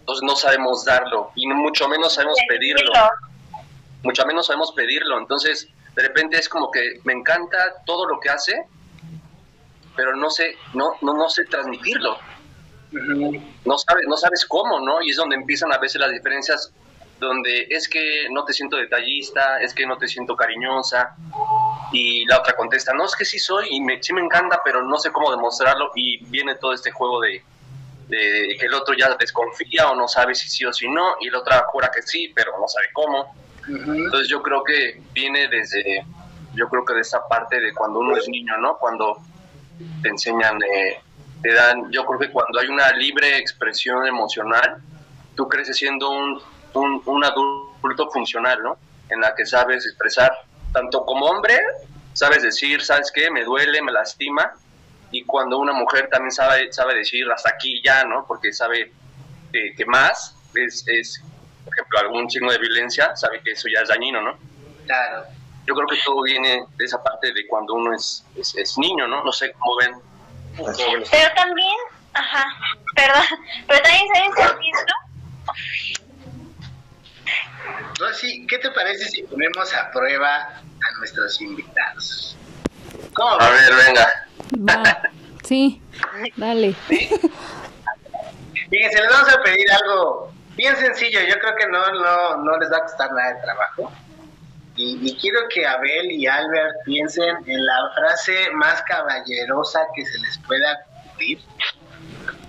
Entonces 0.00 0.22
no 0.22 0.34
sabemos 0.34 0.84
darlo 0.84 1.30
y 1.34 1.46
mucho 1.46 1.88
menos 1.88 2.14
sabemos 2.14 2.36
pedirlo. 2.48 2.92
Mucho 4.02 4.24
menos 4.26 4.46
sabemos 4.46 4.72
pedirlo. 4.72 5.18
Entonces, 5.18 5.68
de 5.94 6.02
repente 6.02 6.38
es 6.38 6.48
como 6.48 6.70
que 6.70 7.00
me 7.04 7.12
encanta 7.12 7.82
todo 7.84 8.06
lo 8.06 8.20
que 8.20 8.30
hace, 8.30 8.64
pero 9.96 10.14
no 10.16 10.30
sé, 10.30 10.56
no, 10.74 10.94
no, 11.02 11.14
no 11.14 11.28
sé 11.28 11.44
transmitirlo 11.44 12.18
no 12.92 13.78
sabes, 13.78 14.06
no 14.06 14.16
sabes 14.16 14.44
cómo, 14.46 14.80
¿no? 14.80 15.02
Y 15.02 15.10
es 15.10 15.16
donde 15.16 15.36
empiezan 15.36 15.72
a 15.72 15.78
veces 15.78 16.00
las 16.00 16.10
diferencias, 16.10 16.72
donde 17.18 17.66
es 17.70 17.88
que 17.88 18.28
no 18.30 18.44
te 18.44 18.52
siento 18.52 18.76
detallista, 18.76 19.60
es 19.60 19.74
que 19.74 19.86
no 19.86 19.98
te 19.98 20.08
siento 20.08 20.34
cariñosa, 20.34 21.14
y 21.92 22.24
la 22.26 22.38
otra 22.38 22.56
contesta, 22.56 22.92
no, 22.94 23.04
es 23.04 23.14
que 23.14 23.24
sí 23.24 23.38
soy, 23.38 23.68
y 23.70 23.80
me, 23.80 24.02
sí 24.02 24.12
me 24.12 24.22
encanta, 24.22 24.60
pero 24.64 24.82
no 24.82 24.98
sé 24.98 25.12
cómo 25.12 25.30
demostrarlo, 25.30 25.92
y 25.94 26.24
viene 26.26 26.54
todo 26.56 26.72
este 26.72 26.90
juego 26.90 27.20
de, 27.20 27.42
de 28.08 28.56
que 28.58 28.66
el 28.66 28.74
otro 28.74 28.94
ya 28.94 29.14
desconfía 29.16 29.88
o 29.90 29.94
no 29.94 30.08
sabe 30.08 30.34
si 30.34 30.48
sí 30.48 30.64
o 30.64 30.72
si 30.72 30.88
no, 30.88 31.16
y 31.20 31.30
la 31.30 31.38
otra 31.38 31.64
jura 31.68 31.90
que 31.94 32.02
sí, 32.02 32.32
pero 32.34 32.58
no 32.58 32.66
sabe 32.66 32.86
cómo. 32.92 33.34
Entonces 33.76 34.28
yo 34.28 34.42
creo 34.42 34.62
que 34.64 35.00
viene 35.12 35.48
desde, 35.48 36.04
yo 36.54 36.68
creo 36.68 36.84
que 36.84 36.94
de 36.94 37.00
esa 37.00 37.26
parte 37.28 37.60
de 37.60 37.72
cuando 37.72 38.00
uno 38.00 38.16
es 38.16 38.28
niño, 38.28 38.56
¿no? 38.58 38.76
Cuando 38.78 39.18
te 40.02 40.08
enseñan, 40.08 40.58
eh, 40.62 41.00
te 41.42 41.52
dan, 41.52 41.90
yo 41.90 42.04
creo 42.04 42.18
que 42.18 42.30
cuando 42.30 42.60
hay 42.60 42.68
una 42.68 42.90
libre 42.92 43.38
expresión 43.38 44.06
emocional, 44.06 44.78
tú 45.36 45.48
creces 45.48 45.76
siendo 45.76 46.10
un, 46.10 46.40
un, 46.74 47.24
adulto 47.24 48.10
funcional, 48.10 48.62
¿no? 48.62 48.76
En 49.08 49.20
la 49.20 49.34
que 49.34 49.46
sabes 49.46 49.86
expresar, 49.86 50.32
tanto 50.72 51.04
como 51.04 51.26
hombre, 51.26 51.58
sabes 52.12 52.42
decir, 52.42 52.82
¿sabes 52.82 53.10
qué? 53.14 53.30
Me 53.30 53.44
duele, 53.44 53.82
me 53.82 53.92
lastima, 53.92 54.52
y 55.10 55.24
cuando 55.24 55.58
una 55.58 55.72
mujer 55.72 56.08
también 56.10 56.30
sabe, 56.30 56.72
sabe 56.72 56.94
decir 56.94 57.24
hasta 57.30 57.50
aquí 57.50 57.82
ya, 57.84 58.04
¿no? 58.04 58.24
Porque 58.26 58.52
sabe 58.52 58.92
que, 59.52 59.74
que 59.76 59.84
más 59.86 60.36
es, 60.54 60.84
es, 60.86 61.22
por 61.70 61.78
ejemplo, 61.78 61.98
algún 62.00 62.30
signo 62.30 62.50
de 62.50 62.58
violencia, 62.58 63.14
sabe 63.16 63.40
que 63.42 63.52
eso 63.52 63.68
ya 63.72 63.82
es 63.82 63.88
dañino, 63.88 64.20
¿no? 64.20 64.36
Claro. 64.86 65.24
Yo 65.66 65.74
creo 65.74 65.86
que 65.86 65.98
todo 66.04 66.22
viene 66.22 66.64
de 66.76 66.84
esa 66.84 67.02
parte 67.02 67.32
de 67.32 67.46
cuando 67.46 67.74
uno 67.74 67.94
es, 67.94 68.24
es, 68.36 68.54
es 68.56 68.76
niño, 68.76 69.06
¿no? 69.06 69.22
No 69.22 69.32
sé 69.32 69.52
cómo 69.52 69.76
ven. 69.76 69.94
Pero 70.56 71.34
también, 71.36 71.76
ajá, 72.12 72.44
perdón, 72.94 73.22
pero 73.68 73.82
también 73.82 74.04
saben 74.12 74.58
pienso 74.58 74.84
Rosy, 77.98 78.46
¿qué 78.46 78.58
te 78.58 78.70
parece 78.72 79.04
si 79.10 79.22
ponemos 79.22 79.72
a 79.74 79.90
prueba 79.90 80.36
a 80.36 80.98
nuestros 80.98 81.40
invitados? 81.40 82.36
¿Cómo 83.14 83.40
A 83.40 83.50
ver, 83.50 83.74
venga. 83.86 84.26
Va. 84.56 85.02
Sí, 85.42 85.82
dale. 86.36 86.74
Fíjense, 88.70 89.00
les 89.00 89.10
vamos 89.10 89.34
a 89.34 89.42
pedir 89.42 89.66
algo 89.72 90.32
bien 90.60 90.76
sencillo. 90.76 91.20
Yo 91.26 91.38
creo 91.38 91.56
que 91.56 91.66
no, 91.68 91.90
no, 91.92 92.36
no 92.44 92.58
les 92.58 92.70
va 92.70 92.76
a 92.78 92.82
costar 92.82 93.10
nada 93.12 93.32
de 93.34 93.40
trabajo. 93.40 93.90
Y, 94.76 94.98
y 95.02 95.16
quiero 95.18 95.40
que 95.48 95.66
Abel 95.66 96.10
y 96.12 96.26
Albert 96.26 96.76
piensen 96.84 97.36
en 97.46 97.64
la 97.66 97.90
frase 97.94 98.50
más 98.52 98.82
caballerosa 98.82 99.80
que 99.94 100.04
se 100.04 100.18
les 100.18 100.38
pueda 100.46 100.78
ocurrir 101.06 101.40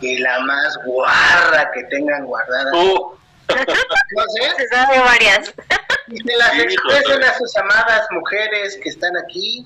y 0.02 0.18
la 0.20 0.40
más 0.42 0.78
guarra 0.86 1.72
que 1.74 1.84
tengan 1.86 2.26
guardada. 2.26 2.72
Uh, 2.74 3.16
No 3.50 4.24
sé, 4.36 4.52
Se 4.58 4.68
sabe 4.68 5.00
varias. 5.00 5.54
y 6.08 6.18
se 6.18 6.38
las 6.38 6.54
expresen 6.60 7.24
a 7.24 7.34
sus 7.38 7.56
amadas 7.58 8.08
mujeres 8.12 8.78
que 8.84 8.90
están 8.90 9.16
aquí. 9.18 9.66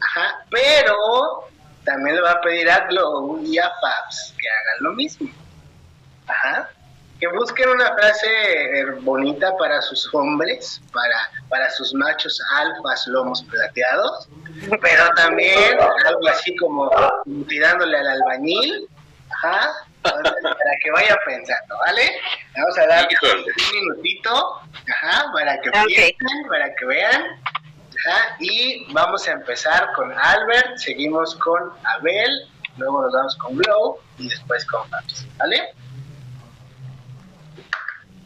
Ajá, 0.00 0.44
pero 0.50 1.48
también 1.84 2.16
le 2.16 2.22
va 2.22 2.32
a 2.32 2.40
pedir 2.40 2.68
a 2.70 2.86
Glow 2.86 3.40
y 3.44 3.58
a 3.58 3.70
Fabs 3.80 4.34
que 4.40 4.48
hagan 4.48 4.76
lo 4.84 4.92
mismo. 4.92 5.28
Ajá. 6.26 6.68
Que 7.20 7.26
busquen 7.28 7.68
una 7.70 7.94
frase 7.94 8.26
eh, 8.26 8.84
bonita 9.00 9.56
para 9.56 9.82
sus 9.82 10.12
hombres, 10.14 10.80
para, 10.92 11.30
para 11.48 11.68
sus 11.70 11.92
machos 11.94 12.40
alfas 12.54 13.06
lomos 13.08 13.42
plateados, 13.42 14.28
pero 14.80 15.08
también 15.16 15.78
algo 16.06 16.28
así 16.28 16.54
como 16.56 16.90
tirándole 17.48 17.98
al 17.98 18.06
albañil, 18.06 18.88
ajá, 19.30 19.88
para 20.02 20.76
que 20.82 20.90
vayan 20.92 21.16
pensando, 21.26 21.76
¿vale? 21.78 22.20
Vamos 22.56 22.78
a 22.78 22.86
dar 22.86 23.08
un 23.22 23.80
minutito, 23.80 24.60
ajá, 24.88 25.32
para 25.32 25.60
que 25.60 25.70
piensen, 25.70 26.48
para 26.48 26.74
que 26.74 26.84
vean, 26.84 27.22
ajá, 27.98 28.36
y 28.38 28.92
vamos 28.92 29.26
a 29.28 29.32
empezar 29.32 29.92
con 29.94 30.12
Albert, 30.16 30.76
seguimos 30.76 31.34
con 31.36 31.72
Abel, 31.96 32.48
luego 32.76 33.02
nos 33.02 33.12
vamos 33.12 33.36
con 33.36 33.56
Glow 33.56 33.98
y 34.18 34.28
después 34.28 34.64
con 34.66 34.88
Fabs, 34.88 35.26
¿vale? 35.36 35.74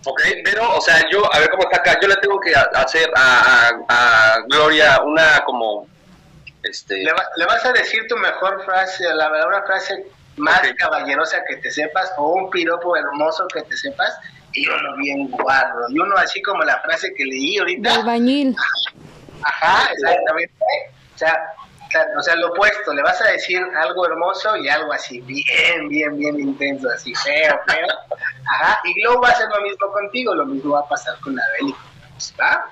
Ok, 0.04 0.20
pero, 0.44 0.76
o 0.76 0.80
sea, 0.80 1.08
yo, 1.10 1.32
a 1.32 1.38
ver 1.38 1.50
cómo 1.50 1.64
está 1.64 1.76
acá. 1.78 1.98
Yo 2.00 2.08
le 2.08 2.16
tengo 2.16 2.38
que 2.40 2.52
hacer 2.54 3.10
a, 3.16 3.68
a, 3.88 4.34
a 4.36 4.40
Gloria 4.48 5.00
una 5.02 5.42
como, 5.44 5.86
este, 6.62 6.96
Le, 7.02 7.12
va- 7.12 7.28
le 7.36 7.46
vas 7.46 7.64
a 7.64 7.72
decir 7.72 8.06
tu 8.08 8.16
mejor 8.16 8.64
frase, 8.64 9.04
la 9.14 9.28
verdad, 9.28 9.48
una 9.48 9.62
frase 9.62 10.06
más 10.36 10.60
caballerosa 10.78 11.42
que 11.46 11.56
te 11.56 11.70
sepas, 11.70 12.12
o 12.16 12.34
un 12.34 12.50
piropo 12.50 12.96
hermoso 12.96 13.46
que 13.48 13.62
te 13.62 13.76
sepas, 13.76 14.16
y 14.54 14.66
uno 14.68 14.96
bien 14.96 15.28
guarro, 15.30 15.86
y 15.90 15.98
uno 15.98 16.16
así 16.16 16.40
como 16.42 16.62
la 16.64 16.78
frase 16.80 17.12
que 17.14 17.24
leí 17.24 17.58
ahorita, 17.58 17.94
albañil. 17.94 18.56
ajá, 19.42 19.90
exactamente, 19.92 20.54
o 21.14 21.18
sea, 21.18 21.54
o 21.92 21.98
sea, 21.98 22.06
o 22.18 22.22
sea, 22.22 22.36
lo 22.36 22.48
opuesto, 22.48 22.94
le 22.94 23.02
vas 23.02 23.20
a 23.20 23.28
decir 23.32 23.60
algo 23.76 24.06
hermoso 24.06 24.56
y 24.56 24.68
algo 24.68 24.92
así, 24.92 25.20
bien, 25.20 25.88
bien, 25.88 26.16
bien 26.16 26.40
intenso, 26.40 26.88
así, 26.88 27.14
feo, 27.14 27.60
feo, 27.66 27.86
ajá, 28.50 28.80
y 28.84 28.94
Glow 28.94 29.20
va 29.20 29.28
a 29.28 29.32
hacer 29.32 29.48
lo 29.48 29.60
mismo 29.60 29.92
contigo, 29.92 30.34
lo 30.34 30.46
mismo 30.46 30.72
va 30.74 30.80
a 30.80 30.88
pasar 30.88 31.18
con 31.20 31.38
Abel 31.38 31.68
y 31.68 31.72
con 31.72 31.82
Fabs, 31.82 32.34
¿va? 32.40 32.70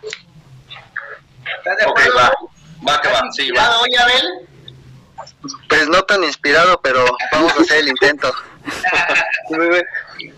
¿Estás 1.59 1.77
de 1.79 1.85
ok, 1.85 1.99
acuerdo? 1.99 2.17
va, 2.17 2.93
va 2.93 3.01
que 3.03 3.09
¿Estás 3.09 3.23
va, 3.23 3.33
sí, 3.33 3.51
va. 3.51 3.81
hoy, 3.81 3.95
Abel? 3.95 4.49
Pues 5.69 5.89
no 5.89 6.03
tan 6.03 6.25
inspirado, 6.25 6.81
pero 6.83 7.05
vamos 7.33 7.53
a 7.59 7.61
hacer 7.63 7.79
el 7.81 7.89
intento. 7.89 8.33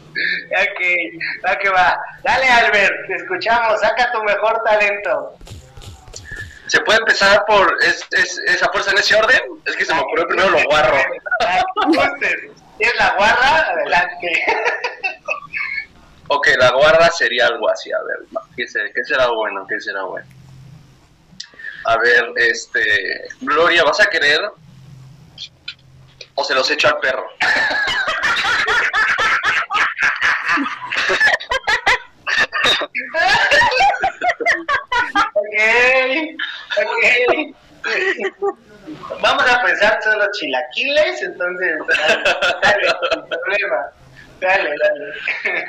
Que, 0.79 1.19
ya 1.43 1.59
que 1.59 1.71
va. 1.71 1.99
Dale, 2.23 2.49
Albert, 2.49 2.93
te 3.07 3.15
escuchamos. 3.15 3.81
Saca 3.81 4.13
tu 4.13 4.23
mejor 4.23 4.63
talento. 4.65 5.37
¿Se 6.73 6.81
puede 6.81 7.01
empezar 7.01 7.45
por 7.45 7.71
es, 7.85 8.03
es, 8.13 8.39
esa 8.47 8.67
fuerza 8.71 8.93
en 8.93 8.99
ese 8.99 9.15
orden? 9.15 9.43
Es 9.67 9.77
que 9.77 9.85
se 9.85 9.93
me 9.93 10.01
ocurrió 10.01 10.27
primero 10.27 10.49
lo 10.49 10.65
guarro. 10.65 10.97
¿Tienes 12.79 12.97
la 12.97 13.15
guarra? 13.15 13.73
Adelante. 13.73 14.45
Ok, 16.29 16.49
la 16.57 16.71
guarda 16.71 17.11
sería 17.11 17.49
algo 17.49 17.69
así, 17.69 17.93
a 17.93 17.99
ver, 18.05 18.43
¿qué 18.57 18.67
será, 18.67 18.89
qué 18.95 19.05
será 19.05 19.27
bueno? 19.27 19.67
¿Qué 19.69 19.79
será 19.83 20.05
bueno? 20.05 20.27
A 21.85 21.99
ver, 21.99 22.33
este, 22.37 23.29
Gloria, 23.43 23.85
¿vas 23.85 24.01
a 24.01 24.07
querer 24.07 24.41
o 26.35 26.43
se 26.43 26.55
los 26.55 26.71
echo 26.71 26.89
al 26.89 27.01
perro? 27.01 27.29
Chilaquiles, 40.33 41.23
entonces, 41.23 41.79
dale, 42.63 42.89
sin 43.13 43.29
problema. 43.29 43.87
Dale, 44.41 44.71
dale. 44.83 45.67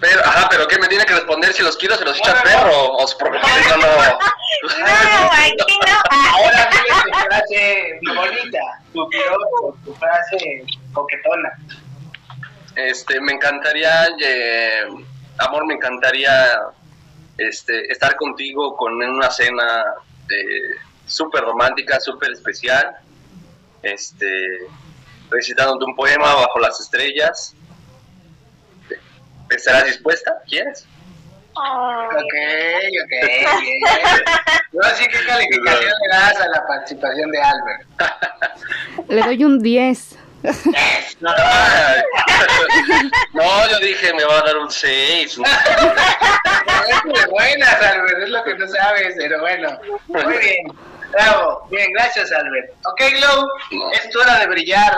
Pero, 0.00 0.20
ajá, 0.24 0.48
pero 0.50 0.66
¿qué 0.66 0.78
me 0.78 0.88
tiene 0.88 1.04
que 1.04 1.14
responder 1.14 1.52
si 1.52 1.62
los 1.62 1.76
quiero 1.76 1.94
se 1.96 2.04
los 2.04 2.16
echa 2.18 2.32
No, 2.32 2.36
no, 2.38 2.42
perro? 2.42 2.86
O 2.92 3.04
s- 3.04 3.14
porque 3.18 3.38
no, 3.38 3.46
no. 3.76 3.86
No, 3.86 5.30
aquí 5.32 5.78
no. 5.86 6.00
Ahora 6.36 6.70
dile 6.70 7.02
tu 7.04 7.18
frase 7.18 8.00
bonita, 8.14 8.58
tu 8.92 9.08
piropo, 9.08 9.76
tu 9.84 9.94
frase 9.94 10.64
coquetona. 10.92 11.52
Este, 12.76 13.20
me 13.20 13.32
encantaría, 13.32 14.08
eh, 14.22 14.84
amor, 15.38 15.66
me 15.66 15.74
encantaría 15.74 16.58
este, 17.36 17.90
estar 17.92 18.16
contigo 18.16 18.76
con 18.76 18.94
una 19.02 19.30
cena 19.30 19.84
eh, 20.30 20.76
súper 21.10 21.42
romántica, 21.42 22.00
súper 22.00 22.32
especial, 22.32 22.96
este, 23.82 24.58
recitándote 25.30 25.84
un 25.84 25.94
poema 25.94 26.34
bajo 26.34 26.58
las 26.60 26.80
estrellas. 26.80 27.54
¿Estarás 29.50 29.84
dispuesta? 29.86 30.32
¿Quieres? 30.48 30.86
Ay, 31.56 32.06
Ok, 32.06 32.34
ok, 33.04 33.12
bien. 33.60 33.80
No, 34.72 34.86
así 34.86 35.04
que 35.08 35.24
calificación 35.26 35.92
le 36.02 36.08
das 36.16 36.40
a 36.40 36.48
la 36.48 36.66
participación 36.66 37.30
de 37.30 37.42
Albert. 37.42 37.86
Le 39.08 39.22
doy 39.22 39.44
un 39.44 39.60
10. 39.60 40.16
No, 41.20 41.30
Ay. 41.36 42.02
No, 43.34 43.68
yo 43.70 43.78
dije, 43.80 44.14
me 44.14 44.24
va 44.24 44.38
a 44.38 44.42
dar 44.42 44.56
un 44.58 44.70
6. 44.70 45.38
no, 45.38 45.44
es 45.44 47.22
de 47.22 47.26
buenas, 47.30 47.74
Albert, 47.82 48.22
es 48.22 48.30
lo 48.30 48.44
que 48.44 48.54
no 48.54 48.68
sabes, 48.68 49.14
pero 49.18 49.40
bueno. 49.40 49.78
Muy 50.06 50.38
bien, 50.38 50.66
bravo. 51.10 51.66
Bien, 51.70 51.92
gracias, 51.92 52.32
Albert. 52.32 52.72
Ok, 52.84 53.00
Glow, 53.16 53.46
es 53.92 54.10
tu 54.10 54.20
hora 54.20 54.38
de 54.38 54.46
brillar. 54.46 54.92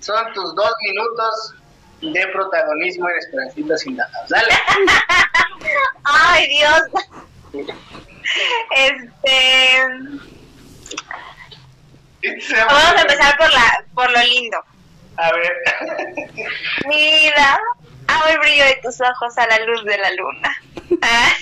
Son 0.00 0.32
tus 0.32 0.54
dos 0.54 0.72
minutos 0.82 1.54
de 2.00 2.26
protagonismo 2.28 3.08
en 3.08 3.18
Esperancitos 3.18 3.86
Indagados. 3.86 4.28
Dale. 4.28 4.54
Ay, 6.04 6.48
Dios. 6.48 6.82
Este. 8.76 9.84
Vamos 12.56 12.94
a 12.96 13.00
empezar 13.00 13.36
por 13.36 13.52
la 13.52 13.84
por 13.94 14.10
lo 14.10 14.22
lindo. 14.22 14.58
A 15.16 15.32
ver. 15.32 15.52
Mi 16.86 16.96
vida, 16.96 17.58
amo 18.08 18.26
el 18.26 18.38
brillo 18.38 18.64
de 18.64 18.80
tus 18.82 19.00
ojos 19.00 19.38
a 19.38 19.46
la 19.46 19.58
luz 19.60 19.84
de 19.84 19.98
la 19.98 20.10
luna. 20.12 20.62
Ah. 21.02 21.32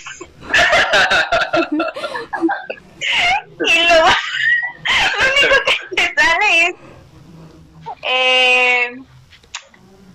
y 3.66 3.86
luego, 3.86 4.08
lo 5.18 5.26
único 5.32 5.56
que 5.66 5.96
te 5.96 6.14
sale 6.14 6.66
es. 6.66 6.74
Eh, 8.04 8.90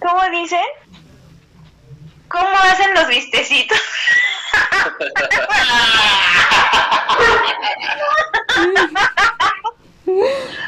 ¿Cómo 0.01 0.23
dicen? 0.29 0.65
¿Cómo 2.29 2.49
hacen 2.57 2.93
los 2.93 3.07
vistecitos? 3.07 3.79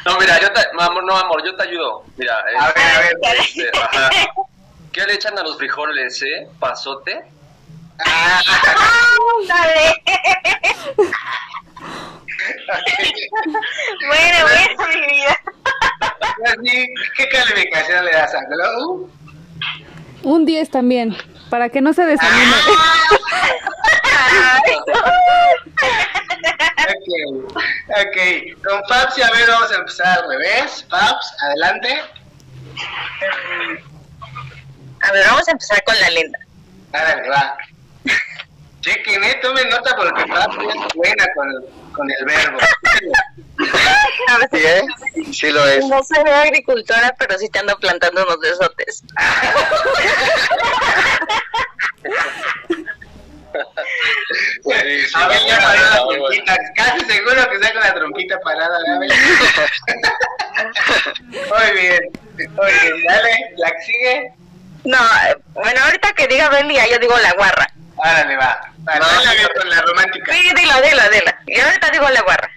No, 0.04 0.18
mira, 0.18 0.38
yo 0.40 0.52
te, 0.52 0.60
no, 0.74 0.82
amor, 0.82 1.04
no, 1.04 1.16
amor, 1.16 1.42
yo 1.44 1.54
te 1.56 1.62
ayudo. 1.62 2.04
Mira, 2.16 2.36
A 2.58 2.68
este, 2.68 2.80
ver, 2.80 3.16
a 3.24 3.30
ver. 3.32 3.40
este, 3.40 3.70
ajá. 3.80 4.10
¿qué 4.92 5.06
le 5.06 5.14
echan 5.14 5.38
a 5.38 5.42
los 5.42 5.56
frijoles, 5.56 6.20
eh? 6.22 6.48
¿Pasote? 6.58 7.22
Ah, 8.06 8.40
Dale. 9.48 10.02
Bueno, 14.06 14.38
bueno, 14.42 14.84
mi 14.88 15.06
vida. 15.06 15.36
¿Qué 17.16 17.28
calificación 17.28 18.04
le 18.04 18.12
das 18.12 18.34
a 18.34 18.40
Glow? 18.44 19.10
Un 20.22 20.44
10 20.44 20.70
también, 20.70 21.16
para 21.48 21.68
que 21.68 21.80
no 21.80 21.92
se 21.92 22.04
desanime. 22.04 22.54
Ok, 26.90 27.08
ok. 27.88 28.16
Con 28.64 28.82
Fabs, 28.88 29.18
a 29.22 29.30
ver, 29.32 29.48
vamos 29.48 29.70
a 29.70 29.76
empezar 29.76 30.18
al 30.18 30.28
revés. 30.28 30.86
Fabs, 30.88 31.34
adelante. 31.42 32.02
A 35.02 35.12
ver, 35.12 35.26
vamos 35.26 35.48
a 35.48 35.52
empezar 35.52 35.82
con 35.84 35.98
la 36.00 36.10
linda. 36.10 36.38
Árale, 36.92 37.28
va. 37.28 37.56
Chequen, 38.80 39.24
eh, 39.24 39.38
tomen 39.42 39.68
nota 39.68 39.94
porque 39.96 40.26
Fabs 40.26 40.56
es 40.56 40.94
buena 40.94 41.26
con, 41.34 41.48
con 42.00 42.10
el 42.10 42.24
verbo. 42.24 42.58
Sí, 44.52 44.58
¿eh? 44.64 44.82
Sí 45.32 45.50
lo 45.50 45.66
es. 45.66 45.84
No 45.86 46.02
soy 46.02 46.18
agricultora, 46.30 47.14
pero 47.18 47.38
sí 47.38 47.48
te 47.50 47.58
ando 47.58 47.76
plantando 47.78 48.22
unos 48.24 48.40
besotes. 48.40 49.02
Sí, 53.52 55.06
sí, 55.06 55.12
A 55.14 55.28
ver, 55.28 55.38
ya 55.46 55.56
bueno, 55.56 55.66
paró 55.66 55.82
la 55.82 55.96
trompita. 56.06 56.56
Casi 56.76 57.00
seguro 57.06 57.48
que 57.50 57.56
está 57.56 57.72
con 57.72 57.82
la 57.82 57.94
trompita 57.94 58.38
parada. 58.40 58.78
a 58.78 58.98
ver. 58.98 59.10
Muy 61.28 61.80
bien, 61.80 62.00
muy 62.54 62.72
bien. 62.82 63.04
Dale, 63.06 63.32
la 63.56 63.70
que 63.72 63.82
sigue. 63.82 64.32
No, 64.84 64.98
bueno, 65.54 65.80
ahorita 65.84 66.12
que 66.12 66.26
diga 66.28 66.48
Belia, 66.48 66.86
yo 66.90 66.98
digo 66.98 67.16
la 67.18 67.32
guarra. 67.32 67.66
Árale, 68.02 68.36
va. 68.36 68.60
Vale, 68.78 69.00
No, 69.00 69.06
dale 69.24 69.48
con 69.58 69.68
la 69.70 69.82
romántica. 69.82 70.32
Sí, 70.32 70.42
dilo, 70.54 70.74
dilo, 70.82 71.02
dilo. 71.12 71.32
Y 71.46 71.60
ahorita 71.60 71.90
digo 71.90 72.08
la 72.08 72.22
guarra. 72.22 72.50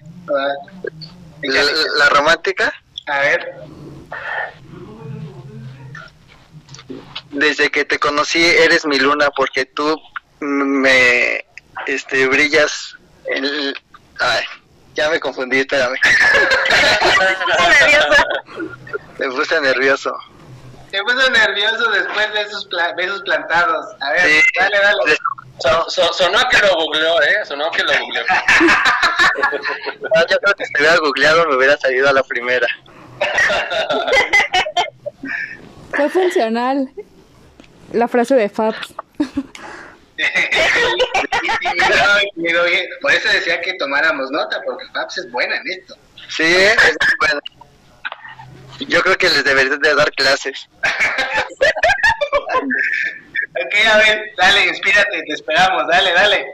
La, 1.41 1.63
la 1.97 2.09
romántica, 2.09 2.73
A 3.07 3.19
ver. 3.19 3.53
desde 7.31 7.69
que 7.71 7.83
te 7.83 7.97
conocí 7.99 8.45
eres 8.45 8.85
mi 8.85 8.99
luna 8.99 9.29
porque 9.35 9.65
tú 9.65 9.99
me 10.39 11.43
este 11.87 12.27
brillas 12.27 12.95
en 13.25 13.73
ay, 14.19 14.43
ya 14.93 15.09
me 15.09 15.19
confundí, 15.19 15.59
espérame. 15.59 15.97
Me 19.19 19.27
puse 19.29 19.61
nervioso. 19.61 20.15
Se 20.93 21.01
puso 21.01 21.27
nervioso 21.32 21.89
después 21.89 22.32
de 22.34 22.41
esos 22.41 22.65
pla- 22.67 22.93
besos 22.93 23.23
plantados. 23.23 23.84
A 23.99 24.12
ver, 24.12 24.21
Sí. 24.29 24.41
dale, 24.60 24.77
dale. 24.79 25.17
So- 25.60 25.89
so- 25.89 26.13
sonó 26.13 26.38
que 26.49 26.60
lo 26.60 26.75
googleó, 26.75 27.19
¿eh? 27.23 27.43
Sonó 27.45 27.71
que 27.71 27.84
lo 27.84 27.93
googleó. 27.97 28.23
Ah, 30.15 30.23
yo 30.29 30.38
creo 30.38 30.53
que 30.53 30.65
si 30.65 30.73
hubiera 30.77 30.97
googleado 30.97 31.47
me 31.47 31.56
hubiera 31.56 31.75
salido 31.77 32.08
a 32.08 32.13
la 32.13 32.21
primera. 32.21 32.67
Fue 35.95 36.10
funcional 36.12 36.88
la 37.93 38.08
frase 38.08 38.36
de 38.36 38.49
oye, 42.62 42.88
Por 43.01 43.12
eso 43.12 43.29
decía 43.29 43.60
que 43.62 43.73
tomáramos 43.73 44.29
nota, 44.29 44.62
porque 44.63 44.86
Fabs 44.93 45.17
es 45.17 45.32
buena 45.32 45.56
en 45.58 45.63
esto. 45.79 45.95
Sí, 46.29 46.43
es 46.43 46.77
muy 46.77 47.15
bueno. 47.19 47.39
Yo 48.87 49.01
creo 49.01 49.17
que 49.17 49.29
les 49.29 49.43
deberías 49.43 49.79
de 49.79 49.95
dar 49.95 50.11
clases. 50.11 50.67
Ok, 53.55 53.75
a 53.87 53.97
ver, 53.97 54.31
dale, 54.35 54.65
inspírate, 54.65 55.21
te 55.27 55.33
esperamos, 55.33 55.87
dale, 55.87 56.11
dale. 56.11 56.45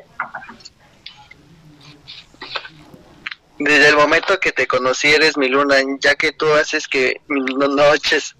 Desde 3.57 3.87
el 3.89 3.95
momento 3.95 4.37
que 4.39 4.51
te 4.51 4.67
conocí 4.67 5.07
eres 5.13 5.37
mi 5.37 5.47
luna, 5.47 5.77
ya 6.01 6.15
que 6.15 6.33
tú 6.33 6.51
haces 6.53 6.87
que 6.89 7.21
mis 7.27 7.55
no- 7.55 7.69
noches 7.69 8.35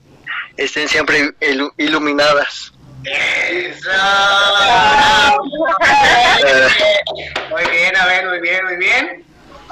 estén 0.57 0.89
siempre 0.89 1.31
ilu- 1.39 1.73
iluminadas. 1.77 2.73
Eso. 3.05 3.89
Muy 7.49 7.63
bien, 7.71 7.95
a 7.95 8.05
ver, 8.05 8.27
muy 8.27 8.39
bien, 8.41 8.65
muy 8.65 8.75
bien. 8.75 9.23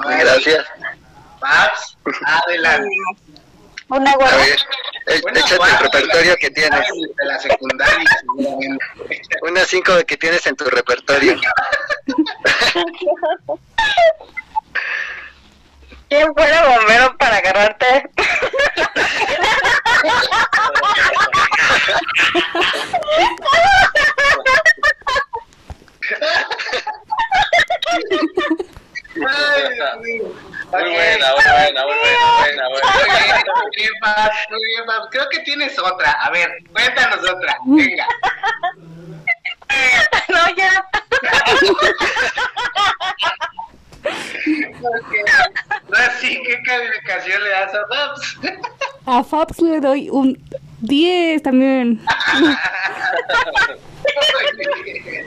Ver, 0.08 0.20
gracias. 0.20 0.66
Fabs, 1.42 1.98
adelante. 2.26 2.88
Una 3.90 4.12
A 4.12 4.16
guarra. 4.16 4.38
ver, 4.38 5.22
Bueno, 5.22 5.40
échate 5.40 5.54
el 5.54 5.58
guau, 5.60 5.82
repertorio 5.84 6.36
que 6.38 6.50
tienes. 6.52 6.82
De 7.16 7.26
la 7.26 7.40
secundaria. 7.40 8.10
Unas 9.44 9.68
cinco 9.68 9.94
que 10.06 10.18
tienes 10.18 10.46
en 10.46 10.56
tu 10.56 10.66
repertorio. 10.66 11.40
¿Quién 16.10 16.34
fuera 16.34 16.68
bombero 16.78 17.18
para 17.18 17.38
agarrarte? 17.38 18.10
Ay. 29.26 30.22
Muy 30.70 30.82
buena, 30.82 31.28
muy 31.34 31.44
buena, 31.46 31.86
muy 31.86 31.96
buena, 31.96 32.26
buena, 32.40 32.64
Muy 32.70 32.80
buena. 32.80 32.92
bien, 33.00 33.44
muy 33.62 33.72
bien, 33.78 33.92
Fabs, 34.02 34.38
muy 34.50 34.64
bien, 34.66 34.86
Fabs. 34.86 35.08
Creo 35.12 35.30
que 35.30 35.40
tienes 35.40 35.80
otra. 35.80 36.12
A 36.12 36.30
ver, 36.30 36.50
cuéntanos 36.74 37.20
otra. 37.20 37.58
Venga. 37.66 38.08
no, 40.30 40.56
ya. 40.56 40.86
No, 45.90 45.98
sí, 46.20 46.42
¿qué 46.46 46.62
calificación 46.64 47.44
le 47.44 47.50
das 47.50 47.74
a 47.74 47.88
Fabs? 47.88 48.38
A 49.06 49.24
Fabs 49.24 49.62
le 49.62 49.80
doy 49.80 50.10
un 50.10 50.38
10 50.82 51.44
también. 51.44 52.02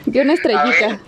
Yo 0.07 0.23
una 0.23 0.35
estrellita. 0.35 1.01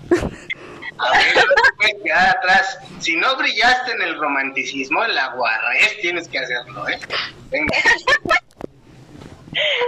A 1.03 1.11
ver, 1.19 1.37
no 1.37 1.43
te 1.43 1.73
puedes 1.77 1.95
quedar 2.05 2.29
atrás. 2.37 2.79
Si 3.01 3.17
no 3.17 3.37
brillaste 3.37 3.93
en 3.93 4.03
el 4.03 4.19
romanticismo, 4.19 5.05
en 5.05 5.15
la 5.15 5.29
guarrez 5.29 5.99
tienes 6.01 6.29
que 6.29 6.39
hacerlo, 6.39 6.89
¿eh? 6.89 6.99
Venga. 7.51 7.77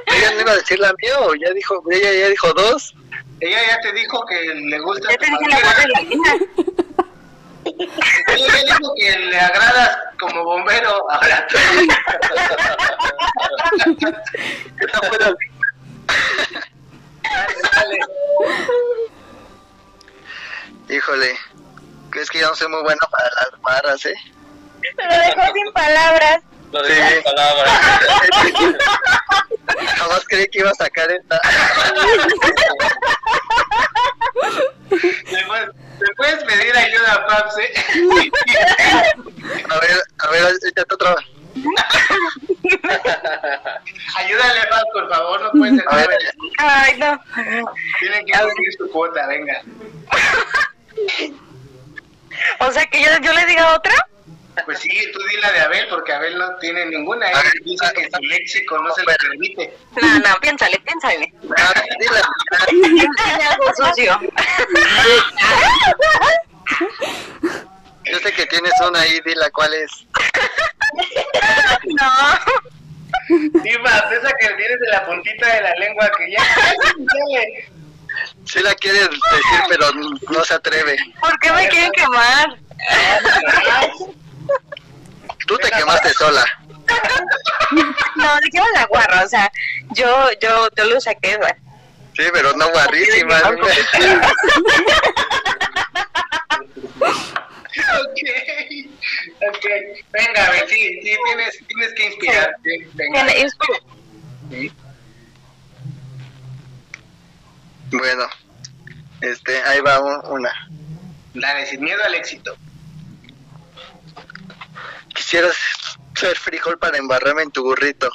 ¿Ella 0.07 0.31
no 0.35 0.41
iba 0.41 0.53
a 0.53 0.57
decir 0.57 0.79
la 0.79 0.93
mía 1.01 1.19
o 1.21 1.35
ya 1.35 1.51
dijo, 1.55 1.83
ella 1.91 2.12
ya 2.12 2.29
dijo 2.29 2.53
dos? 2.53 2.95
Ella 3.41 3.59
ya 3.69 3.81
te 3.81 3.93
dijo 3.93 4.25
que 4.27 4.55
le 4.55 4.79
gusta 4.81 5.09
Ya 5.11 5.17
te 5.17 5.27
dije 5.27 5.49
la 5.49 5.59
la. 5.87 6.01
Ella 8.35 8.47
ya 8.67 8.77
dijo 8.77 8.95
que 8.97 9.19
le 9.19 9.41
agradas 9.41 9.99
como 10.21 10.45
bombero. 10.45 11.11
Ahora 11.11 11.47
tú. 11.47 11.57
Que 14.79 14.87
no 14.87 15.01
fuera- 15.09 15.33
Dale, 17.25 17.99
dale. 17.99 17.99
Híjole, 20.89 21.30
es 22.20 22.30
que 22.30 22.39
yo 22.41 22.49
no 22.49 22.55
soy 22.55 22.68
muy 22.68 22.82
bueno 22.82 23.01
para 23.11 23.24
las 23.28 23.61
barras, 23.62 24.05
¿eh? 24.07 24.14
Lo 24.99 25.16
dejó 25.18 25.53
sin 25.55 25.72
palabras. 25.72 26.41
Lo 26.72 26.82
de 26.82 26.95
Sí. 26.95 27.01
las 27.01 27.24
palabras. 27.24 27.72
Jamás 29.97 30.24
creí 30.28 30.47
que 30.49 30.59
iba 30.61 30.70
a 30.70 30.74
sacar 30.74 31.11
esta. 31.11 31.41
Le 34.91 35.45
puedes- 35.47 36.45
pedir 36.45 36.76
ayuda 36.76 37.12
a 37.14 37.30
Fabs, 37.30 37.59
¿eh? 37.59 37.72
A 39.70 39.78
ver, 39.78 40.03
a 40.18 40.28
ver, 40.30 40.43
échate 40.62 40.95
otra. 40.95 41.14
Ayúdale, 44.16 44.61
Fabs, 44.68 44.85
por 44.93 45.09
favor, 45.09 45.43
no 45.43 45.51
puedes 45.53 45.76
dejarme. 45.76 46.16
Ay, 46.59 46.99
no. 46.99 47.20
Tienen 48.01 48.26
que 48.26 48.32
cumplir 48.39 48.72
su 48.78 48.91
cuota, 48.91 49.26
venga. 49.26 49.62
O 52.61 52.72
sea 52.72 52.84
que 52.86 53.02
yo, 53.02 53.09
yo 53.22 53.32
le 53.32 53.46
diga 53.46 53.74
otra. 53.74 53.94
Pues 54.64 54.78
sí, 54.78 54.88
tú 55.12 55.18
di 55.30 55.36
la 55.38 55.50
de 55.50 55.61
Abel, 55.61 55.88
porque 55.88 56.12
Abel 56.12 56.38
no 56.38 56.57
tiene 56.59 56.86
ninguna. 56.86 57.28
Él 57.30 57.36
dice 57.64 57.84
que 57.94 58.09
su 58.09 58.22
léxico 58.22 58.78
no 58.78 58.94
se 58.94 59.02
le 59.02 59.14
permite. 59.16 59.76
No, 60.00 60.18
no, 60.20 60.40
piénsale, 60.40 60.78
piénsale. 60.80 61.32
ah. 61.59 61.72
Tiene 62.68 63.00
algo 63.50 63.74
sucio. 63.76 64.20
Yo 68.05 68.18
sé 68.20 68.32
que 68.32 68.46
tienes 68.46 68.72
una 68.86 69.00
ahí, 69.00 69.20
dila 69.24 69.50
cuál 69.50 69.74
es. 69.74 69.90
No. 71.86 72.11
Fabs, 73.84 74.12
esa 74.12 74.32
que 74.38 74.48
tienes 74.48 74.80
de 74.80 74.88
la 74.90 75.05
puntita 75.07 75.46
de 75.55 75.62
la 75.62 75.74
lengua 75.74 76.11
que 76.16 76.30
ya... 76.30 76.42
Dale. 76.96 77.68
Sí 78.55 78.61
la 78.61 78.72
quieres 78.76 79.11
decir, 79.11 79.61
pero 79.68 79.90
no 80.30 80.44
se 80.44 80.55
atreve. 80.55 80.96
¿Por 81.20 81.36
qué 81.40 81.50
me 81.50 81.68
quieren 81.68 81.90
quemar? 81.90 82.57
Tú 85.48 85.59
te 85.59 85.72
quemaste 85.72 86.12
sola. 86.12 86.44
No, 88.14 88.40
dijimos 88.44 88.68
la 88.74 88.84
guarra, 88.86 89.24
o 89.24 89.28
sea, 89.28 89.50
yo, 89.90 90.30
yo, 90.40 90.68
yo 90.76 90.84
lo 90.84 91.00
saqué. 91.00 91.36
güey. 91.36 91.52
Sí, 92.16 92.22
pero 92.32 92.52
no 92.52 92.70
guarrísima. 92.70 93.38
Ok, 93.38 93.66
ok. 99.48 99.66
Venga, 100.12 100.46
Abel, 100.46 100.68
sí, 100.68 101.00
sí, 101.02 101.16
tienes, 101.24 101.59
tienes 101.66 101.94
que 101.94 102.07
inspirarte. 102.07 102.88
Venga. 102.92 103.26
Bueno, 107.90 108.28
este, 109.25 109.62
ahí 109.62 109.81
va 109.81 110.01
un- 110.01 110.27
una. 110.33 110.53
Dale, 111.35 111.66
sin 111.66 111.83
miedo 111.83 112.03
al 112.05 112.14
éxito. 112.14 112.57
Quisieras 115.14 115.57
ser 116.16 116.37
frijol 116.39 116.79
para 116.79 116.99
embarrarme 116.99 117.43
en 117.43 117.51
tu 117.51 117.62
burrito. 117.62 118.11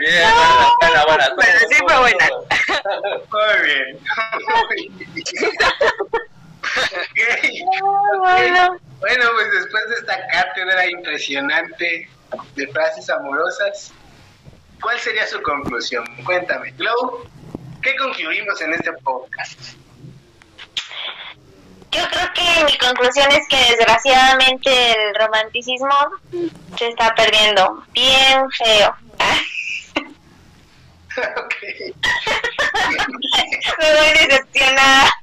Bien, 0.00 0.24
buena, 0.80 1.04
buena, 1.04 1.04
buena. 1.04 1.26
Pero 1.36 1.58
sí 1.68 1.76
fue 1.86 1.98
buena. 1.98 2.28
Muy 3.32 3.66
bien. 3.66 3.98
Muy 4.46 4.88
bien. 5.14 6.20
Bueno. 8.18 8.76
Bueno, 9.00 9.24
pues 9.34 9.52
después 9.52 9.88
de 9.88 9.94
esta 9.96 10.26
cátedra 10.26 10.90
impresionante 10.90 12.08
de 12.54 12.66
frases 12.68 13.08
amorosas, 13.10 13.92
¿cuál 14.80 14.98
sería 14.98 15.26
su 15.26 15.40
conclusión? 15.42 16.04
Cuéntame, 16.24 16.72
Glow, 16.72 17.28
¿qué 17.82 17.94
concluimos 17.96 18.60
en 18.60 18.74
este 18.74 18.92
podcast? 19.04 19.60
Yo 21.90 22.02
creo 22.10 22.32
que 22.34 22.64
mi 22.64 22.78
conclusión 22.78 23.28
es 23.30 23.48
que 23.48 23.76
desgraciadamente 23.76 24.92
el 24.92 25.14
romanticismo 25.14 25.94
se 26.76 26.88
está 26.88 27.14
perdiendo 27.14 27.84
bien 27.92 28.50
feo. 28.50 28.94
Me 33.78 33.94
voy 33.94 34.26
decepcionada. 34.26 35.22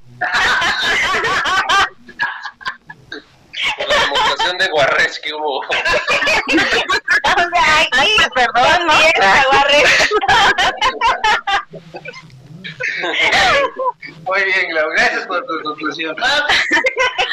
Por 3.77 3.89
la 3.89 3.99
demostración 3.99 4.57
de 4.57 4.67
Guarres 4.69 5.14
que 5.25 5.33
hubo. 5.33 5.61
O 7.25 7.49
sea, 7.49 7.79
aquí 7.79 7.89
Ay, 7.91 8.15
perdón, 8.33 8.85
¿no? 8.85 8.93
Muy 14.25 14.43
bien, 14.43 14.69
Glow, 14.69 14.89
gracias 14.91 15.25
por 15.25 15.43
tu 15.45 15.63
conclusión. 15.63 16.15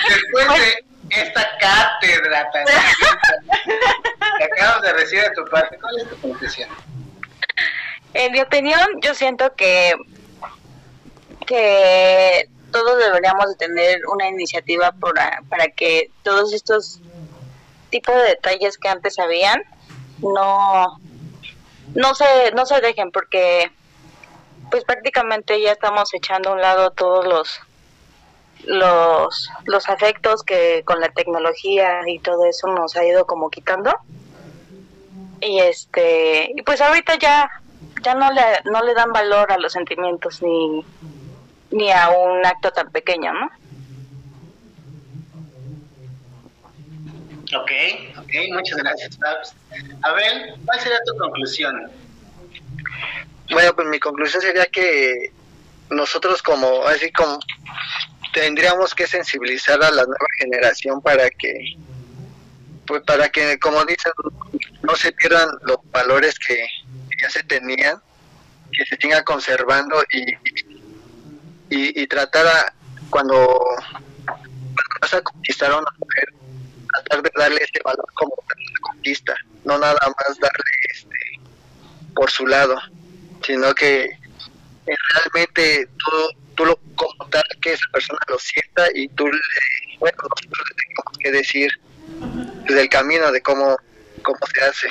Después 0.08 0.48
de 0.58 0.84
esta 1.10 1.46
cátedra 1.58 2.50
tan 2.50 2.64
que 4.38 4.44
acabamos 4.44 4.82
de 4.82 4.92
recibir 4.94 5.24
de 5.24 5.30
tu 5.30 5.44
parte, 5.46 5.78
¿cuál 5.78 5.98
es 5.98 6.08
tu 6.08 6.16
conclusión? 6.20 6.70
En 8.14 8.32
mi 8.32 8.40
opinión, 8.40 8.80
yo 9.02 9.14
siento 9.14 9.54
que 9.54 9.94
que 11.46 12.48
todos 12.72 12.98
deberíamos 12.98 13.50
de 13.50 13.56
tener 13.56 14.00
una 14.06 14.28
iniciativa 14.28 14.92
para, 14.92 15.42
para 15.48 15.68
que 15.68 16.10
todos 16.22 16.52
estos 16.52 17.00
tipos 17.92 18.16
de 18.16 18.22
detalles 18.22 18.78
que 18.78 18.88
antes 18.88 19.20
habían 19.20 19.62
no 20.18 20.98
no 21.94 22.14
se 22.14 22.50
no 22.54 22.66
se 22.66 22.80
dejen 22.80 23.12
porque 23.12 23.70
pues 24.70 24.84
prácticamente 24.84 25.60
ya 25.60 25.72
estamos 25.72 26.12
echando 26.14 26.50
a 26.50 26.52
un 26.54 26.60
lado 26.60 26.90
todos 26.90 27.26
los 27.26 27.60
los 28.64 29.50
los 29.66 29.88
afectos 29.88 30.42
que 30.42 30.82
con 30.84 31.00
la 31.00 31.10
tecnología 31.10 32.00
y 32.06 32.18
todo 32.18 32.46
eso 32.46 32.68
nos 32.68 32.96
ha 32.96 33.04
ido 33.04 33.26
como 33.26 33.50
quitando. 33.50 33.92
Y 35.40 35.58
este 35.58 36.52
y 36.56 36.62
pues 36.62 36.80
ahorita 36.80 37.16
ya 37.16 37.50
ya 38.02 38.14
no 38.14 38.32
le 38.32 38.42
no 38.64 38.82
le 38.82 38.94
dan 38.94 39.12
valor 39.12 39.52
a 39.52 39.58
los 39.58 39.72
sentimientos 39.72 40.40
ni 40.42 40.84
ni 41.70 41.90
a 41.90 42.08
un 42.10 42.46
acto 42.46 42.70
tan 42.70 42.90
pequeño 42.90 43.32
no 43.32 43.50
Ok, 47.54 47.70
ok, 48.18 48.32
muchas 48.52 48.78
gracias, 48.78 49.18
Fabs. 49.18 49.54
Abel, 50.02 50.54
¿cuál 50.64 50.80
sería 50.80 50.98
tu 51.04 51.16
conclusión? 51.18 51.90
Bueno, 53.50 53.74
pues 53.74 53.88
mi 53.88 54.00
conclusión 54.00 54.40
sería 54.40 54.64
que 54.66 55.32
nosotros 55.90 56.42
como, 56.42 56.84
así 56.86 57.12
como 57.12 57.38
tendríamos 58.32 58.94
que 58.94 59.06
sensibilizar 59.06 59.82
a 59.82 59.90
la 59.90 60.04
nueva 60.04 60.26
generación 60.38 61.02
para 61.02 61.28
que, 61.28 61.76
pues 62.86 63.02
para 63.02 63.28
que, 63.28 63.58
como 63.58 63.84
dicen, 63.84 64.12
no 64.82 64.96
se 64.96 65.12
pierdan 65.12 65.48
los 65.62 65.78
valores 65.90 66.38
que 66.38 66.66
ya 67.20 67.28
se 67.28 67.42
tenían, 67.42 68.00
que 68.72 68.86
se 68.86 68.96
sigan 68.96 69.24
conservando 69.24 70.02
y, 70.10 70.22
y, 71.68 72.02
y 72.02 72.06
tratar 72.06 72.72
cuando 73.10 73.60
vas 75.02 75.12
a 75.12 75.20
conquistar 75.20 75.72
a 75.72 75.78
una 75.78 75.90
mujer, 75.98 76.28
tratar 76.92 77.22
de 77.22 77.30
darle 77.36 77.62
ese 77.62 77.82
valor 77.84 78.06
como 78.14 78.34
conquista, 78.80 79.34
no 79.64 79.78
nada 79.78 79.98
más 80.00 80.38
darle 80.38 80.72
este 80.92 81.16
por 82.14 82.30
su 82.30 82.46
lado, 82.46 82.76
sino 83.44 83.74
que 83.74 84.04
eh, 84.04 84.96
realmente 85.14 85.88
tú, 85.98 86.10
tú 86.54 86.64
lo 86.66 86.78
como 86.94 87.28
tal 87.30 87.42
que 87.60 87.72
esa 87.72 87.84
persona 87.92 88.18
lo 88.28 88.38
sienta 88.38 88.86
y 88.94 89.08
tú 89.10 89.26
le, 89.26 89.38
bueno 89.98 90.16
nosotros 90.22 90.68
le 90.68 90.74
tenemos 90.74 91.18
que 91.18 91.30
decir 91.30 91.70
del 92.68 92.88
camino 92.88 93.32
de 93.32 93.40
cómo 93.40 93.76
cómo 94.22 94.38
se 94.54 94.60
hace 94.60 94.88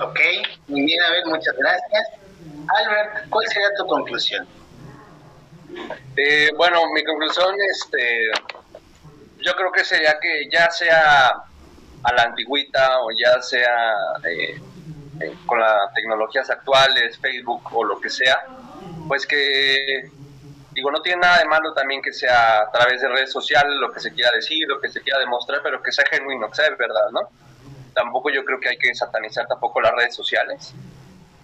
Ok, 0.00 0.20
muy 0.68 0.82
bien, 0.82 1.02
a 1.02 1.10
ver, 1.10 1.26
muchas 1.26 1.56
gracias. 1.56 2.08
Albert, 2.68 3.28
¿cuál 3.30 3.46
sería 3.48 3.68
tu 3.76 3.86
conclusión? 3.86 4.46
Eh, 6.16 6.50
bueno, 6.56 6.80
mi 6.92 7.04
conclusión, 7.04 7.54
este, 7.70 8.30
yo 9.40 9.54
creo 9.54 9.70
que 9.72 9.84
sería 9.84 10.18
que 10.20 10.48
ya 10.50 10.70
sea 10.70 11.28
a 11.28 12.12
la 12.12 12.22
antigüita 12.22 13.00
o 13.00 13.10
ya 13.10 13.40
sea 13.42 13.94
eh, 14.24 14.60
eh, 15.20 15.34
con 15.46 15.60
las 15.60 15.92
tecnologías 15.94 16.50
actuales, 16.50 17.18
Facebook 17.18 17.62
o 17.72 17.84
lo 17.84 18.00
que 18.00 18.10
sea, 18.10 18.46
pues 19.06 19.26
que, 19.26 20.10
digo, 20.72 20.90
no 20.90 21.00
tiene 21.02 21.20
nada 21.20 21.38
de 21.38 21.44
malo 21.46 21.72
también 21.72 22.02
que 22.02 22.12
sea 22.12 22.62
a 22.62 22.70
través 22.70 23.00
de 23.00 23.08
redes 23.08 23.32
sociales 23.32 23.72
lo 23.80 23.92
que 23.92 24.00
se 24.00 24.12
quiera 24.12 24.30
decir, 24.34 24.66
lo 24.68 24.80
que 24.80 24.88
se 24.88 25.00
quiera 25.00 25.18
demostrar, 25.18 25.60
pero 25.62 25.82
que 25.82 25.92
sea 25.92 26.04
genuino, 26.10 26.48
que 26.48 26.56
sea 26.56 26.70
verdad, 26.70 27.10
¿no? 27.12 27.20
Tampoco 27.94 28.30
yo 28.30 28.44
creo 28.44 28.60
que 28.60 28.68
hay 28.68 28.78
que 28.78 28.94
satanizar 28.94 29.46
tampoco 29.46 29.80
las 29.80 29.92
redes 29.92 30.14
sociales 30.14 30.74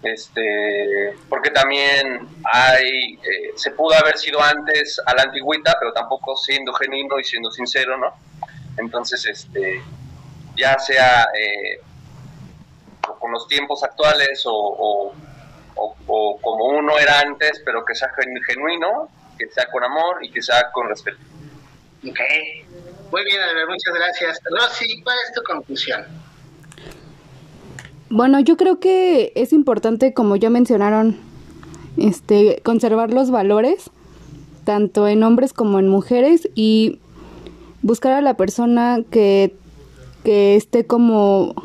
este 0.05 1.15
porque 1.29 1.49
también 1.49 2.27
hay 2.43 3.13
eh, 3.15 3.53
se 3.55 3.71
pudo 3.71 3.95
haber 3.95 4.17
sido 4.17 4.41
antes 4.41 5.01
a 5.05 5.13
la 5.15 5.23
antigüita 5.23 5.75
pero 5.79 5.93
tampoco 5.93 6.35
siendo 6.37 6.73
genuino 6.73 7.19
y 7.19 7.23
siendo 7.23 7.51
sincero 7.51 7.97
no 7.97 8.13
entonces 8.77 9.25
este 9.25 9.81
ya 10.55 10.77
sea 10.77 11.27
eh, 11.33 11.79
con 13.19 13.31
los 13.31 13.47
tiempos 13.47 13.83
actuales 13.83 14.43
o, 14.45 15.13
o, 15.75 16.37
como 16.41 16.65
uno 16.65 16.97
era 16.99 17.19
antes 17.19 17.61
pero 17.65 17.83
que 17.83 17.95
sea 17.95 18.09
genuino 18.47 19.09
que 19.37 19.49
sea 19.49 19.65
con 19.71 19.83
amor 19.83 20.23
y 20.23 20.31
que 20.31 20.41
sea 20.41 20.71
con 20.71 20.87
respeto. 20.87 21.17
Ok. 22.07 22.19
Muy 23.11 23.23
bien 23.23 23.41
Albert, 23.41 23.69
muchas 23.69 23.93
gracias. 23.93 24.39
Rosy 24.45 25.01
¿cuál 25.01 25.17
es 25.25 25.33
tu 25.33 25.43
conclusión? 25.43 26.05
Bueno, 28.15 28.39
yo 28.39 28.55
creo 28.55 28.79
que 28.79 29.33
es 29.35 29.51
importante, 29.51 30.13
como 30.13 30.37
ya 30.37 30.49
mencionaron, 30.49 31.17
este, 31.97 32.61
conservar 32.63 33.13
los 33.13 33.29
valores, 33.29 33.89
tanto 34.63 35.09
en 35.09 35.21
hombres 35.21 35.51
como 35.51 35.79
en 35.79 35.89
mujeres, 35.89 36.47
y 36.55 36.99
buscar 37.81 38.13
a 38.13 38.21
la 38.21 38.35
persona 38.37 39.01
que, 39.11 39.53
que 40.23 40.55
esté 40.55 40.85
como 40.85 41.55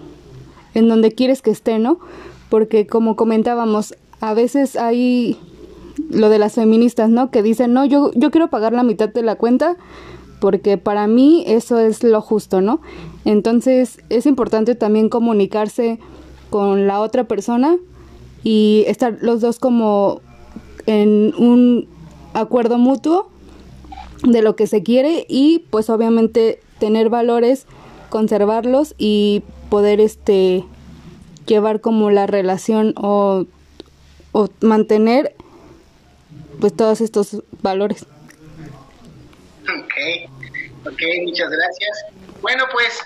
en 0.75 0.89
donde 0.89 1.13
quieres 1.13 1.41
que 1.41 1.53
esté, 1.53 1.79
¿no? 1.79 2.01
Porque 2.49 2.85
como 2.85 3.15
comentábamos, 3.15 3.95
a 4.21 4.35
veces 4.35 4.75
hay 4.75 5.39
lo 6.11 6.31
de 6.31 6.41
las 6.41 6.55
feministas, 6.55 7.11
¿no? 7.11 7.31
Que 7.31 7.45
dicen, 7.45 7.73
no, 7.75 7.85
yo, 7.85 8.11
yo 8.17 8.33
quiero 8.33 8.51
pagar 8.51 8.73
la 8.73 8.83
mitad 8.83 9.09
de 9.09 9.23
la 9.23 9.37
cuenta 9.37 9.77
porque 10.41 10.79
para 10.79 11.07
mí 11.07 11.45
eso 11.47 11.79
es 11.79 12.03
lo 12.03 12.21
justo, 12.21 12.61
¿no? 12.61 12.81
Entonces 13.25 14.01
es 14.09 14.27
importante 14.27 14.75
también 14.75 15.09
comunicarse 15.09 16.01
con 16.51 16.87
la 16.87 17.01
otra 17.01 17.25
persona 17.25 17.77
y 18.43 18.85
estar 18.87 19.19
los 19.21 19.41
dos 19.41 19.59
como 19.59 20.21
en 20.87 21.35
un 21.37 21.89
acuerdo 22.35 22.79
mutuo 22.79 23.31
de 24.23 24.43
lo 24.43 24.57
que 24.57 24.67
se 24.67 24.83
quiere 24.83 25.25
y 25.29 25.61
pues 25.71 25.89
obviamente 25.91 26.61
tener 26.79 27.09
valores, 27.09 27.67
conservarlos 28.09 28.95
y 28.99 29.43
poder 29.69 30.01
este 30.01 30.65
llevar 31.47 31.81
como 31.81 32.11
la 32.11 32.27
relación 32.27 32.95
o, 32.97 33.47
o 34.33 34.49
mantener 34.61 35.35
pues 36.61 36.75
todos 36.77 37.01
estos 37.01 37.43
valores. 37.63 38.07
Ok, 39.63 40.31
ok, 40.87 41.03
muchas 41.25 41.51
gracias. 41.51 42.05
Bueno, 42.43 42.65
pues 42.73 43.01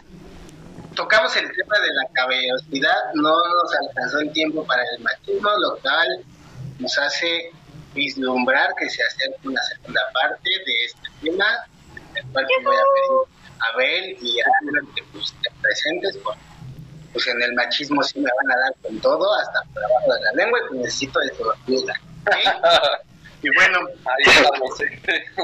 tocamos 0.94 1.36
el 1.36 1.44
tema 1.54 1.78
de 1.80 1.88
la 1.94 2.08
caballerosidad, 2.12 3.12
no 3.14 3.30
nos 3.30 3.74
alcanzó 3.88 4.20
el 4.20 4.32
tiempo 4.32 4.64
para 4.64 4.82
el 4.82 5.02
machismo, 5.02 5.50
lo 5.58 5.76
cual 5.78 6.24
nos 6.78 6.98
hace 6.98 7.50
vislumbrar 7.94 8.74
que 8.78 8.88
se 8.90 9.02
acerca 9.02 9.36
una 9.44 9.62
segunda 9.62 10.00
parte 10.12 10.50
de 10.66 10.84
este 10.84 11.08
tema, 11.22 11.46
el 12.14 12.26
cual 12.32 12.46
voy 12.64 12.76
a 12.76 12.82
pedir 12.94 13.60
a 13.60 13.72
Abel 13.72 14.18
y 14.20 14.40
a 14.40 14.44
Albert 14.60 14.94
que 14.94 15.02
pues, 15.12 15.26
estén 15.26 15.52
presentes, 15.60 16.16
porque 16.22 16.40
pues 17.12 17.26
en 17.28 17.42
el 17.42 17.52
machismo 17.54 18.02
sí 18.02 18.18
me 18.18 18.30
van 18.30 18.56
a 18.56 18.60
dar 18.60 18.74
con 18.82 19.00
todo, 19.00 19.34
hasta 19.34 19.60
por 19.72 19.84
abajo 19.84 20.14
de 20.14 20.20
la 20.20 20.32
lengua, 20.32 20.58
y 20.58 20.68
pues, 20.68 20.80
necesito 20.80 21.20
de 21.20 21.34
su 21.34 21.50
ayuda. 21.50 21.94
Y 23.44 23.54
bueno, 23.56 23.78
ahí 24.06 24.24
estamos. 24.24 24.78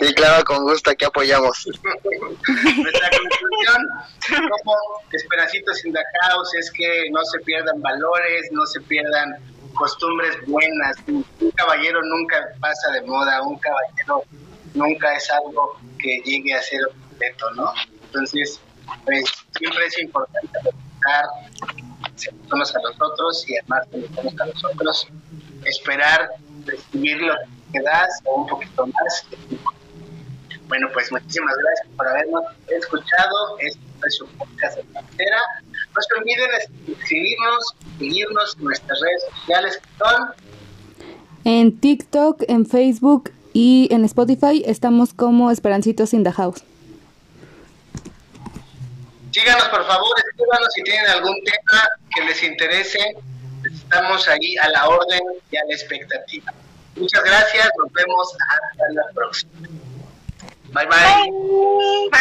Sí, 0.00 0.14
claro, 0.14 0.42
con 0.44 0.64
gusto, 0.64 0.90
aquí 0.90 1.04
apoyamos. 1.04 1.66
Nuestra 1.66 3.10
conclusión 3.10 4.48
como 4.64 4.74
Esperancitos 5.12 5.84
in 5.84 5.92
the 5.92 6.00
House 6.22 6.54
es 6.54 6.70
que 6.70 7.10
no 7.10 7.22
se 7.24 7.40
pierdan 7.40 7.82
valores, 7.82 8.50
no 8.52 8.64
se 8.64 8.80
pierdan 8.80 9.36
costumbres 9.74 10.34
buenas. 10.46 10.96
Un 11.08 11.50
caballero 11.54 12.00
nunca 12.02 12.38
pasa 12.58 12.90
de 12.92 13.02
moda, 13.02 13.42
un 13.42 13.58
caballero 13.58 14.24
nunca 14.72 15.14
es 15.14 15.30
algo 15.30 15.78
que 15.98 16.22
llegue 16.24 16.54
a 16.54 16.62
ser 16.62 16.80
objeto, 16.86 17.50
¿no? 17.50 17.70
Entonces, 18.04 18.60
pues 19.04 19.24
siempre 19.58 19.84
es 19.84 19.98
importante 19.98 20.58
respetar 20.64 21.24
unos 22.50 22.74
a 22.74 22.78
los 22.80 22.96
otros 22.98 23.44
y 23.46 23.58
amarse 23.58 24.08
unos 24.16 24.40
a 24.40 24.46
los 24.46 24.64
otros, 24.64 25.06
esperar 25.66 26.30
recibir 26.64 27.20
lo 27.20 27.34
que 27.34 27.59
das 27.78 28.20
o 28.24 28.40
un 28.40 28.46
poquito 28.48 28.86
más. 28.86 29.26
Bueno, 30.66 30.88
pues 30.92 31.10
muchísimas 31.12 31.54
gracias 31.56 31.88
por 31.96 32.08
habernos 32.08 32.44
escuchado. 32.68 33.58
Este 33.60 33.80
es 34.06 34.16
su 34.16 34.26
podcast 34.26 34.76
de 34.76 34.82
tercera. 34.82 35.38
No 35.62 36.02
se 36.02 36.14
olviden 36.18 36.50
seguirnos, 37.06 37.76
seguirnos 37.98 38.56
en 38.58 38.64
nuestras 38.64 39.00
redes 39.00 39.22
sociales 39.30 39.76
que 39.76 40.04
son 40.04 40.34
en 41.44 41.78
TikTok, 41.80 42.42
en 42.48 42.66
Facebook 42.66 43.32
y 43.52 43.88
en 43.90 44.04
Spotify 44.04 44.62
estamos 44.66 45.14
como 45.14 45.50
Esperancitos 45.50 46.12
in 46.12 46.22
the 46.22 46.32
House. 46.32 46.62
Síganos 49.32 49.68
por 49.68 49.86
favor, 49.86 50.14
escríbanos 50.28 50.68
si 50.74 50.82
tienen 50.82 51.06
algún 51.06 51.36
tema 51.44 51.88
que 52.14 52.24
les 52.24 52.42
interese. 52.42 52.98
Estamos 53.64 54.28
ahí 54.28 54.56
a 54.58 54.68
la 54.68 54.88
orden 54.88 55.20
y 55.50 55.56
a 55.56 55.60
la 55.66 55.74
expectativa. 55.74 56.52
Muchas 56.96 57.24
gracias, 57.24 57.68
nos 57.78 57.92
vemos 57.92 58.36
hasta 58.48 58.92
la 58.92 59.12
próxima. 59.14 59.52
bye. 60.72 60.86
Bye. 60.86 62.10
bye. 62.10 62.20